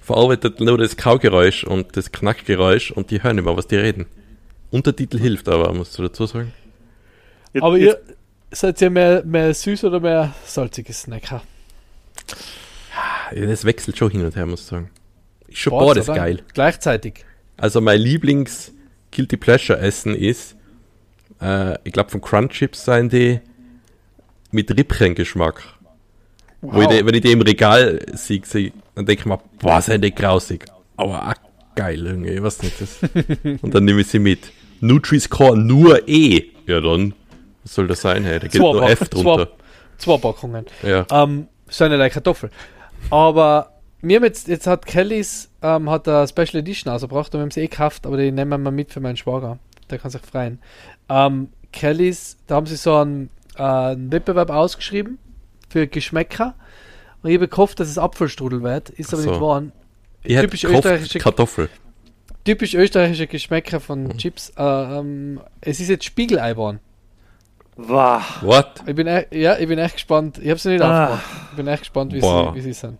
verarbeitet 0.00 0.60
nur 0.60 0.78
das 0.78 0.96
Kaugeräusch 0.96 1.64
und 1.64 1.96
das 1.96 2.12
Knackgeräusch 2.12 2.90
und 2.92 3.10
die 3.10 3.22
hören 3.22 3.38
immer, 3.38 3.56
was 3.56 3.66
die 3.66 3.76
reden. 3.76 4.06
Untertitel 4.70 5.18
hilft 5.18 5.48
aber, 5.48 5.72
musst 5.72 5.98
du 5.98 6.02
dazu 6.02 6.26
sagen. 6.26 6.52
Jetzt, 7.52 7.62
Aber 7.62 7.78
jetzt, 7.78 8.08
ihr 8.08 8.16
seid 8.50 8.80
ihr 8.82 8.90
mehr, 8.90 9.22
mehr 9.24 9.54
süß 9.54 9.84
oder 9.84 10.00
mehr 10.00 10.34
salziges 10.44 11.02
Snacker? 11.02 11.42
Das 13.34 13.64
wechselt 13.64 13.96
schon 13.96 14.10
hin 14.10 14.24
und 14.24 14.36
her, 14.36 14.46
muss 14.46 14.60
ich 14.60 14.66
sagen. 14.66 14.90
Ist 15.48 15.58
schon 15.58 15.70
Boah, 15.70 15.94
beides 15.94 16.06
geil. 16.06 16.42
Gleichzeitig. 16.52 17.24
Also 17.56 17.80
mein 17.80 18.00
Lieblings 18.00 18.72
Guilty 19.14 19.36
Pleasure 19.36 19.78
Essen 19.78 20.14
ist, 20.14 20.56
äh, 21.40 21.78
ich 21.84 21.92
glaube 21.92 22.10
von 22.10 22.20
Crunch 22.20 22.52
Chips 22.52 22.84
seien 22.84 23.08
die 23.08 23.40
mit 24.50 24.70
Rippchengeschmack. 24.76 25.62
Wo 26.60 26.80
ich 26.80 26.88
die, 26.88 27.04
wenn 27.04 27.14
ich 27.14 27.20
die 27.20 27.32
im 27.32 27.42
Regal 27.42 28.00
sehe, 28.14 28.40
sehe, 28.44 28.72
dann 28.94 29.04
denke 29.04 29.20
ich 29.20 29.26
mir, 29.26 29.38
boah, 29.60 29.82
sind 29.82 30.02
die 30.02 30.14
grausig. 30.14 30.64
Aber 30.96 31.34
geil 31.74 32.06
irgendwie, 32.06 32.30
ich 32.30 32.42
weiß 32.42 32.62
nicht. 32.62 32.80
Das. 32.80 32.98
Und 33.62 33.74
dann 33.74 33.84
nehme 33.84 34.00
ich 34.00 34.08
sie 34.08 34.18
mit. 34.18 34.50
Nutri-Score 34.80 35.56
nur 35.56 36.08
E. 36.08 36.44
Ja 36.66 36.80
dann, 36.80 37.14
was 37.62 37.74
soll 37.74 37.86
das 37.86 38.00
sein? 38.00 38.24
Hey? 38.24 38.38
Da 38.38 38.48
geht 38.48 38.60
nur 38.60 38.88
F 38.88 39.08
drunter. 39.08 39.48
zwei 39.98 40.18
Packungen. 40.18 40.66
Ja. 40.82 41.06
Ähm, 41.10 41.48
so 41.68 41.84
eine 41.84 42.10
Kartoffel. 42.10 42.50
Aber 43.10 43.73
mir 44.04 44.16
haben 44.16 44.24
jetzt, 44.24 44.48
jetzt 44.48 44.66
hat 44.66 44.86
Kellys 44.86 45.50
ähm, 45.62 45.88
hat 45.90 46.06
eine 46.08 46.28
Special 46.28 46.56
Edition 46.56 46.92
ausgebracht 46.92 47.34
und 47.34 47.40
wir 47.40 47.42
haben 47.42 47.50
sie 47.50 47.60
eh 47.62 47.68
gekauft, 47.68 48.06
aber 48.06 48.16
die 48.16 48.30
nehmen 48.32 48.50
wir 48.50 48.58
mal 48.58 48.70
mit 48.70 48.92
für 48.92 49.00
meinen 49.00 49.16
Schwager. 49.16 49.58
Der 49.90 49.98
kann 49.98 50.10
sich 50.10 50.20
freuen. 50.22 50.58
Ähm, 51.08 51.48
Kellys, 51.72 52.36
da 52.46 52.56
haben 52.56 52.66
sie 52.66 52.76
so 52.76 52.96
einen, 52.96 53.30
äh, 53.56 53.62
einen 53.62 54.12
Wettbewerb 54.12 54.50
ausgeschrieben 54.50 55.18
für 55.68 55.86
Geschmäcker. 55.86 56.54
Und 57.22 57.30
ich 57.30 57.36
habe 57.36 57.48
gehofft, 57.48 57.80
dass 57.80 57.88
es 57.88 57.98
Apfelstrudel 57.98 58.62
wird. 58.62 58.90
Ist 58.90 59.12
aber 59.12 59.22
so. 59.22 59.28
nicht 59.30 59.38
geworden. 59.38 59.72
Typisch 60.24 60.64
österreichische- 60.64 61.18
Kartoffel. 61.18 61.68
Typisch 62.44 62.74
österreichische 62.74 63.26
Geschmäcker 63.26 63.80
von 63.80 64.04
Mhm. 64.04 64.18
Chips. 64.18 64.52
Äh, 64.56 64.62
ähm, 64.62 65.40
es 65.60 65.80
ist 65.80 65.88
jetzt 65.88 66.04
Spiegelei 66.04 66.50
geworden. 66.50 66.80
wow. 67.76 68.22
What? 68.42 68.82
Ich 68.86 68.94
bin 68.94 69.06
echt, 69.06 69.34
ja, 69.34 69.58
ich 69.58 69.66
bin 69.66 69.78
echt 69.78 69.94
gespannt. 69.94 70.38
Ich 70.38 70.48
habe 70.50 70.60
sie 70.60 70.70
nicht 70.70 70.82
Ah. 70.82 71.04
aufgemacht. 71.14 71.24
Ich 71.50 71.56
bin 71.56 71.66
echt 71.66 71.80
gespannt, 71.82 72.12
wie, 72.12 72.22
wie 72.22 72.60
sie 72.60 72.72
sind. 72.72 72.98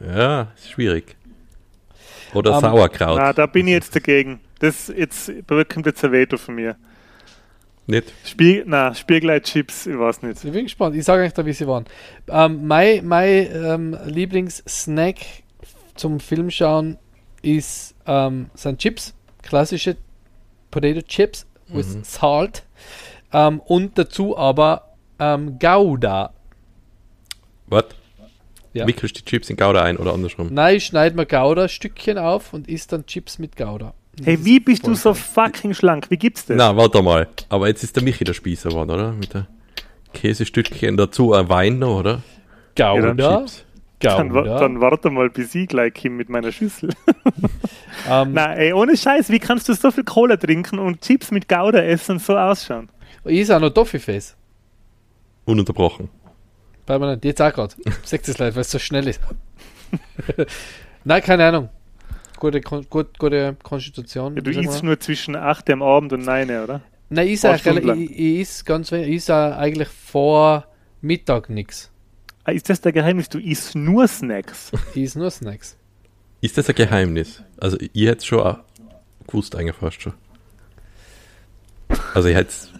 Ja, 0.00 0.48
ist 0.56 0.70
schwierig. 0.70 1.16
Oder 2.34 2.54
Ähm, 2.54 2.60
Sauerkraut. 2.60 3.18
Na, 3.18 3.32
da 3.32 3.46
bin 3.46 3.66
ich 3.66 3.74
jetzt 3.74 3.94
dagegen. 3.94 4.40
Das 4.58 4.88
jetzt 4.88 5.30
bekommt 5.46 5.86
jetzt 5.86 6.04
ein 6.04 6.12
Veto 6.12 6.36
von 6.36 6.54
mir. 6.54 6.76
Nicht? 7.86 8.12
Spiel, 8.24 8.64
na, 8.66 8.92
Spiegelei-Chips, 8.94 9.86
ich 9.86 9.98
weiß 9.98 10.22
nicht. 10.22 10.42
Ich 10.44 10.50
bin 10.52 10.64
gespannt. 10.64 10.96
Ich 10.96 11.04
sage 11.04 11.22
euch 11.22 11.32
da, 11.32 11.46
wie 11.46 11.52
sie 11.52 11.66
waren. 11.66 11.84
Ähm, 12.28 12.66
mein 12.66 13.06
mein 13.06 13.48
ähm, 13.52 13.98
Lieblingssnack 14.06 15.16
zum 15.94 16.18
Filmschauen 16.20 16.98
ist, 17.42 17.94
ähm, 18.06 18.50
sind 18.54 18.80
Chips. 18.80 19.14
Klassische 19.42 19.96
Potato 20.70 21.00
Chips 21.02 21.46
with 21.68 21.94
Mhm. 21.96 22.04
Salt. 22.04 22.64
Ähm, 23.32 23.60
und 23.60 23.96
dazu 23.96 24.36
aber 24.36 24.94
ähm, 25.20 25.58
Gouda. 25.58 26.32
Was? 27.68 27.84
Ja. 28.76 28.86
Wickelst 28.86 29.18
die 29.18 29.24
Chips 29.24 29.48
in 29.48 29.56
Gouda 29.56 29.82
ein 29.82 29.96
oder 29.96 30.12
andersrum? 30.12 30.48
Nein, 30.52 30.76
ich 30.76 30.84
schneide 30.84 31.16
mir 31.16 31.24
Gouda-Stückchen 31.24 32.18
auf 32.18 32.52
und 32.52 32.68
isst 32.68 32.92
dann 32.92 33.06
Chips 33.06 33.38
mit 33.38 33.56
Gouda. 33.56 33.94
Das 34.18 34.26
Hey, 34.26 34.44
wie 34.44 34.60
bist 34.60 34.86
du 34.86 34.94
so 34.94 35.14
fucking 35.14 35.72
schlank? 35.72 36.10
Wie 36.10 36.18
gibt's 36.18 36.44
das? 36.44 36.58
Na, 36.58 36.76
warte 36.76 37.00
mal. 37.00 37.26
Aber 37.48 37.68
jetzt 37.68 37.82
ist 37.82 37.96
der 37.96 38.02
Michi 38.02 38.24
der 38.24 38.34
Spießer 38.34 38.68
geworden, 38.68 38.90
oder? 38.90 39.12
Mit 39.12 39.32
der 39.32 39.46
Käsestückchen 40.12 40.98
dazu, 40.98 41.32
ein 41.32 41.48
Wein 41.48 41.78
noch, 41.78 42.00
oder? 42.00 42.22
Gouda? 42.76 43.46
Chips. 43.46 43.64
Dann, 43.98 44.30
dann 44.30 44.80
warte 44.82 45.08
mal, 45.08 45.30
bis 45.30 45.54
ich 45.54 45.68
gleich 45.68 45.94
komme 45.94 46.16
mit 46.16 46.28
meiner 46.28 46.52
Schüssel. 46.52 46.90
ähm, 48.10 48.32
Na, 48.34 48.54
ey, 48.54 48.74
ohne 48.74 48.94
Scheiß, 48.94 49.30
wie 49.30 49.38
kannst 49.38 49.70
du 49.70 49.74
so 49.74 49.90
viel 49.90 50.04
Cola 50.04 50.36
trinken 50.36 50.78
und 50.78 51.00
Chips 51.00 51.30
mit 51.30 51.48
Gouda 51.48 51.78
essen 51.78 52.12
und 52.12 52.22
so 52.22 52.36
ausschauen? 52.36 52.90
ich 53.24 53.40
ist 53.40 53.50
auch 53.50 53.58
noch 53.58 53.70
Toffifees. 53.70 54.36
Ununterbrochen. 55.46 56.10
Permanent. 56.86 57.24
Jetzt 57.24 57.42
auch 57.42 57.52
gerade. 57.52 57.74
Sagt 58.04 58.28
es 58.28 58.38
leid, 58.38 58.54
weil 58.54 58.62
es 58.62 58.70
so 58.70 58.78
schnell 58.78 59.06
ist. 59.08 59.20
Nein, 61.04 61.22
keine 61.22 61.46
Ahnung. 61.46 61.68
Gute, 62.38 62.60
gut, 62.60 63.18
gute 63.18 63.56
Konstitution. 63.62 64.36
Ja, 64.36 64.42
du 64.42 64.50
isst 64.50 64.82
nur 64.82 65.00
zwischen 65.00 65.36
8 65.36 65.70
am 65.70 65.82
Abend 65.82 66.12
und 66.12 66.24
9, 66.24 66.50
oder? 66.50 66.82
Nein, 67.08 67.28
ich 67.28 67.34
ist, 67.34 67.44
lang. 67.44 68.00
ich, 68.00 68.10
ich 68.10 68.40
is 68.40 68.64
ganz 68.64 68.90
wenig. 68.92 69.08
Ich 69.08 69.16
is 69.16 69.30
auch 69.30 69.56
eigentlich 69.56 69.88
vor 69.88 70.66
Mittag 71.00 71.48
nichts. 71.48 71.90
Ah, 72.44 72.52
ist 72.52 72.68
das 72.68 72.80
der 72.80 72.92
Geheimnis? 72.92 73.28
Du 73.28 73.38
isst 73.38 73.74
nur 73.74 74.06
Snacks. 74.06 74.70
Ich 74.94 75.02
is 75.02 75.14
nur 75.14 75.30
Snacks. 75.30 75.76
Ist 76.40 76.58
das 76.58 76.68
ein 76.68 76.74
Geheimnis? 76.74 77.42
Also, 77.58 77.76
ich 77.80 78.06
hätte 78.06 78.18
es 78.18 78.26
schon 78.26 78.40
auch 78.40 78.58
gewusst, 79.26 79.56
eigentlich 79.56 79.76
fast 79.76 80.02
schon. 80.02 80.14
Also, 82.14 82.28
ich 82.28 82.36
hätte 82.36 82.50
es 82.50 82.72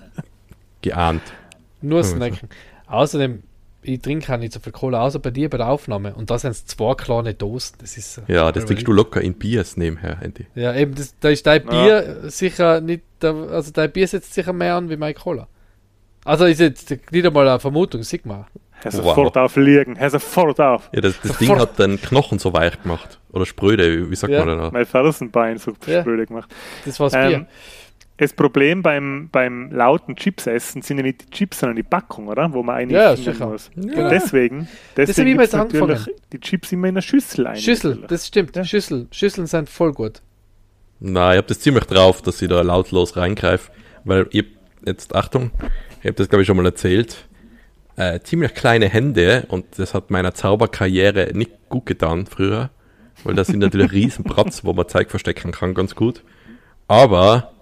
geahnt. 0.82 1.22
Nur 1.80 2.04
snacken. 2.04 2.48
Außerdem, 2.86 3.42
ich 3.86 4.00
trinke 4.00 4.32
auch 4.34 4.38
nicht 4.38 4.52
so 4.52 4.60
viel 4.60 4.72
Cola, 4.72 5.00
außer 5.02 5.18
bei 5.18 5.30
dir 5.30 5.48
bei 5.48 5.56
der 5.58 5.68
Aufnahme. 5.68 6.14
Und 6.14 6.30
da 6.30 6.38
sind 6.38 6.50
es 6.50 6.66
zwei 6.66 6.94
kleine 6.94 7.34
Dosen. 7.34 7.76
Das 7.80 7.96
ist, 7.96 8.18
äh, 8.28 8.32
Ja, 8.34 8.52
das 8.52 8.64
trinkst 8.66 8.86
du 8.86 8.92
locker 8.92 9.20
in 9.20 9.34
Biers 9.34 9.76
nebenher, 9.76 10.18
Andy. 10.22 10.46
Ja, 10.54 10.74
eben, 10.74 10.94
das, 10.94 11.14
da 11.20 11.28
ist 11.30 11.46
dein 11.46 11.64
Ja. 11.64 11.70
Bier 11.70 12.30
sicher 12.30 12.80
nicht, 12.80 13.02
also 13.22 13.70
dein 13.72 13.90
Bier 13.92 14.06
setzt 14.08 14.34
sicher 14.34 14.52
mehr 14.52 14.74
an 14.74 14.90
wie 14.90 14.96
mein 14.96 15.14
Cola. 15.14 15.48
Also 16.24 16.44
ist 16.46 16.60
jetzt 16.60 16.90
nicht 17.12 17.24
einmal 17.26 17.48
eine 17.48 17.60
Vermutung, 17.60 18.02
sag 18.02 18.26
mal. 18.26 18.46
Hör 18.82 18.92
Wow. 18.92 19.04
sofort 19.16 19.36
auf 19.38 19.56
liegen. 19.56 19.98
Hör 19.98 20.10
sofort 20.10 20.60
auf. 20.60 20.90
Ja, 20.92 21.00
das, 21.00 21.14
das 21.22 21.28
Sofort. 21.28 21.40
Ding 21.40 21.58
hat 21.58 21.78
den 21.78 22.00
Knochen 22.00 22.38
so 22.38 22.52
weich 22.52 22.80
gemacht. 22.82 23.18
Oder 23.32 23.46
spröde, 23.46 24.10
wie 24.10 24.14
sagt 24.16 24.32
Ja. 24.32 24.40
man 24.40 24.48
denn 24.48 24.58
da? 24.58 24.70
Mein 24.70 24.84
Fersenbein 24.84 25.56
so 25.58 25.72
Ja. 25.86 26.02
spröde 26.02 26.26
gemacht. 26.26 26.50
Das 26.84 27.00
war's 27.00 27.14
Ähm, 27.14 27.28
Bier. 27.28 27.46
Das 28.18 28.32
Problem 28.32 28.82
beim, 28.82 29.28
beim 29.30 29.70
lauten 29.72 30.16
Chipsessen 30.16 30.80
sind 30.82 30.96
ja 30.98 31.02
nicht 31.02 31.26
die 31.26 31.30
Chips, 31.30 31.60
sondern 31.60 31.76
die 31.76 31.82
Packung, 31.82 32.28
oder? 32.28 32.52
Wo 32.52 32.62
man 32.62 32.76
eigentlich 32.76 32.96
Ja, 32.98 33.14
sicher. 33.14 33.46
muss. 33.46 33.70
Deswegen, 33.74 34.68
Das 34.94 35.08
hab 35.08 35.08
ich 35.10 35.16
deswegen 35.16 35.30
mir 35.30 35.36
gibt's 35.36 35.52
jetzt 35.52 35.54
angefangen. 35.54 35.90
natürlich 35.92 36.20
die 36.32 36.40
Chips 36.40 36.72
immer 36.72 36.88
in 36.88 36.94
der 36.94 37.02
Schüssel 37.02 37.46
ein. 37.46 37.56
Schüssel, 37.56 37.90
natürlich. 37.90 38.08
das 38.08 38.26
stimmt. 38.26 38.56
Ja. 38.56 38.64
Schüssel. 38.64 39.06
Schüsseln 39.10 39.46
sind 39.46 39.68
voll 39.68 39.92
gut. 39.92 40.22
Na, 40.98 41.32
ich 41.32 41.36
habe 41.38 41.46
das 41.48 41.60
ziemlich 41.60 41.84
drauf, 41.84 42.22
dass 42.22 42.40
ich 42.40 42.48
da 42.48 42.62
lautlos 42.62 43.16
reingreife, 43.18 43.70
weil 44.04 44.26
ich 44.30 44.46
jetzt, 44.86 45.14
Achtung, 45.14 45.50
ich 46.00 46.06
habe 46.06 46.14
das 46.14 46.28
glaube 46.30 46.40
ich 46.42 46.46
schon 46.46 46.56
mal 46.56 46.64
erzählt, 46.64 47.26
äh, 47.96 48.20
ziemlich 48.20 48.54
kleine 48.54 48.88
Hände 48.88 49.44
und 49.48 49.66
das 49.78 49.92
hat 49.92 50.10
meiner 50.10 50.32
Zauberkarriere 50.32 51.32
nicht 51.34 51.50
gut 51.68 51.84
getan 51.84 52.24
früher, 52.26 52.70
weil 53.24 53.34
das 53.34 53.48
sind 53.48 53.58
natürlich 53.58 53.92
riesen 53.92 54.24
Bratz, 54.24 54.64
wo 54.64 54.72
man 54.72 54.88
Zeug 54.88 55.10
verstecken 55.10 55.52
kann, 55.52 55.74
ganz 55.74 55.94
gut. 55.94 56.22
Aber 56.88 57.52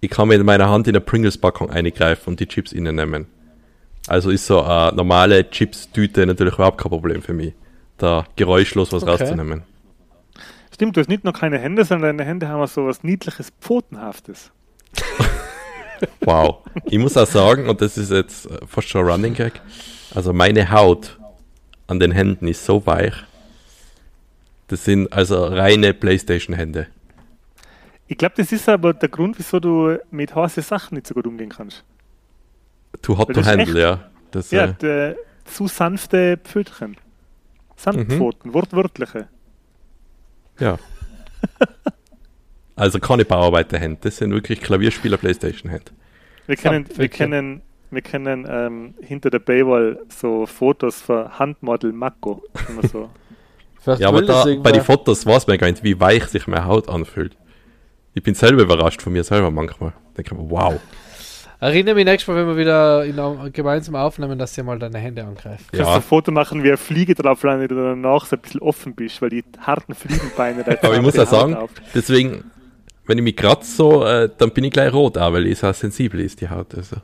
ich 0.00 0.10
kann 0.10 0.28
mit 0.28 0.42
meiner 0.44 0.68
Hand 0.68 0.86
in 0.86 0.94
der 0.94 1.00
Pringles-Packung 1.00 1.70
eingreifen 1.70 2.30
und 2.30 2.40
die 2.40 2.46
Chips 2.46 2.72
innen 2.72 2.96
nehmen. 2.96 3.26
Also 4.06 4.30
ist 4.30 4.46
so 4.46 4.62
eine 4.62 4.96
normale 4.96 5.48
Chips-Tüte 5.50 6.26
natürlich 6.26 6.54
überhaupt 6.54 6.78
kein 6.78 6.90
Problem 6.90 7.22
für 7.22 7.34
mich, 7.34 7.52
da 7.98 8.24
geräuschlos 8.36 8.92
was 8.92 9.02
Okay. 9.02 9.10
rauszunehmen. 9.12 9.62
Stimmt, 10.72 10.96
du 10.96 11.00
hast 11.00 11.08
nicht 11.08 11.24
nur 11.24 11.34
keine 11.34 11.58
Hände, 11.58 11.84
sondern 11.84 12.16
deine 12.16 12.28
Hände 12.28 12.48
haben 12.48 12.66
so 12.66 12.86
was 12.86 13.02
niedliches, 13.04 13.52
Pfotenhaftes. 13.60 14.50
Wow. 16.20 16.60
Ich 16.86 16.98
muss 16.98 17.14
auch 17.18 17.26
sagen, 17.26 17.68
und 17.68 17.82
das 17.82 17.98
ist 17.98 18.10
jetzt 18.10 18.46
äh, 18.46 18.58
fast 18.66 18.88
schon 18.88 19.02
ein 19.02 19.10
Running 19.10 19.34
Gag, 19.34 19.60
also 20.14 20.32
meine 20.32 20.70
Haut 20.70 21.18
an 21.88 22.00
den 22.00 22.10
Händen 22.10 22.48
ist 22.48 22.64
so 22.64 22.86
weich. 22.86 23.12
Das 24.68 24.84
sind 24.84 25.12
also 25.12 25.44
reine 25.44 25.92
Playstation-Hände. 25.92 26.86
Ich 28.12 28.18
glaube, 28.18 28.34
das 28.38 28.50
ist 28.50 28.68
aber 28.68 28.92
der 28.92 29.08
Grund, 29.08 29.38
wieso 29.38 29.60
du 29.60 29.96
mit 30.10 30.34
heißen 30.34 30.64
Sachen 30.64 30.96
nicht 30.96 31.06
so 31.06 31.14
gut 31.14 31.28
umgehen 31.28 31.48
kannst. 31.50 31.84
Too 33.02 33.16
hot 33.16 33.28
Weil 33.28 33.34
to 33.36 33.40
das 33.40 33.46
ist 33.46 33.52
handle, 33.58 33.80
echt- 33.92 34.00
ja. 34.02 34.10
Das, 34.32 34.50
Ja, 34.50 34.64
äh, 34.64 34.74
der, 34.74 35.16
zu 35.44 35.68
sanfte 35.68 36.36
Pfötchen. 36.42 36.96
Sandpfoten, 37.76 38.52
wortwörtliche. 38.52 39.28
ja. 40.58 40.76
Also 42.76 42.98
keine 42.98 43.24
Bauarbeiterhände, 43.24 43.98
das 44.02 44.16
sind 44.16 44.32
wirklich 44.32 44.60
Klavierspieler-Playstation-Hände. 44.62 45.92
Wir 46.46 46.56
kennen, 46.56 46.86
wir 46.96 47.08
kennen, 47.08 47.62
wir 47.90 48.00
kennen 48.02 48.46
ähm, 48.48 48.94
hinter 49.02 49.28
der 49.30 49.38
Paywall 49.40 50.00
so 50.08 50.46
Fotos 50.46 51.00
von 51.02 51.38
Handmodel 51.38 51.92
Mako. 51.92 52.42
Immer 52.68 52.88
so. 52.88 53.10
Ja, 53.98 54.08
aber 54.08 54.20
da, 54.20 54.44
bei 54.62 54.72
den 54.72 54.82
Fotos 54.82 55.24
weiß 55.24 55.46
man 55.46 55.56
gar 55.56 55.70
nicht, 55.70 55.82
wie 55.82 55.98
weich 55.98 56.26
sich 56.26 56.46
meine 56.46 56.66
Haut 56.66 56.90
anfühlt. 56.90 57.34
Ich 58.20 58.24
bin 58.24 58.34
selber 58.34 58.64
überrascht 58.64 59.00
von 59.00 59.14
mir 59.14 59.24
selber 59.24 59.50
manchmal. 59.50 59.94
Denke 60.14 60.34
mir, 60.34 60.50
wow. 60.50 60.78
Erinnere 61.58 61.94
mich 61.94 62.04
nächstes 62.04 62.28
Mal, 62.28 62.36
wenn 62.36 62.48
wir 62.48 62.56
wieder 62.58 63.02
in 63.06 63.50
gemeinsam 63.54 63.94
aufnehmen, 63.96 64.38
dass 64.38 64.58
ihr 64.58 64.62
mal 64.64 64.78
deine 64.78 64.98
Hände 64.98 65.24
angreift. 65.24 65.64
Du 65.72 65.78
kannst 65.78 65.88
Ja. 65.90 65.96
ein 65.96 66.02
Foto 66.02 66.30
machen, 66.30 66.62
wie 66.62 66.68
eine 66.68 66.76
Fliege 66.76 67.14
drauf 67.14 67.42
landet 67.44 67.72
oder 67.72 67.90
danach 67.96 68.26
so 68.26 68.36
ein 68.36 68.42
bisschen 68.42 68.60
offen 68.60 68.94
bist, 68.94 69.22
weil 69.22 69.30
die 69.30 69.42
harten 69.62 69.94
Fliegenbeine 69.94 70.64
da 70.64 70.72
Aber 70.82 70.96
ich 70.96 71.00
muss 71.00 71.18
auch 71.18 71.26
sagen, 71.26 71.54
auf- 71.54 71.70
deswegen, 71.94 72.44
wenn 73.06 73.16
ich 73.16 73.24
mich 73.24 73.36
kratze 73.36 73.74
so, 73.74 74.04
äh, 74.04 74.28
dann 74.36 74.50
bin 74.50 74.64
ich 74.64 74.70
gleich 74.72 74.92
rot, 74.92 75.16
auch 75.16 75.32
weil 75.32 75.46
es 75.46 75.64
auch 75.64 75.72
sensibel 75.72 76.20
ist, 76.20 76.42
die 76.42 76.50
Haut. 76.50 76.74
Also. 76.74 76.96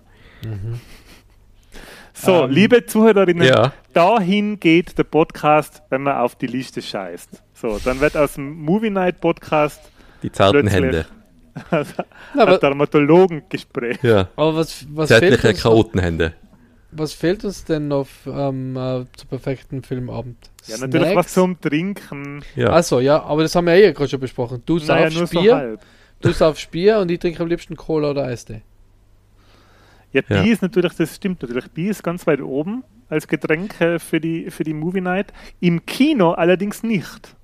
So, 2.13 2.45
Ähm, 2.45 2.51
liebe 2.51 2.85
Zuhörerinnen, 2.85 3.49
Ja. 3.49 3.73
dahin 3.95 4.61
geht 4.61 4.99
der 4.99 5.05
Podcast, 5.05 5.83
wenn 5.89 6.03
man 6.03 6.17
auf 6.19 6.35
die 6.37 6.47
Liste 6.47 6.83
scheißt. 6.83 7.43
So, 7.55 7.79
dann 7.83 8.01
wird 8.01 8.19
aus 8.19 8.35
dem 8.35 8.55
Movie 8.63 8.91
Night 8.91 9.23
Podcast 9.23 9.81
Die 10.23 10.33
zarten. 10.33 10.67
Hände. 10.67 11.07
Ein 11.71 11.87
aber, 12.39 12.59
Dermatologengespräch. 12.59 13.99
Ja. 14.03 14.29
aber 14.37 14.57
was, 14.57 14.85
was, 14.91 15.09
fehlt 15.09 15.21
Zärtliche 15.23 15.49
uns 15.49 15.57
noch, 15.57 15.63
Chaotenhände. 15.71 16.33
was 16.93 17.13
fehlt 17.15 17.45
uns 17.47 17.65
denn 17.65 17.89
noch 17.89 18.07
ähm, 18.27 18.77
äh, 18.77 19.05
zum 19.17 19.29
perfekten 19.31 19.83
Filmabend? 19.83 20.37
Ja, 20.67 20.77
natürlich 20.79 21.07
was 21.09 21.13
Snacks? 21.13 21.33
zum 21.35 21.61
Trinken. 21.61 22.43
Ja. 22.57 22.73
Achso, 22.73 23.01
ja, 23.01 23.23
aber 23.23 23.43
das 23.43 23.55
haben 23.55 23.67
wir 23.67 23.75
ja 23.79 23.89
eh 23.89 23.93
gerade 23.93 24.09
schon 24.11 24.21
besprochen. 24.21 24.63
Du 24.67 24.77
Naja, 24.79 25.11
saufst 25.11 25.17
nur 25.19 25.27
so 25.29 25.41
Bier, 25.41 25.57
halb. 25.57 25.81
du 26.21 26.33
saufst 26.33 26.71
Bier 26.71 26.99
und 26.99 27.11
ich 27.11 27.19
trinke 27.21 27.43
am 27.43 27.49
liebsten 27.49 27.75
Cola 27.77 28.11
oder 28.11 28.25
Eistee. 28.25 28.61
Ja, 30.13 30.23
Ja. 30.29 30.43
Bier 30.43 30.53
ist 30.53 30.63
natürlich, 30.63 30.93
das 30.95 31.15
stimmt 31.17 31.41
natürlich. 31.43 31.71
Bier 31.71 31.91
ist 31.91 32.03
ganz 32.03 32.27
weit 32.27 32.41
oben 32.43 32.85
als 33.09 33.27
Getränk 33.29 33.81
äh, 33.81 33.99
für 33.99 34.21
die, 34.21 34.51
für 34.51 34.65
die 34.65 34.75
Movie 34.75 35.01
Night. 35.01 35.33
Im 35.61 35.87
Kino 35.87 36.33
allerdings 36.33 36.83
nicht. 36.83 37.35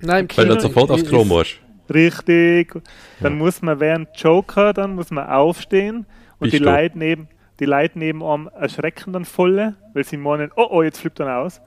Nein, 0.00 0.26
im 0.28 0.36
weil 0.36 0.44
Kino 0.46 0.54
du 0.56 0.60
sofort 0.62 0.90
aufs 0.90 1.02
ist- 1.02 1.08
Klo 1.08 1.24
musst. 1.24 1.60
Richtig. 1.92 2.74
Dann 3.20 3.32
Ja. 3.34 3.38
muss 3.38 3.62
man 3.62 3.80
während 3.80 4.08
Joker, 4.16 4.72
dann 4.72 4.94
muss 4.94 5.10
man 5.10 5.26
aufstehen 5.28 6.06
und 6.38 6.50
Bist 6.50 6.54
die? 6.54 6.58
Leute 6.58 6.98
neben 6.98 7.28
die 7.60 7.66
Leute 7.66 7.98
neben 7.98 8.24
einem 8.24 8.48
erschrecken 8.58 9.12
dann 9.12 9.24
voll, 9.24 9.74
weil 9.94 10.04
sie 10.04 10.16
meinen, 10.16 10.50
oh 10.56 10.66
oh, 10.70 10.82
jetzt 10.82 10.98
flippt 10.98 11.20
er 11.20 11.38
aus. 11.38 11.60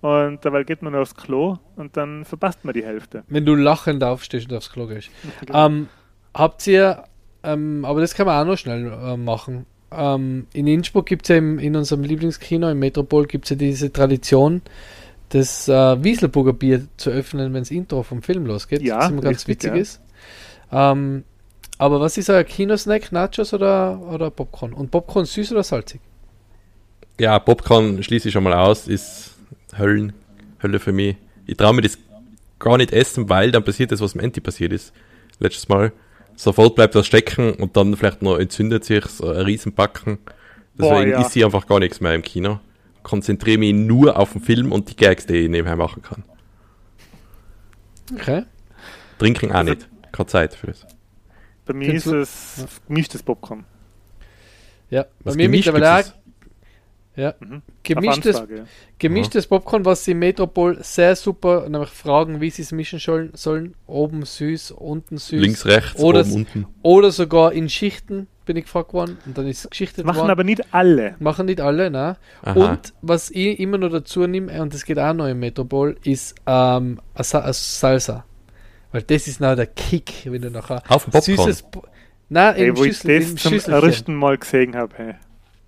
Und 0.00 0.44
dabei 0.44 0.62
geht 0.64 0.80
man 0.80 0.92
nur 0.92 1.02
aufs 1.02 1.14
Klo 1.14 1.56
und 1.76 1.96
dann 1.96 2.24
verpasst 2.24 2.64
man 2.64 2.72
die 2.74 2.84
Hälfte. 2.84 3.24
Wenn 3.28 3.44
du 3.44 3.54
lachend 3.54 4.02
aufstehst 4.04 4.50
und 4.50 4.56
aufs 4.56 4.70
Klo 4.70 4.86
gehst. 4.86 5.10
Ähm, 5.52 5.88
habt 6.34 6.66
ihr, 6.66 7.04
ähm, 7.42 7.84
aber 7.84 8.00
das 8.00 8.14
kann 8.14 8.26
man 8.26 8.42
auch 8.42 8.50
noch 8.50 8.58
schnell 8.58 8.86
äh, 8.92 9.16
machen. 9.16 9.66
Ähm, 9.90 10.46
in 10.52 10.66
Innsbruck 10.66 11.06
gibt 11.06 11.22
es 11.24 11.28
ja 11.30 11.36
im, 11.36 11.58
in 11.58 11.74
unserem 11.76 12.02
Lieblingskino, 12.04 12.70
im 12.70 12.78
Metropol, 12.78 13.26
gibt 13.26 13.44
es 13.46 13.50
ja 13.50 13.56
diese 13.56 13.92
Tradition, 13.92 14.62
das 15.30 15.68
äh, 15.68 16.02
Wieselburger 16.02 16.52
Bier 16.52 16.86
zu 16.96 17.10
öffnen, 17.10 17.52
wenn 17.52 17.62
das 17.62 17.70
Intro 17.70 18.02
vom 18.02 18.22
Film 18.22 18.46
losgeht. 18.46 18.82
Ja, 18.82 19.00
das 19.00 19.10
immer 19.10 19.22
ganz 19.22 19.48
richtig, 19.48 19.48
witzig 19.48 19.70
ja. 19.74 19.80
ist. 19.80 20.00
Ähm, 20.72 21.24
aber 21.78 22.00
was 22.00 22.16
ist 22.16 22.30
euer 22.30 22.44
Kinosnack? 22.44 23.10
Nachos 23.12 23.52
oder, 23.52 24.00
oder 24.00 24.30
Popcorn? 24.30 24.72
Und 24.72 24.90
Popcorn 24.90 25.24
süß 25.24 25.52
oder 25.52 25.62
salzig? 25.62 26.00
Ja, 27.18 27.38
Popcorn 27.38 28.02
schließe 28.02 28.28
ich 28.28 28.34
schon 28.34 28.44
mal 28.44 28.54
aus, 28.54 28.88
ist 28.88 29.34
Höllen, 29.76 30.12
Hölle 30.62 30.80
für 30.80 30.92
mich. 30.92 31.16
Ich 31.46 31.56
traue 31.56 31.74
mir 31.74 31.82
das 31.82 31.98
gar 32.58 32.76
nicht 32.76 32.92
essen, 32.92 33.28
weil 33.28 33.50
dann 33.50 33.64
passiert 33.64 33.92
das, 33.92 34.00
was 34.00 34.14
im 34.14 34.20
Anti 34.20 34.40
passiert 34.40 34.72
ist. 34.72 34.92
Letztes 35.38 35.68
Mal. 35.68 35.92
Sofort 36.36 36.74
bleibt 36.74 36.94
was 36.94 37.06
stecken 37.06 37.54
und 37.54 37.76
dann 37.76 37.96
vielleicht 37.96 38.22
noch 38.22 38.38
entzündet 38.38 38.84
sich 38.84 39.04
so 39.06 39.28
ein 39.28 39.42
Riesenbacken. 39.42 40.18
Boah, 40.76 40.94
Deswegen 40.94 41.10
ja. 41.12 41.20
isst 41.20 41.36
ich 41.36 41.44
einfach 41.44 41.66
gar 41.66 41.78
nichts 41.78 42.00
mehr 42.00 42.14
im 42.14 42.22
Kino. 42.22 42.58
Konzentriere 43.04 43.58
mich 43.58 43.72
nur 43.74 44.18
auf 44.18 44.32
den 44.32 44.40
Film 44.40 44.72
und 44.72 44.90
die 44.90 44.96
Gags, 44.96 45.26
die 45.26 45.34
ich 45.34 45.48
nebenher 45.48 45.76
machen 45.76 46.02
kann. 46.02 46.24
Okay. 48.12 48.44
Trinken 49.18 49.50
auch 49.52 49.56
Also- 49.56 49.74
nicht. 49.74 49.88
Keine 50.12 50.26
Zeit 50.26 50.54
für 50.54 50.68
das. 50.68 50.86
Bei 51.66 51.72
mir 51.74 51.86
Findest 51.86 52.06
ist 52.08 52.58
es 52.58 52.80
gemischtes 52.86 53.22
Popcorn. 53.22 53.64
Ja, 54.90 55.02
bei 55.02 55.08
Was 55.24 55.34
mir 55.36 55.44
gemischt 55.44 55.66
mittlerweile 55.66 56.04
auch 56.04 56.12
ja, 57.16 57.34
Mhm. 57.38 57.62
gemischtes 57.84 58.36
Anfrage, 58.36 58.56
ja. 58.58 58.64
Gemischtes 58.98 59.46
Popcorn, 59.46 59.84
was 59.84 60.04
sie 60.04 60.14
Metropol 60.14 60.82
sehr 60.82 61.14
super 61.14 61.68
nämlich 61.68 61.90
fragen, 61.90 62.40
wie 62.40 62.50
sie 62.50 62.62
es 62.62 62.72
mischen 62.72 62.98
sollen, 62.98 63.30
sollen. 63.34 63.74
Oben 63.86 64.24
süß, 64.24 64.72
unten 64.72 65.18
süß. 65.18 65.40
Links, 65.40 65.64
rechts, 65.64 66.00
Oder 66.02 66.20
oben, 66.22 66.32
unten. 66.32 66.66
Oder 66.82 67.12
sogar 67.12 67.52
in 67.52 67.68
Schichten 67.68 68.26
bin 68.44 68.56
ich 68.56 68.64
gefragt 68.64 68.92
worden. 68.92 69.18
Und 69.26 69.36
dann 69.38 69.46
ist 69.46 69.64
es 69.64 69.70
geschichtet 69.70 70.04
Machen 70.04 70.18
worden. 70.18 70.30
aber 70.30 70.44
nicht 70.44 70.62
alle. 70.72 71.16
Machen 71.18 71.46
nicht 71.46 71.60
alle, 71.60 71.90
ne? 71.90 72.16
Und 72.54 72.92
was 73.02 73.30
ich 73.30 73.58
immer 73.58 73.78
noch 73.78 73.90
dazu 73.90 74.26
nehme, 74.26 74.60
und 74.60 74.74
das 74.74 74.84
geht 74.84 74.98
auch 74.98 75.14
noch 75.14 75.26
im 75.28 75.40
Metropol, 75.40 75.96
ist 76.04 76.34
ähm, 76.46 77.00
a 77.14 77.22
Sa 77.22 77.40
a 77.40 77.52
Salsa. 77.52 78.24
Weil 78.92 79.02
das 79.02 79.26
ist 79.26 79.40
noch 79.40 79.56
der 79.56 79.66
Kick, 79.66 80.26
wenn 80.26 80.42
du 80.42 80.50
nachher 80.50 80.82
Auf 80.88 81.04
dem 81.04 81.12
Popcorn. 81.12 81.36
süßes... 81.36 81.62
Po 81.70 81.82
Nein, 82.28 82.54
Ey, 82.56 82.68
im 82.68 82.76
wo 82.76 82.84
ich 82.84 82.98
das 82.98 83.34
zum 83.36 83.52
Schüsselchen. 83.52 83.88
ersten 83.88 84.14
Mal 84.14 84.38
gesehen 84.38 84.74
habe, 84.76 84.94
hey. 84.96 85.14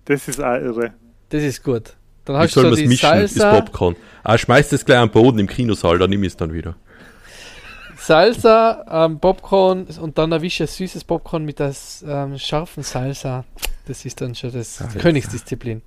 das 0.05 0.27
ist 0.27 0.41
auch 0.41 0.55
irre. 0.55 0.93
Das 1.29 1.43
ist 1.43 1.63
gut. 1.63 1.93
Dann 2.25 2.35
Wie 2.35 2.39
hast 2.39 2.55
du 2.55 2.61
soll 2.61 2.63
so 2.63 2.69
man 2.69 2.73
es 2.73 2.79
die 2.79 2.87
mischen, 2.87 3.09
das 3.21 3.33
Salsa, 3.35 3.59
Popcorn? 3.61 3.95
Ah, 4.23 4.37
schmeißt 4.37 4.73
es 4.73 4.83
gleich 4.83 4.97
am 4.97 5.11
Boden 5.11 5.39
im 5.39 5.47
Kinosaal, 5.47 5.99
dann 5.99 6.09
nimm 6.09 6.23
ich 6.23 6.29
es 6.29 6.37
dann 6.37 6.53
wieder. 6.53 6.75
Salsa, 8.07 8.85
ähm, 8.89 9.19
Popcorn 9.19 9.85
und 9.99 10.17
dann 10.17 10.31
erwische 10.31 10.63
ein 10.63 10.67
süßes 10.67 11.03
Popcorn 11.03 11.43
mit 11.43 11.59
das 11.59 12.05
ähm, 12.07 12.37
scharfen 12.37 12.81
Salsa. 12.81 13.43
Das 13.85 14.05
ist 14.05 14.21
dann 14.21 14.33
schon 14.33 14.53
das 14.53 14.77
Salsa. 14.77 14.97
Königsdisziplin. 14.97 15.81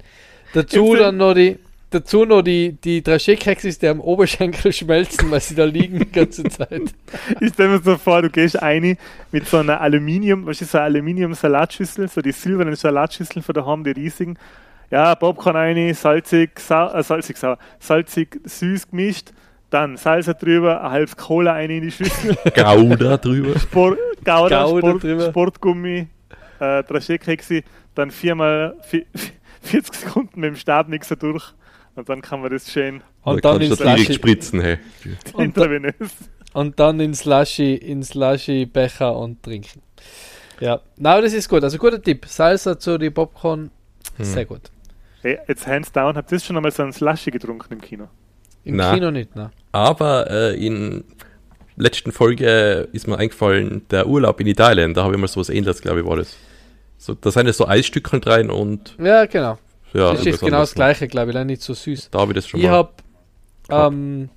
Dazu 0.52 0.96
dann 0.96 1.16
noch 1.16 1.32
die, 1.32 1.58
dazu 1.88 2.26
noch 2.26 2.42
die, 2.42 2.72
die 2.72 3.02
Dragé-Keksis, 3.02 3.78
die 3.78 3.88
am 3.88 4.00
Oberschenkel 4.00 4.70
schmelzen, 4.74 5.30
weil 5.30 5.40
sie 5.40 5.54
da 5.54 5.64
liegen 5.64 5.98
die 5.98 6.12
ganze 6.12 6.44
Zeit. 6.44 6.82
Ich 7.40 7.54
stelle 7.54 7.70
mir 7.70 7.82
so 7.82 7.96
vor, 7.96 8.20
du 8.20 8.28
gehst 8.28 8.62
ein 8.62 8.98
mit 9.32 9.48
so 9.48 9.56
einer 9.56 9.80
Aluminium, 9.80 10.44
was 10.44 10.60
ist 10.60 10.72
so 10.72 10.78
eine 10.78 10.88
Aluminium-Salatschüssel, 10.88 12.06
so 12.08 12.20
die 12.20 12.32
silbernen 12.32 12.76
Salatschüsseln 12.76 13.42
von 13.42 13.54
daheim, 13.54 13.82
die 13.82 13.92
riesigen. 13.92 14.36
Ja, 14.90 15.14
Popcorn 15.14 15.56
rein, 15.56 15.94
salzig, 15.94 16.60
sau, 16.60 16.92
äh, 16.92 17.02
salzig, 17.02 17.38
sauer, 17.38 17.56
salzig, 17.78 18.38
süß 18.44 18.90
gemischt, 18.90 19.32
dann 19.70 19.96
Salsa 19.96 20.34
drüber, 20.34 20.82
ein 20.82 20.90
halbes 20.90 21.16
Cola 21.16 21.52
rein 21.52 21.70
in 21.70 21.82
die 21.82 21.90
Schüssel, 21.90 22.36
Gouda 22.54 23.16
drüber. 23.16 23.58
Sport, 23.58 23.98
Gouda, 24.24 24.64
Gouda 24.64 24.78
Sport, 24.88 25.02
drüber. 25.04 25.28
Sportgummi, 25.30 26.08
äh, 26.58 26.64
Dragé-Keksi, 26.82 27.62
dann 27.94 28.10
viermal 28.10 28.76
vi- 28.90 29.06
40 29.62 29.94
Sekunden 29.94 30.40
mit 30.40 30.48
dem 30.48 30.56
Stabmixer 30.56 31.16
durch 31.16 31.52
und 31.94 32.08
dann 32.08 32.20
kann 32.22 32.40
man 32.40 32.50
das 32.50 32.70
schön 32.70 33.02
Und 33.22 33.44
Da 33.44 33.52
dann 33.52 33.62
ins 33.62 33.78
Laschi, 33.78 34.14
spritzen, 34.14 34.60
hey. 34.60 34.78
Und 35.32 35.56
da- 35.56 35.64
intravenös. 35.64 35.94
und 36.54 36.80
dann 36.80 36.98
ins 37.00 37.24
Laschi, 37.24 37.74
ins 37.74 38.14
Laschi 38.14 38.66
Becher 38.66 39.16
und 39.16 39.42
trinken. 39.42 39.82
Ja, 40.60 40.80
na, 40.96 41.20
das 41.20 41.32
ist 41.32 41.48
gut. 41.48 41.62
Also 41.64 41.78
guter 41.78 42.02
Tipp. 42.02 42.26
Salsa 42.26 42.78
zu 42.78 42.98
die 42.98 43.08
Popcorn, 43.10 43.70
Hm. 44.16 44.24
sehr 44.24 44.44
gut. 44.44 44.70
Hey, 45.22 45.38
jetzt 45.48 45.66
hands 45.66 45.92
down, 45.92 46.16
habt 46.16 46.32
ihr 46.32 46.40
schon 46.40 46.56
einmal 46.56 46.72
so 46.72 46.82
ein 46.82 46.92
Slushy 46.92 47.30
getrunken 47.30 47.72
im 47.74 47.80
Kino? 47.80 48.08
Im 48.64 48.76
Na. 48.76 48.94
Kino 48.94 49.11
nicht, 49.11 49.34
ne? 49.36 49.50
Aber 49.72 50.30
äh, 50.30 50.54
in 50.66 51.04
letzten 51.76 52.12
Folge 52.12 52.88
ist 52.92 53.08
mir 53.08 53.16
eingefallen, 53.18 53.82
der 53.90 54.06
Urlaub 54.06 54.40
in 54.40 54.46
Italien, 54.46 54.92
da 54.94 55.04
habe 55.04 55.14
ich 55.14 55.20
mal 55.20 55.28
sowas 55.28 55.48
ähnliches, 55.48 55.80
glaube 55.80 56.00
ich, 56.00 56.06
war 56.06 56.16
das. 56.16 56.36
So, 56.98 57.14
da 57.14 57.30
sind 57.30 57.46
ja 57.46 57.52
so 57.54 57.66
Eisstückchen 57.66 58.22
rein 58.22 58.50
und 58.50 58.96
Ja, 59.02 59.24
genau. 59.24 59.58
ja, 59.94 60.12
das 60.12 60.26
ist 60.26 60.40
genau 60.40 60.58
das 60.61 60.74
gleiche, 60.74 61.08
glaube 61.08 61.30
ich, 61.30 61.34
leider 61.34 61.46
nicht 61.46 61.62
so 61.62 61.72
süß. 61.72 62.11
Da 62.11 62.18
habe 62.20 62.32
ich 62.32 62.36
das 62.36 62.48
schon 62.48 62.61
Ich 62.61 62.66
mal. 62.66 62.72
hab, 62.72 63.02
ähm, 63.70 64.28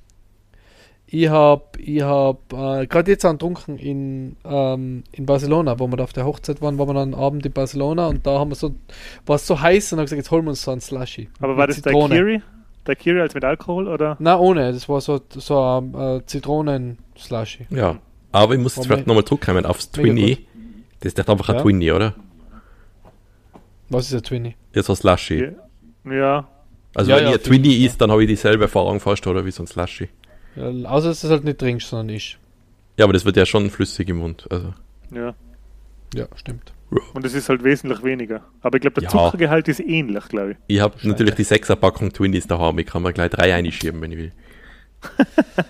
ich 1.06 1.28
hab, 1.30 1.78
ich 1.78 2.02
hab 2.02 2.54
äh, 2.54 2.88
gerade 2.88 3.12
jetzt 3.12 3.26
angetrunken 3.26 3.78
in, 3.78 4.38
ähm, 4.46 5.04
in 5.12 5.26
Barcelona, 5.26 5.78
wo 5.78 5.88
wir 5.88 5.98
da 5.98 6.06
auf 6.06 6.14
der 6.14 6.26
Hochzeit 6.26 6.62
waren, 6.62 6.78
waren 6.80 6.88
wir 6.88 6.94
dann 6.94 7.14
am 7.14 7.20
Abend 7.20 7.46
in 7.46 7.52
Barcelona 7.52 8.08
und 8.08 8.26
da 8.26 8.40
haben 8.40 8.50
wir 8.52 8.56
so, 8.56 8.74
war 9.26 9.36
es 9.36 9.46
so 9.46 9.60
heiß 9.60 9.92
und 9.94 10.00
haben 10.00 10.06
gesagt, 10.06 10.18
jetzt 10.20 10.32
holen 10.32 10.46
wir 10.46 10.52
uns 10.52 10.62
so 10.64 10.72
einen 10.72 10.82
Slushy. 10.82 11.30
Aber 11.40 11.58
war 11.58 11.68
Mit 11.68 11.78
das 11.78 11.84
Zitrone. 11.84 12.16
Daiquiri? 12.16 12.42
Daiquiri 12.86 13.22
als 13.22 13.34
mit 13.34 13.44
Alkohol 13.46 13.88
oder? 13.88 14.18
Na, 14.20 14.38
ohne, 14.38 14.74
das 14.74 14.88
war 14.90 15.00
so, 15.02 15.22
so 15.30 15.62
ein 15.62 15.94
äh, 15.94 16.26
Zitronen-Slushy. 16.26 17.68
Ja, 17.70 17.98
aber 18.32 18.54
ich 18.56 18.60
muss 18.60 18.76
jetzt 18.76 18.88
vielleicht 18.88 19.08
nochmal 19.08 19.24
zurückkommen 19.26 19.66
aufs 19.66 19.92
Twinny. 19.92 20.46
Das 21.00 21.14
ist 21.14 21.20
doch 21.20 21.28
einfach 21.28 21.50
ein 21.50 21.56
Ja. 21.56 21.62
Twinny, 21.62 21.92
oder? 21.92 22.14
Was 23.90 24.08
ist 24.08 24.14
ein 24.16 24.24
Twinny? 24.24 24.56
Jetzt 24.74 24.88
so 24.88 24.94
ein 24.94 24.96
Slushy. 24.98 25.52
Ja. 26.06 26.48
Also 26.96 27.12
Ja, 27.12 27.18
wenn 27.18 27.24
ja, 27.24 27.30
ein 27.30 27.32
jeden 27.34 27.44
Twinny 27.44 27.70
Fall. 27.76 27.86
isst, 27.86 28.02
dann 28.02 28.12
habe 28.12 28.24
ich 28.24 28.28
dieselbe 28.28 28.64
Erfahrung 28.64 29.00
fast, 29.00 29.26
oder 29.28 29.46
wie 29.46 29.52
so 29.52 29.64
ein 29.64 29.68
Slushy. 29.68 30.10
Ja, 30.56 30.68
außer 30.90 31.10
dass 31.10 31.22
du 31.22 31.28
es 31.28 31.32
halt 31.32 31.44
nicht 31.44 31.60
trinkst, 31.60 31.88
sondern 31.90 32.10
ich. 32.16 32.38
Ja, 32.98 33.06
aber 33.06 33.14
das 33.14 33.26
wird 33.26 33.38
ja 33.38 33.46
schon 33.46 33.70
flüssig 33.70 34.10
im 34.10 34.18
Mund. 34.18 34.46
Also, 34.52 34.74
Ja. 35.12 35.34
Ja, 36.16 36.28
stimmt. 36.36 36.74
Und 37.14 37.26
es 37.26 37.34
ist 37.34 37.50
halt 37.50 37.64
wesentlich 37.64 38.04
weniger. 38.04 38.42
Aber 38.62 38.76
ich 38.78 38.82
glaube, 38.82 38.96
der 39.02 39.04
Ja. 39.04 39.10
Zuckergehalt 39.10 39.68
ist 39.68 39.80
ähnlich, 39.80 40.28
glaube 40.30 40.52
ich. 40.52 40.58
ich 40.68 40.80
habe 40.82 40.96
natürlich 41.04 41.36
die 41.36 41.46
6er 41.46 41.76
Packung 41.76 42.12
Twinnies 42.12 42.48
daheim. 42.48 42.78
Ich 42.80 42.86
kann 42.88 43.02
mir 43.04 43.14
gleich 43.14 43.30
drei 43.32 43.54
einschieben, 43.54 44.02
wenn 44.02 44.12
ich 44.12 44.18
will. 44.18 44.32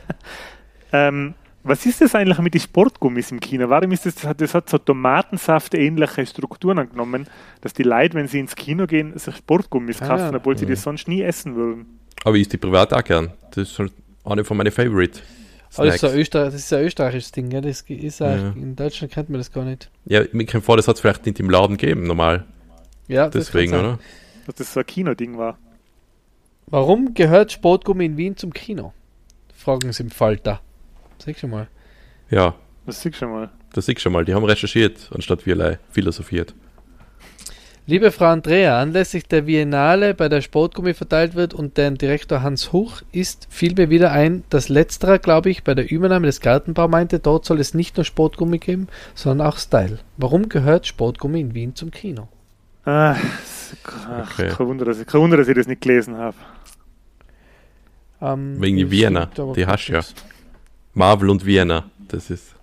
Ähm, 0.91 1.33
was 1.63 1.85
ist 1.85 2.01
das 2.01 2.13
eigentlich 2.13 2.37
mit 2.39 2.53
den 2.53 2.61
Sportgummis 2.61 3.31
im 3.31 3.39
Kino? 3.39 3.69
Warum 3.69 3.91
ist 3.93 4.05
das, 4.05 4.15
das 4.37 4.53
hat, 4.53 4.69
so 4.69 4.77
Tomatensaft-ähnliche 4.77 6.25
Strukturen 6.25 6.77
angenommen, 6.79 7.25
dass 7.61 7.73
die 7.73 7.83
Leute, 7.83 8.15
wenn 8.15 8.27
sie 8.27 8.39
ins 8.39 8.55
Kino 8.55 8.85
gehen, 8.85 9.17
sich 9.17 9.35
Sportgummis 9.37 10.01
Ah, 10.01 10.07
kaufen, 10.09 10.31
ja. 10.33 10.35
obwohl 10.35 10.57
sie 10.57 10.65
Mhm. 10.65 10.69
das 10.71 10.83
sonst 10.83 11.07
nie 11.07 11.21
essen 11.21 11.55
würden. 11.55 11.99
Aber 12.23 12.35
ich 12.35 12.41
isst 12.43 12.53
die 12.53 12.57
privat 12.57 12.93
auch 12.93 13.03
gern. 13.03 13.31
Das 13.55 13.69
ist 13.71 13.79
halt 13.79 13.91
eine 14.25 14.43
von 14.43 14.57
meinen 14.57 14.71
Favorite 14.71 15.19
Aber 15.75 15.87
das 15.87 15.95
ist, 15.95 16.03
ein 16.03 16.17
Öster 16.19 16.45
das 16.45 16.53
ist 16.55 16.73
ein 16.73 16.83
österreichisches 16.83 17.31
Ding, 17.31 17.51
ja? 17.51 17.61
Das 17.61 17.81
ist 17.81 18.21
auch, 18.21 18.27
Ja. 18.27 18.49
in 18.55 18.75
Deutschland 18.75 19.11
kennt 19.13 19.29
man 19.29 19.39
das 19.39 19.51
gar 19.51 19.65
nicht. 19.65 19.89
Ja, 20.05 20.23
mir 20.31 20.45
kommt 20.45 20.63
vor, 20.65 20.77
das 20.77 20.87
hat 20.87 20.95
es 20.95 21.01
vielleicht 21.01 21.25
nicht 21.25 21.39
im 21.39 21.49
Laden 21.49 21.77
gegeben, 21.77 22.03
normal. 22.05 22.45
Ja, 23.07 23.29
Deswegen, 23.29 23.73
oder? 23.73 23.99
Dass 24.45 24.55
das 24.55 24.73
so 24.73 24.79
ein 24.81 24.85
Kinoding 24.85 25.37
war. 25.37 25.57
Warum 26.67 27.13
gehört 27.13 27.51
Sportgummi 27.51 28.05
in 28.05 28.17
Wien 28.17 28.37
zum 28.37 28.53
Kino? 28.53 28.93
Fragen 29.55 29.91
Sie 29.91 30.03
im 30.03 30.09
Falter. 30.11 30.61
Sag 31.19 31.37
schon 31.37 31.49
mal. 31.51 31.67
Ja, 32.29 32.55
Das 32.85 33.01
siehst 33.01 33.17
schon 33.17 33.31
mal. 33.31 33.49
das 33.73 33.85
siehst 33.85 34.01
schon 34.01 34.11
mal. 34.13 34.25
Die 34.25 34.33
haben 34.33 34.43
recherchiert, 34.45 35.09
anstatt 35.13 35.45
wir 35.45 35.79
philosophiert. 35.91 36.53
Liebe 37.85 38.11
Frau 38.11 38.27
Andrea, 38.27 38.79
anlässlich 38.81 39.27
der 39.27 39.41
Biennale 39.41 40.13
bei 40.13 40.29
der 40.29 40.39
Sportgummi 40.39 40.93
verteilt 40.93 41.35
wird 41.35 41.53
und 41.53 41.75
deren 41.75 41.97
Direktor 41.97 42.41
Hans 42.41 42.71
Huch 42.71 43.01
ist, 43.11 43.47
fiel 43.49 43.73
mir 43.75 43.89
wieder 43.89 44.11
ein, 44.13 44.43
dass 44.49 44.69
letzterer, 44.69 45.19
glaube 45.19 45.49
ich, 45.49 45.65
bei 45.65 45.73
der 45.75 45.91
Übernahme 45.91 46.27
des 46.27 46.39
Gartenbau 46.39 46.87
meinte, 46.87 47.19
dort 47.19 47.43
soll 47.43 47.59
es 47.59 47.73
nicht 47.73 47.97
nur 47.97 48.05
Sportgummi 48.05 48.59
geben, 48.59 48.87
sondern 49.15 49.45
auch 49.47 49.57
Style. 49.57 49.99
Warum 50.15 50.47
gehört 50.47 50.87
Sportgummi 50.87 51.41
in 51.41 51.53
Wien 51.53 51.75
zum 51.75 51.91
Kino? 51.91 52.29
Das- 52.85 53.75
ach, 53.83 54.39
Okay. 54.39 54.49
kein, 54.55 54.67
Wunder, 54.67 54.85
dass 54.85 54.99
ich, 55.01 55.07
kein 55.07 55.19
Wunder, 55.19 55.35
dass 55.35 55.49
ich 55.49 55.55
das 55.55 55.67
nicht 55.67 55.81
gelesen 55.81 56.15
habe. 56.15 56.37
Ähm, 58.21 58.61
Wegen 58.61 58.89
Vienna, 58.91 59.25
die 59.57 59.65
hast 59.67 59.87
du 59.89 59.93
ja. 59.93 60.01
Marvel 60.93 61.29
und 61.29 61.45
Vienna, 61.45 61.83
das 62.07 62.29
ist. 62.29 62.55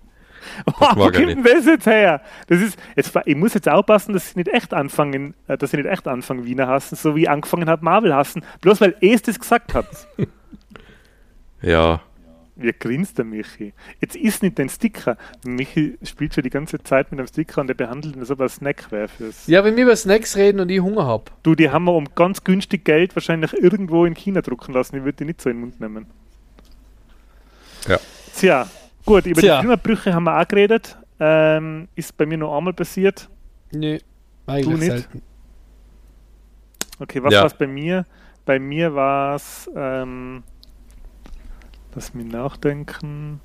Oh, 0.65 0.87
wo 0.95 1.03
kommt 1.03 1.17
denn 1.17 1.43
das 1.43 1.65
jetzt 1.65 1.85
her? 1.85 2.21
Das 2.47 2.61
ist, 2.61 2.77
jetzt, 2.95 3.11
ich 3.25 3.35
muss 3.35 3.53
jetzt 3.53 3.69
aufpassen, 3.69 4.13
dass 4.13 4.29
sie 4.31 4.39
nicht 4.39 4.49
echt 4.49 4.73
anfangen, 4.73 5.33
äh, 5.47 5.57
dass 5.57 5.71
sie 5.71 5.77
nicht 5.77 5.89
echt 5.89 6.07
anfangen, 6.07 6.45
Wiener 6.45 6.67
hassen, 6.67 6.95
so 6.95 7.15
wie 7.15 7.23
ich 7.23 7.29
angefangen 7.29 7.69
habe, 7.69 7.83
Marvel 7.83 8.13
hassen, 8.15 8.43
bloß 8.61 8.81
weil 8.81 8.95
es 9.01 9.21
das 9.21 9.39
gesagt 9.39 9.73
hat. 9.73 9.87
Ja, 11.63 12.01
Wie 12.55 12.73
grinst 12.73 13.19
der 13.19 13.25
Michi? 13.25 13.73
Jetzt 13.99 14.15
ist 14.15 14.41
nicht 14.41 14.57
dein 14.57 14.67
Sticker. 14.67 15.15
Michi 15.45 15.97
spielt 16.03 16.33
schon 16.33 16.43
die 16.43 16.49
ganze 16.49 16.81
Zeit 16.83 17.11
mit 17.11 17.19
dem 17.19 17.27
Sticker 17.27 17.61
und 17.61 17.67
der 17.67 17.75
behandelt 17.75 18.15
ihn, 18.15 18.19
als 18.19 18.31
ob 18.31 18.39
er 18.39 18.47
ein 18.47 18.49
Snack 18.49 18.91
wäre. 18.91 19.07
Fürs 19.07 19.45
Ja, 19.47 19.63
wenn 19.63 19.75
wir 19.75 19.83
über 19.83 19.95
Snacks 19.95 20.35
reden 20.35 20.59
und 20.59 20.69
ich 20.69 20.81
Hunger 20.81 21.05
habe. 21.05 21.25
Du, 21.43 21.53
die 21.53 21.69
haben 21.69 21.85
wir 21.85 21.93
um 21.93 22.07
ganz 22.15 22.43
günstig 22.43 22.83
Geld 22.83 23.15
wahrscheinlich 23.15 23.53
irgendwo 23.53 24.05
in 24.05 24.15
China 24.15 24.41
drucken 24.41 24.73
lassen. 24.73 24.97
Ich 24.97 25.03
würde 25.03 25.17
die 25.17 25.25
nicht 25.25 25.39
so 25.39 25.49
in 25.51 25.57
den 25.57 25.61
Mund 25.61 25.79
nehmen. 25.79 26.07
Ja. 27.87 27.99
Tja, 28.35 28.67
gut, 29.05 29.25
über 29.25 29.41
Tja. 29.41 29.55
die 29.57 29.61
Filmabbrüche 29.61 30.13
haben 30.13 30.23
wir 30.23 30.39
auch 30.39 30.47
geredet. 30.47 30.97
Ähm, 31.19 31.87
ist 31.95 32.15
bei 32.17 32.25
mir 32.25 32.37
nur 32.37 32.55
einmal 32.55 32.73
passiert. 32.73 33.29
Nö, 33.73 33.97
eigentlich 34.47 34.79
nicht? 34.79 34.91
selten. 34.91 35.21
Okay, 36.99 37.21
was 37.23 37.33
Ja. 37.33 37.39
war 37.41 37.47
es 37.47 37.53
bei 37.53 37.67
mir? 37.67 38.05
Bei 38.45 38.59
mir 38.59 38.93
war 38.95 39.35
es, 39.35 39.69
ähm, 39.75 40.43
lass 41.95 42.13
mich 42.13 42.25
nachdenken. 42.25 43.39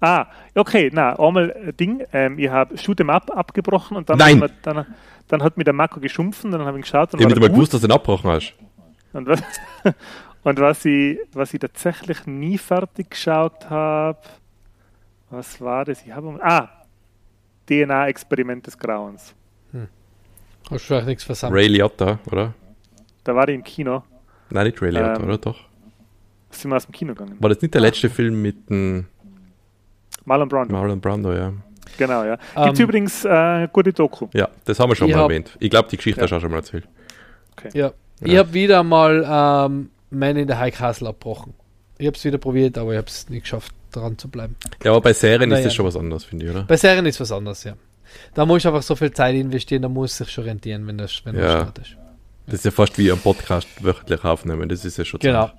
Ah, 0.00 0.26
okay, 0.54 0.90
na, 0.92 1.18
einmal 1.18 1.50
ein 1.52 1.76
Ding. 1.76 2.04
Ähm, 2.12 2.38
ich 2.38 2.48
habe 2.50 2.74
Shoot'em 2.74 3.08
Up 3.10 3.30
abgebrochen 3.30 3.96
und 3.96 4.10
dann, 4.10 4.18
Nein. 4.18 4.34
haben 4.34 4.40
wir- 4.42 4.50
dann, 4.62 4.86
dann 5.28 5.42
hat 5.42 5.56
mir 5.56 5.64
der 5.64 5.72
Marco 5.72 5.98
geschumpfen, 5.98 6.50
dann 6.50 6.62
habe 6.66 6.78
ich 6.78 6.84
geschaut 6.84 7.14
und 7.14 7.20
ich 7.20 7.24
habe 7.24 7.34
nicht 7.34 7.40
gut. 7.42 7.52
gewusst, 7.54 7.72
dass 7.72 7.80
du 7.80 7.86
den 7.88 7.94
abgebrochen 7.94 8.30
hast. 8.30 8.54
Und 9.14 9.26
was, 9.28 9.42
und 10.44 10.60
was, 10.60 10.84
ich, 10.84 11.18
was 11.32 11.52
ich 11.54 11.60
tatsächlich 11.60 12.26
nie 12.26 12.58
fertig 12.58 13.10
geschaut 13.10 13.68
habe, 13.70 14.18
was 15.30 15.60
war 15.60 15.84
das? 15.84 16.02
Ich 16.04 16.12
habe 16.12 16.28
um- 16.28 16.40
ah, 16.42 16.68
DNA-Experiment 17.68 18.66
des 18.66 18.78
Grauens. 18.78 19.34
Hast 20.70 20.70
du 20.70 20.78
vielleicht 20.78 21.06
nichts 21.06 21.24
versammelt? 21.24 21.60
Ray 21.60 21.68
Liotta, 21.68 22.18
oder? 22.30 22.54
Da 23.24 23.34
war 23.34 23.46
ich 23.48 23.54
im 23.54 23.64
Kino. 23.64 24.02
Nein, 24.50 24.66
nicht 24.66 24.80
Ray 24.80 24.90
Liotta, 24.90 25.16
Ähm. 25.16 25.24
oder? 25.24 25.38
Doch. 25.38 25.58
Sind 26.50 26.70
wir 26.70 26.76
aus 26.76 26.86
dem 26.86 26.92
Kino 26.92 27.14
gegangen? 27.14 27.36
War 27.40 27.50
das 27.50 27.60
nicht 27.60 27.74
der 27.74 27.80
letzte 27.82 28.08
Film 28.08 28.40
mit 28.40 28.70
dem 28.70 29.06
Marlon 30.24 30.48
Brando. 30.48 30.72
Marlon 30.74 31.00
Brando, 31.00 31.32
ja? 31.34 31.52
Genau, 31.98 32.24
ja. 32.24 32.36
Gibt 32.36 32.78
Ähm, 32.78 32.84
übrigens 32.84 33.24
äh, 33.26 33.68
gute 33.72 33.92
Doku. 33.92 34.28
Ja, 34.32 34.48
das 34.64 34.78
haben 34.80 34.90
wir 34.90 34.96
schon 34.96 35.08
Ich 35.08 35.14
mal 35.14 35.22
hab- 35.24 35.30
erwähnt. 35.30 35.56
Ich 35.60 35.68
glaube, 35.70 35.88
die 35.90 35.96
Geschichte 35.96 36.20
Ja. 36.20 36.24
hast 36.24 36.30
du 36.30 36.36
auch 36.36 36.40
schon 36.40 36.50
mal 36.50 36.58
erzählt. 36.58 36.88
Ja. 37.74 37.92
Ich 38.20 38.32
Ja. 38.32 38.38
habe 38.40 38.52
wieder 38.54 38.82
mal 38.82 39.66
ähm, 39.68 39.90
Man 40.14 40.36
in 40.36 40.48
the 40.48 40.54
High 40.54 40.74
Castle 40.74 41.08
abbrochen. 41.08 41.54
Ich 41.98 42.06
habe 42.06 42.16
es 42.16 42.24
wieder 42.24 42.38
probiert, 42.38 42.76
aber 42.78 42.92
ich 42.92 42.98
habe 42.98 43.06
es 43.08 43.28
nicht 43.28 43.42
geschafft, 43.42 43.72
dran 43.92 44.18
zu 44.18 44.28
bleiben. 44.28 44.56
Ja, 44.82 44.90
aber 44.92 45.00
bei 45.00 45.12
Serien 45.12 45.48
Na 45.50 45.56
ist 45.56 45.60
ja. 45.60 45.64
das 45.66 45.74
schon 45.74 45.86
was 45.86 45.96
anderes, 45.96 46.24
finde 46.24 46.46
ich, 46.46 46.50
oder? 46.50 46.62
Bei 46.64 46.76
Serien 46.76 47.06
ist 47.06 47.20
was 47.20 47.30
anderes, 47.32 47.62
ja. 47.64 47.74
Da 48.34 48.44
muss 48.46 48.58
ich 48.62 48.66
einfach 48.66 48.82
so 48.82 48.96
viel 48.96 49.12
Zeit 49.12 49.34
investieren, 49.34 49.82
da 49.82 49.88
muss 49.88 50.12
es 50.12 50.18
sich 50.18 50.30
schon 50.30 50.44
rentieren, 50.44 50.86
wenn 50.86 50.98
das, 50.98 51.20
wenn 51.24 51.36
Ja. 51.36 51.40
das 51.42 51.52
Start 51.62 51.78
ist. 51.78 51.96
Das 52.46 52.54
ist 52.56 52.64
ja 52.64 52.70
fast 52.70 52.98
wie 52.98 53.10
ein 53.10 53.18
Podcast 53.18 53.66
wöchentlich 53.80 54.22
aufnehmen. 54.24 54.68
Das 54.68 54.84
ist 54.84 54.98
ja 54.98 55.04
schon 55.04 55.20
Genau. 55.20 55.46
zart. 55.46 55.54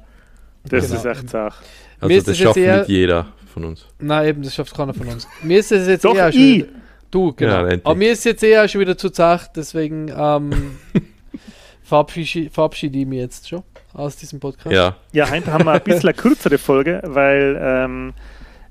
Das 0.66 0.88
Genau. 0.88 1.00
ist 1.00 1.06
echt 1.06 1.30
Sach. 1.30 1.62
Mir 2.02 2.16
Also 2.16 2.28
das 2.32 2.38
schafft 2.38 2.58
eher- 2.58 2.80
nicht 2.80 2.90
jeder 2.90 3.28
von 3.54 3.66
uns. 3.66 3.86
Nein, 4.00 4.28
eben, 4.28 4.42
das 4.44 4.54
schafft 4.54 4.76
keiner 4.76 4.94
von 4.94 5.08
uns. 5.08 5.28
Mir 5.42 5.60
ist 5.60 5.72
es 5.72 5.88
jetzt 5.88 6.06
Doch, 6.06 6.16
eher 6.16 6.32
schon 6.32 6.42
ich. 6.42 6.56
wieder, 6.58 6.68
Du, 7.12 7.34
genau. 7.34 7.66
Ja. 7.68 7.78
Aber 7.84 7.96
mir 7.96 8.12
ist 8.12 8.26
jetzt 8.26 8.44
eher 8.44 8.68
schon 8.68 8.82
wieder 8.82 8.98
zu 8.98 9.10
zart, 9.10 9.52
deswegen 9.56 10.10
ähm, 10.16 10.78
verabschiede, 11.84 12.50
verabschiede 12.50 13.00
ich 13.00 13.06
mich 13.06 13.20
jetzt 13.20 13.48
schon 13.48 13.64
aus 13.96 14.16
diesem 14.18 14.40
Podcast. 14.40 14.74
Ja. 14.76 14.96
Ja, 15.12 15.30
heute 15.30 15.52
haben 15.52 15.66
wir 15.66 15.72
ein 15.74 15.82
bisschen 15.84 16.04
eine 16.10 16.14
kürzere 16.14 16.58
Folge, 16.58 17.02
weil 17.06 17.58
ähm, 17.60 18.14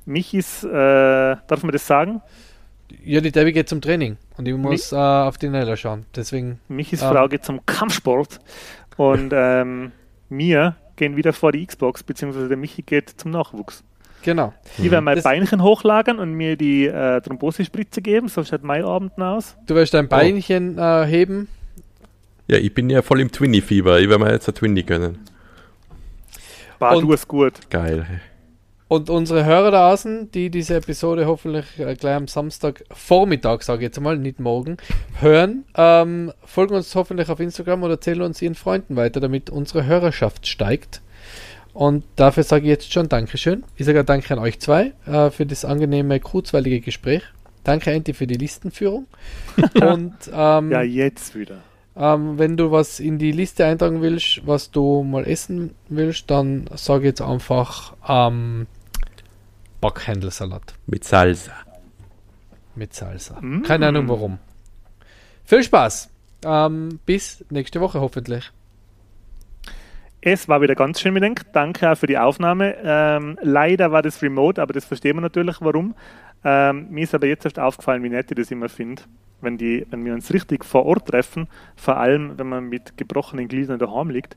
mich 0.05 0.35
ist, 0.35 0.64
äh, 0.64 0.68
darf 0.68 1.62
man 1.62 1.72
das 1.72 1.87
sagen? 1.87 2.20
Ja, 3.05 3.20
die 3.20 3.33
Debbie 3.33 3.53
geht 3.53 3.68
zum 3.68 3.81
Training 3.81 4.16
und 4.37 4.47
ich 4.47 4.55
muss 4.55 4.93
äh, 4.93 4.97
auf 4.97 5.39
die 5.39 5.49
Nella 5.49 5.77
schauen. 5.77 6.07
Deswegen, 6.14 6.61
Michis 6.68 7.03
Ähm. 7.03 7.09
Frau 7.11 7.29
geht 7.29 7.45
zum 7.45 7.64
Kampfsport 7.66 8.39
und 8.97 9.33
ähm, 9.35 9.93
mir 10.29 10.77
gehen 10.97 11.16
wieder 11.16 11.33
vor 11.33 11.51
die 11.53 11.66
Xbox, 11.66 12.03
beziehungsweise 12.03 12.49
der 12.49 12.57
Michi 12.57 12.83
geht 12.83 13.11
zum 13.11 13.33
Nachwuchs. 13.33 13.83
genau. 14.22 14.53
Ich 14.79 14.85
werde 14.91 15.01
mein 15.01 15.16
Das- 15.16 15.25
Beinchen 15.25 15.62
hochlagern 15.62 16.18
und 16.20 16.33
mir 16.35 16.57
die 16.57 16.87
äh, 16.87 17.20
Thrombosespritze 17.20 18.01
geben, 18.01 18.29
so 18.29 18.45
schaut 18.45 18.62
mein 18.62 18.85
Abend 18.85 19.18
aus. 19.20 19.57
Du 19.66 19.75
wirst 19.75 19.93
dein 19.95 20.09
Beinchen 20.09 20.79
äh, 20.79 21.05
heben. 21.07 21.49
Ja, 22.47 22.59
ich 22.59 22.74
bin 22.74 22.90
ja 22.90 23.03
voll 23.03 23.20
im 23.20 23.30
Twinny-Fieber. 23.32 24.01
Ich 24.01 24.09
werde 24.09 24.22
mir 24.24 24.32
jetzt 24.32 24.49
ein 24.49 24.55
Twinny 24.55 24.82
gönnen. 24.82 25.18
Und- 26.78 27.03
du 27.03 27.12
hast 27.12 27.28
gut. 27.28 27.55
Geil. 27.70 28.07
Und 28.86 29.09
unsere 29.09 29.45
Hörer 29.47 29.70
da 29.70 29.92
außen, 29.92 30.30
die 30.30 30.51
diese 30.51 30.74
Episode 30.76 31.26
hoffentlich 31.26 31.64
äh, 31.78 31.95
gleich 31.95 32.14
am 32.16 32.28
Samstag 32.28 32.84
Vormittag, 32.92 33.62
sage 33.62 33.78
ich 33.80 33.84
jetzt 33.84 34.01
mal, 34.01 34.18
nicht 34.18 34.38
morgen, 34.40 34.76
hören, 35.20 35.64
ähm, 35.74 36.32
folgen 36.45 36.74
uns 36.74 36.95
hoffentlich 36.95 37.30
auf 37.30 37.40
Instagram 37.40 37.82
oder 37.82 37.95
erzählen 37.95 38.20
uns 38.22 38.42
ihren 38.42 38.55
Freunden 38.55 38.95
weiter, 38.95 39.20
damit 39.20 39.49
unsere 39.49 39.86
Hörerschaft 39.86 40.47
steigt. 40.47 41.01
Und 41.72 42.05
dafür 42.16 42.42
sage 42.45 42.64
ich 42.64 42.68
jetzt 42.68 42.92
schon 42.92 43.09
Dankeschön. 43.09 43.64
Ich 43.76 43.86
sage 43.86 44.03
auch 44.03 44.05
Danke 44.05 44.32
an 44.34 44.38
euch 44.38 44.61
zwei 44.61 44.92
äh, 45.07 45.30
für 45.30 45.47
das 45.47 45.64
angenehme, 45.64 46.20
kurzweilige 46.20 46.80
Gespräch. 46.80 47.22
Danke, 47.64 47.90
Enti, 47.90 48.12
für 48.12 48.26
die 48.26 48.36
Listenführung. 48.36 49.07
Und 49.80 50.14
ähm, 50.32 50.70
Ja, 50.70 50.82
jetzt 50.82 51.34
wieder. 51.34 51.62
Ähm, 51.97 52.38
wenn 52.38 52.57
du 52.57 52.70
was 52.70 53.01
in 53.01 53.18
die 53.18 53.32
Liste 53.32 53.64
eintragen 53.64 54.03
willst, 54.03 54.47
was 54.47 54.70
du 54.70 55.03
mal 55.03 55.26
essen 55.26 55.74
willst, 55.88 56.30
dann 56.30 56.68
sag 56.74 57.03
jetzt 57.03 57.22
einfach 57.22 57.95
ähm, 58.09 58.66
Backhändelsalat 59.80 60.74
Mit 60.86 61.05
Salsa. 61.05 61.53
mit 62.74 62.95
Salsa. 62.95 63.40
Mm. 63.40 63.62
Keine 63.62 63.88
Ahnung 63.88 64.09
warum. 64.09 64.38
Viel 65.45 65.62
Spaß. 65.62 66.11
Ähm, 66.45 66.99
bis 67.07 67.45
nächste 67.51 67.80
Woche 67.80 68.01
hoffentlich. 68.01 68.51
Es 70.20 70.49
war 70.49 70.62
wieder 70.62 70.74
ganz 70.74 71.01
schön 71.01 71.12
mit 71.12 71.22
Denk. 71.22 71.53
Danke 71.53 71.90
auch 71.92 71.97
für 71.99 72.07
die 72.07 72.16
Aufnahme. 72.16 72.76
Ähm, 72.82 73.38
leider 73.42 73.92
war 73.92 74.01
das 74.01 74.22
remote, 74.22 74.61
aber 74.61 74.72
das 74.72 74.86
verstehen 74.86 75.16
wir 75.16 75.20
natürlich, 75.20 75.61
warum. 75.61 75.95
Ähm, 76.42 76.86
mir 76.90 77.05
ist 77.05 77.14
aber 77.14 77.26
jetzt 77.26 77.45
erst 77.45 77.59
aufgefallen, 77.59 78.03
wie 78.03 78.09
nett 78.09 78.30
ich 78.30 78.36
das 78.36 78.51
immer 78.51 78.70
finde, 78.70 79.03
wenn, 79.45 79.59
die, 79.59 79.86
wenn 79.90 80.05
wir 80.05 80.14
uns 80.14 80.32
richtig 80.32 80.64
vor 80.64 80.86
Ort 80.86 81.09
treffen, 81.09 81.49
vor 81.76 81.97
allem 81.97 82.38
wenn 82.38 82.49
man 82.49 82.68
mit 82.68 82.97
gebrochenen 82.97 83.49
Gliedern 83.49 83.78
daheim 83.78 84.11
liegt. 84.11 84.36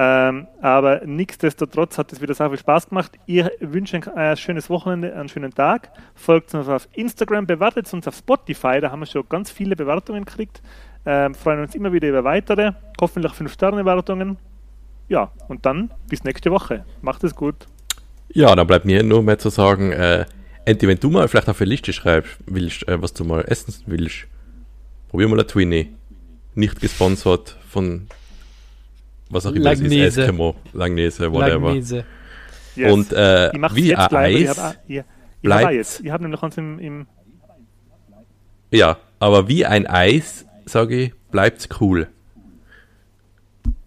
Ähm, 0.00 0.46
aber 0.62 1.02
nichtsdestotrotz 1.04 1.98
hat 1.98 2.12
es 2.12 2.20
wieder 2.20 2.32
sehr 2.32 2.48
viel 2.48 2.58
Spaß 2.58 2.88
gemacht. 2.88 3.18
Ich 3.26 3.44
wünsche 3.58 3.96
ein 3.96 4.16
äh, 4.16 4.36
schönes 4.36 4.70
Wochenende, 4.70 5.12
einen 5.14 5.28
schönen 5.28 5.52
Tag. 5.52 5.90
Folgt 6.14 6.54
uns 6.54 6.68
auf 6.68 6.88
Instagram, 6.92 7.46
bewertet 7.46 7.92
uns 7.92 8.06
auf 8.06 8.14
Spotify, 8.14 8.80
da 8.80 8.92
haben 8.92 9.00
wir 9.00 9.06
schon 9.06 9.24
ganz 9.28 9.50
viele 9.50 9.74
Bewertungen 9.74 10.24
gekriegt. 10.24 10.62
Ähm, 11.04 11.34
freuen 11.34 11.60
uns 11.60 11.74
immer 11.74 11.92
wieder 11.92 12.08
über 12.08 12.22
weitere, 12.22 12.72
hoffentlich 13.00 13.32
5-Sterne-Bewertungen. 13.32 14.38
Ja, 15.08 15.32
und 15.48 15.66
dann 15.66 15.90
bis 16.08 16.22
nächste 16.22 16.52
Woche. 16.52 16.84
Macht 17.00 17.24
es 17.24 17.34
gut. 17.34 17.66
Ja, 18.28 18.54
dann 18.54 18.66
bleibt 18.68 18.84
mir 18.84 19.02
nur 19.02 19.22
mehr 19.22 19.38
zu 19.38 19.48
sagen, 19.48 19.90
äh, 19.90 20.26
Enti, 20.64 20.86
wenn 20.86 21.00
du 21.00 21.10
mal 21.10 21.26
vielleicht 21.26 21.48
auf 21.48 21.60
eine 21.60 21.70
Liste 21.70 21.92
schreibst, 21.92 22.38
willst, 22.46 22.86
äh, 22.86 23.00
was 23.02 23.14
du 23.14 23.24
mal 23.24 23.40
essen 23.48 23.74
willst, 23.86 24.26
probier 25.08 25.28
mal 25.28 25.40
ein 25.40 25.46
Twinny. 25.46 25.92
Nicht 26.54 26.80
gesponsert 26.80 27.56
von 27.68 28.06
was 29.30 29.44
auch 29.46 29.52
immer 29.52 29.72
es 29.72 29.80
ist, 29.80 29.82
Langnese. 29.82 30.22
Eskimo, 30.22 30.56
Langnese, 30.72 31.32
whatever. 31.32 31.66
Langnese. 31.68 32.04
Yes. 32.74 32.92
Und 32.92 33.12
äh, 33.12 33.50
wie 33.74 33.88
jetzt 33.88 33.98
ein 34.12 34.16
Eis, 34.16 34.40
Ich 34.40 34.58
habe 34.58 34.76
ich, 34.86 34.96
ich 34.98 35.04
bleibt- 35.42 35.72
jetzt. 35.72 36.00
Ich 36.00 36.10
habe 36.10 36.22
nämlich 36.22 36.42
uns 36.42 36.56
im, 36.56 36.78
im 36.78 37.06
ja, 38.70 38.98
aber 39.18 39.48
wie 39.48 39.64
ein 39.66 39.86
Eis, 39.86 40.44
sage 40.66 40.96
ich, 41.02 41.12
bleibt's 41.30 41.68
cool. 41.80 42.08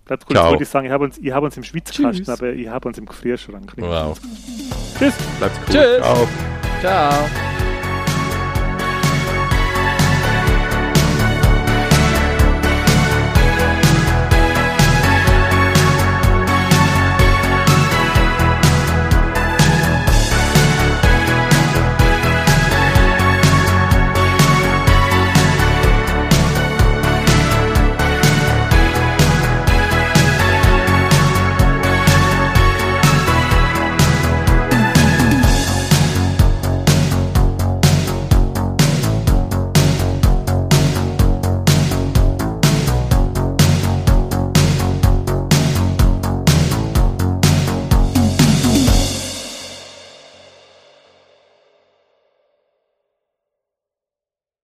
bleibt 0.06 0.26
cool, 0.30 0.36
Ciao. 0.36 0.50
wollte 0.52 0.64
ich 0.64 0.70
sagen, 0.70 0.86
ich 0.88 0.92
habe 0.92 1.04
uns, 1.06 1.18
ich 1.18 1.32
hab 1.32 1.44
uns 1.44 1.56
im 1.58 1.64
Schwitzkasten, 1.64 2.14
Tschüss. 2.26 2.30
aber 2.30 2.52
ich 2.54 2.68
habe 2.68 2.88
uns 2.88 2.98
im 2.98 3.06
Gefrierschrank. 3.06 3.74
Wow. 3.78 4.20
Tschüss. 5.00 5.14
Bleibt's 5.40 5.60
cool. 5.68 5.74
Tschüss. 5.74 5.98
Ciao. 6.00 6.28
Ciao. 6.82 7.71